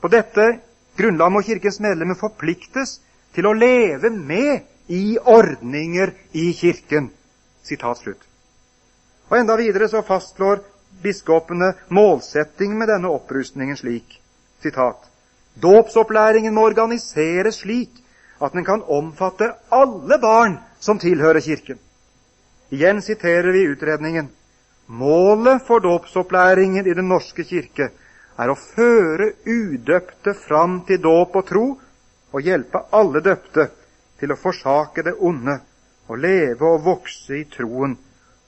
[0.02, 0.60] På dette
[0.98, 3.00] grunnlag må Kirkens medlemmer forpliktes
[3.36, 7.10] til å leve med i ordninger i Kirken.
[7.68, 8.24] Sitat slutt.
[9.28, 10.64] Og Enda videre så fastslår
[11.04, 14.22] biskopene målsetting med denne opprustningen slik.
[14.64, 15.04] Sitat.
[15.60, 18.04] Dåpsopplæringen må organiseres slik
[18.42, 21.80] at den kan omfatte alle barn som tilhører Kirken.
[22.70, 24.30] Igjen siterer vi utredningen.
[24.88, 27.90] Målet for dåpsopplæringen i Den norske kirke
[28.38, 31.66] er å føre udøpte fram til dåp og tro,
[32.32, 33.70] og hjelpe alle døpte
[34.20, 35.58] til å forsake det onde
[36.08, 37.98] og leve og vokse i troen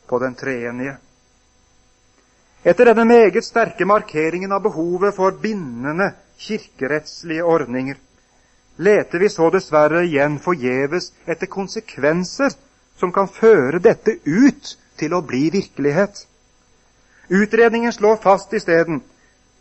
[0.09, 0.97] på den treenige.
[2.63, 7.99] Etter denne meget sterke markeringen av behovet for bindende kirkerettslige ordninger
[8.79, 12.55] leter vi så dessverre igjen forgjeves etter konsekvenser
[12.99, 16.25] som kan føre dette ut til å bli virkelighet.
[17.29, 19.01] Utredningen slår fast isteden,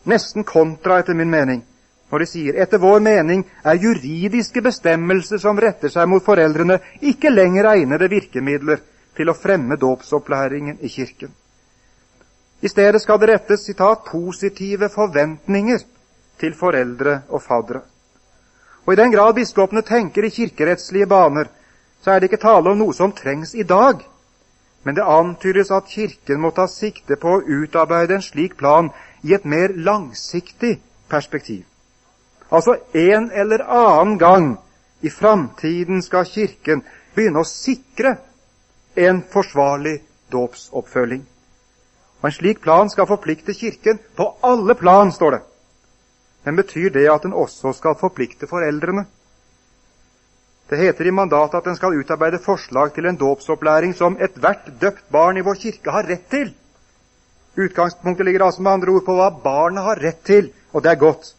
[0.07, 1.63] nesten kontra etter min mening,
[2.11, 7.31] når de sier etter vår mening er juridiske bestemmelser som retter seg mot foreldrene, ikke
[7.31, 8.81] lenger egnede virkemidler
[9.17, 11.35] til å fremme dåpsopplæringen i Kirken.
[12.61, 15.85] I stedet skal det rettes citat, 'positive forventninger'
[16.39, 17.81] til foreldre og faddere.
[18.87, 21.45] Og I den grad biskopene tenker i kirkerettslige baner,
[22.01, 24.01] så er det ikke tale om noe som trengs i dag,
[24.85, 28.91] men det antydes at Kirken må ta sikte på å utarbeide en slik plan
[29.23, 30.79] i et mer langsiktig
[31.09, 31.65] perspektiv.
[32.51, 34.57] Altså en eller annen gang
[35.01, 36.83] i framtiden skal Kirken
[37.15, 38.17] begynne å sikre
[38.97, 39.99] en forsvarlig
[40.33, 41.23] dåpsoppfølging.
[42.19, 45.43] Og En slik plan skal forplikte Kirken på alle plan, står det.
[46.45, 49.05] Men betyr det at den også skal forplikte foreldrene?
[50.69, 55.07] Det heter i mandatet at den skal utarbeide forslag til en dåpsopplæring som ethvert døpt
[55.13, 56.51] barn i vår kirke har rett til.
[57.57, 61.01] Utgangspunktet ligger altså med andre ord på hva barnet har rett til, og det er
[61.01, 61.33] godt.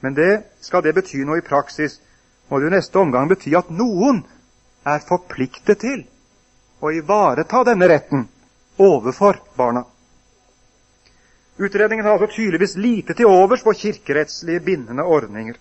[0.00, 1.98] Men det, skal det bety noe i praksis,
[2.48, 4.22] må det i neste omgang bety at noen
[4.88, 6.04] er forpliktet til
[6.80, 8.26] å ivareta denne retten
[8.80, 9.84] overfor barna.
[11.60, 15.58] Utredningen har altså tydeligvis lite til overs for kirkerettslige bindende ordninger.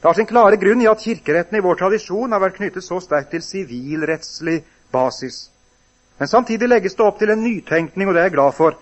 [0.00, 3.02] Det har sin klare grunn i at kirkeretten i vår tradisjon har vært knyttet så
[3.04, 4.62] sterkt til sivilrettslig
[4.92, 5.50] basis.
[6.18, 8.78] Men samtidig legges det opp til en nytenkning, og det er jeg glad for,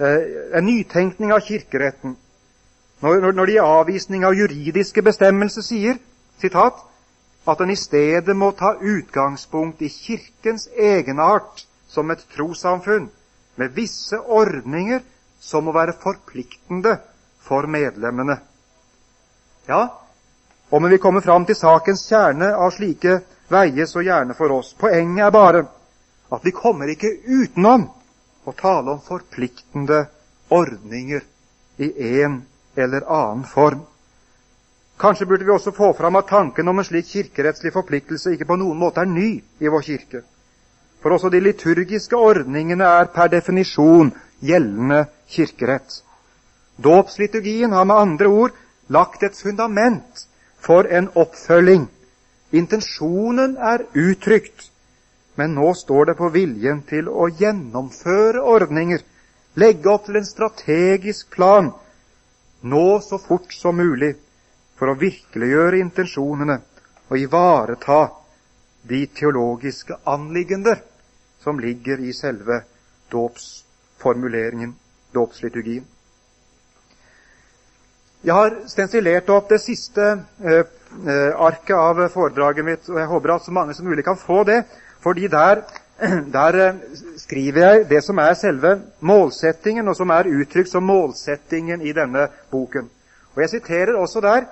[0.00, 2.16] eh, en nytenkning av kirkeretten.
[3.02, 5.98] Når, når de i avvisning av juridiske bestemmelser sier
[6.40, 6.78] citat,
[7.46, 13.08] at en i stedet må ta utgangspunkt i Kirkens egenart som et trossamfunn,
[13.56, 15.02] med visse ordninger
[15.42, 16.94] som må være forpliktende
[17.42, 18.38] for medlemmene.
[19.68, 19.88] Ja,
[20.70, 23.18] om vi kommer fram til sakens kjerne av slike
[23.52, 24.72] veier, så gjerne for oss.
[24.78, 25.66] Poenget er bare
[26.32, 27.90] at vi kommer ikke utenom
[28.46, 30.06] å tale om forpliktende
[30.54, 31.26] ordninger
[31.82, 31.90] i
[32.22, 32.40] en
[32.76, 33.82] eller annen form.
[35.00, 38.58] Kanskje burde vi også få fram at tanken om en slik kirkerettslig forpliktelse ikke på
[38.60, 40.22] noen måte er ny i vår kirke.
[41.02, 46.02] For også de liturgiske ordningene er per definisjon gjeldende kirkerett.
[46.78, 48.54] Dåpsliturgien har med andre ord
[48.88, 50.26] lagt et fundament
[50.62, 51.88] for en oppfølging.
[52.52, 54.68] Intensjonen er uttrykt,
[55.36, 59.00] men nå står det på viljen til å gjennomføre ordninger,
[59.56, 61.72] legge opp til en strategisk plan,
[62.62, 64.14] nå så fort som mulig
[64.78, 66.58] for å virkeliggjøre intensjonene
[67.08, 68.00] og ivareta
[68.88, 70.80] de teologiske anliggender
[71.42, 72.62] som ligger i selve
[73.12, 74.74] dåpsformuleringen,
[75.14, 75.84] dåpsliturgien.
[78.22, 80.04] Jeg har stensilert opp det siste
[80.46, 84.18] eh, eh, arket av foredraget mitt, og jeg håper at så mange som mulig kan
[84.18, 84.60] få det,
[85.02, 85.64] fordi der,
[86.32, 86.74] der eh,
[87.16, 92.26] skriver jeg det som er selve målsettingen, og som er uttrykt som målsettingen i denne
[92.50, 92.90] boken.
[93.34, 94.44] Og Jeg siterer også der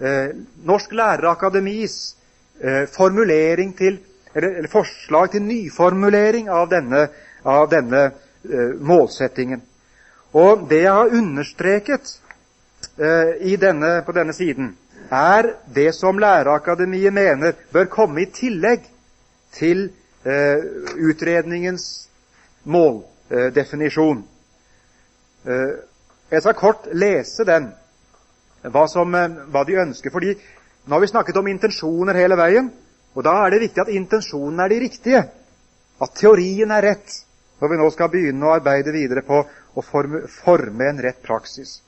[0.00, 2.16] eh, Norsk lærerakademis
[2.60, 3.98] eh, formulering til,
[4.34, 7.08] eller, eller, forslag til nyformulering av denne,
[7.44, 8.10] av denne
[8.80, 9.60] målsettingen.
[10.32, 12.14] Og det jeg har understreket
[12.96, 14.70] denne, på denne siden,
[15.10, 18.86] er det som Lærerakademiet mener bør komme i tillegg
[19.52, 19.90] til
[20.24, 22.10] utredningens
[22.62, 24.24] måldefinisjon.
[25.44, 25.70] Eh,
[26.30, 27.70] jeg skal kort lese den
[28.62, 30.10] hva, som, eh, hva de ønsker.
[30.10, 30.34] Fordi
[30.86, 32.70] nå har vi snakket om intensjoner hele veien,
[33.14, 35.22] og da er det viktig at intensjonene er de riktige.
[36.00, 37.24] At teorien er rett
[37.60, 39.42] når vi nå skal begynne å arbeide videre på
[39.76, 41.82] å forme, forme en rett praksis.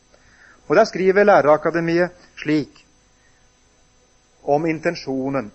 [0.68, 2.84] Og Der skriver Lærerakademiet slik
[4.42, 5.50] om intensjonen.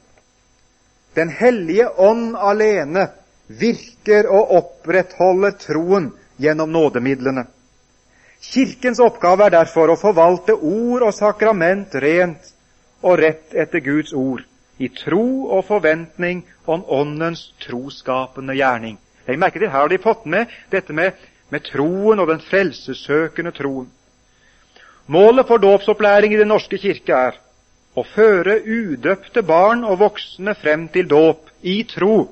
[1.18, 3.08] Den hellige ånd alene
[3.48, 7.48] virker og opprettholder troen gjennom nådemidlene.
[8.42, 12.52] Kirkens oppgave er derfor å forvalte ord og sakrament rent
[13.02, 14.44] og rett etter Guds ord,
[14.78, 19.00] i tro og forventning om Åndens troskapende gjerning.
[19.26, 21.18] Legg merke til, Her har de fått med dette med,
[21.50, 23.90] med troen og den frelsessøkende troen.
[25.08, 27.42] Målet for dåpsopplæring i Den norske kirke er
[27.98, 32.28] å føre udøpte barn og voksne frem til dåp i tro,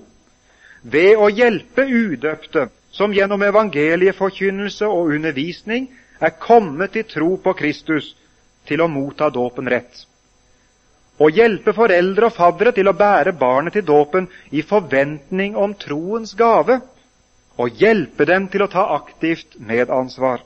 [0.85, 5.87] ved å hjelpe udøpte som gjennom evangelieforkynnelse og undervisning
[6.21, 8.13] er kommet til tro på Kristus,
[8.65, 10.05] til å motta dåpen rett
[11.21, 16.33] Å hjelpe foreldre og faddere til å bære barnet til dåpen i forventning om troens
[16.35, 16.79] gave,
[17.55, 20.41] og hjelpe dem til å ta aktivt medansvar.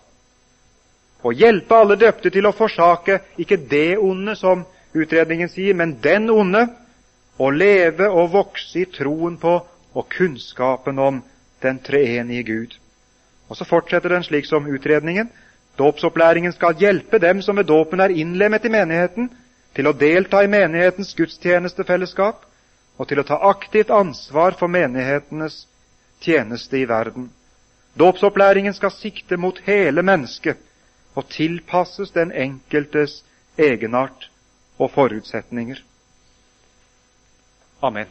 [1.25, 4.61] Å hjelpe alle døpte til å forsake ikke det onde, som
[4.93, 6.67] utredningen sier, men den onde,
[7.39, 9.59] å leve og vokse i troen på
[9.95, 11.21] og kunnskapen om
[11.63, 12.75] den treenige Gud.
[13.49, 15.29] Og så fortsetter den slik som utredningen.
[15.79, 19.29] Dåpsopplæringen skal hjelpe dem som ved dåpen er innlemmet i menigheten,
[19.75, 22.45] til å delta i menighetens gudstjenestefellesskap
[22.99, 25.61] og til å ta aktivt ansvar for menighetenes
[26.19, 27.29] tjeneste i verden.
[27.99, 30.59] Dåpsopplæringen skal sikte mot hele mennesket
[31.15, 33.21] og tilpasses den enkeltes
[33.57, 34.28] egenart
[34.79, 35.83] og forutsetninger.
[37.81, 38.07] Amen.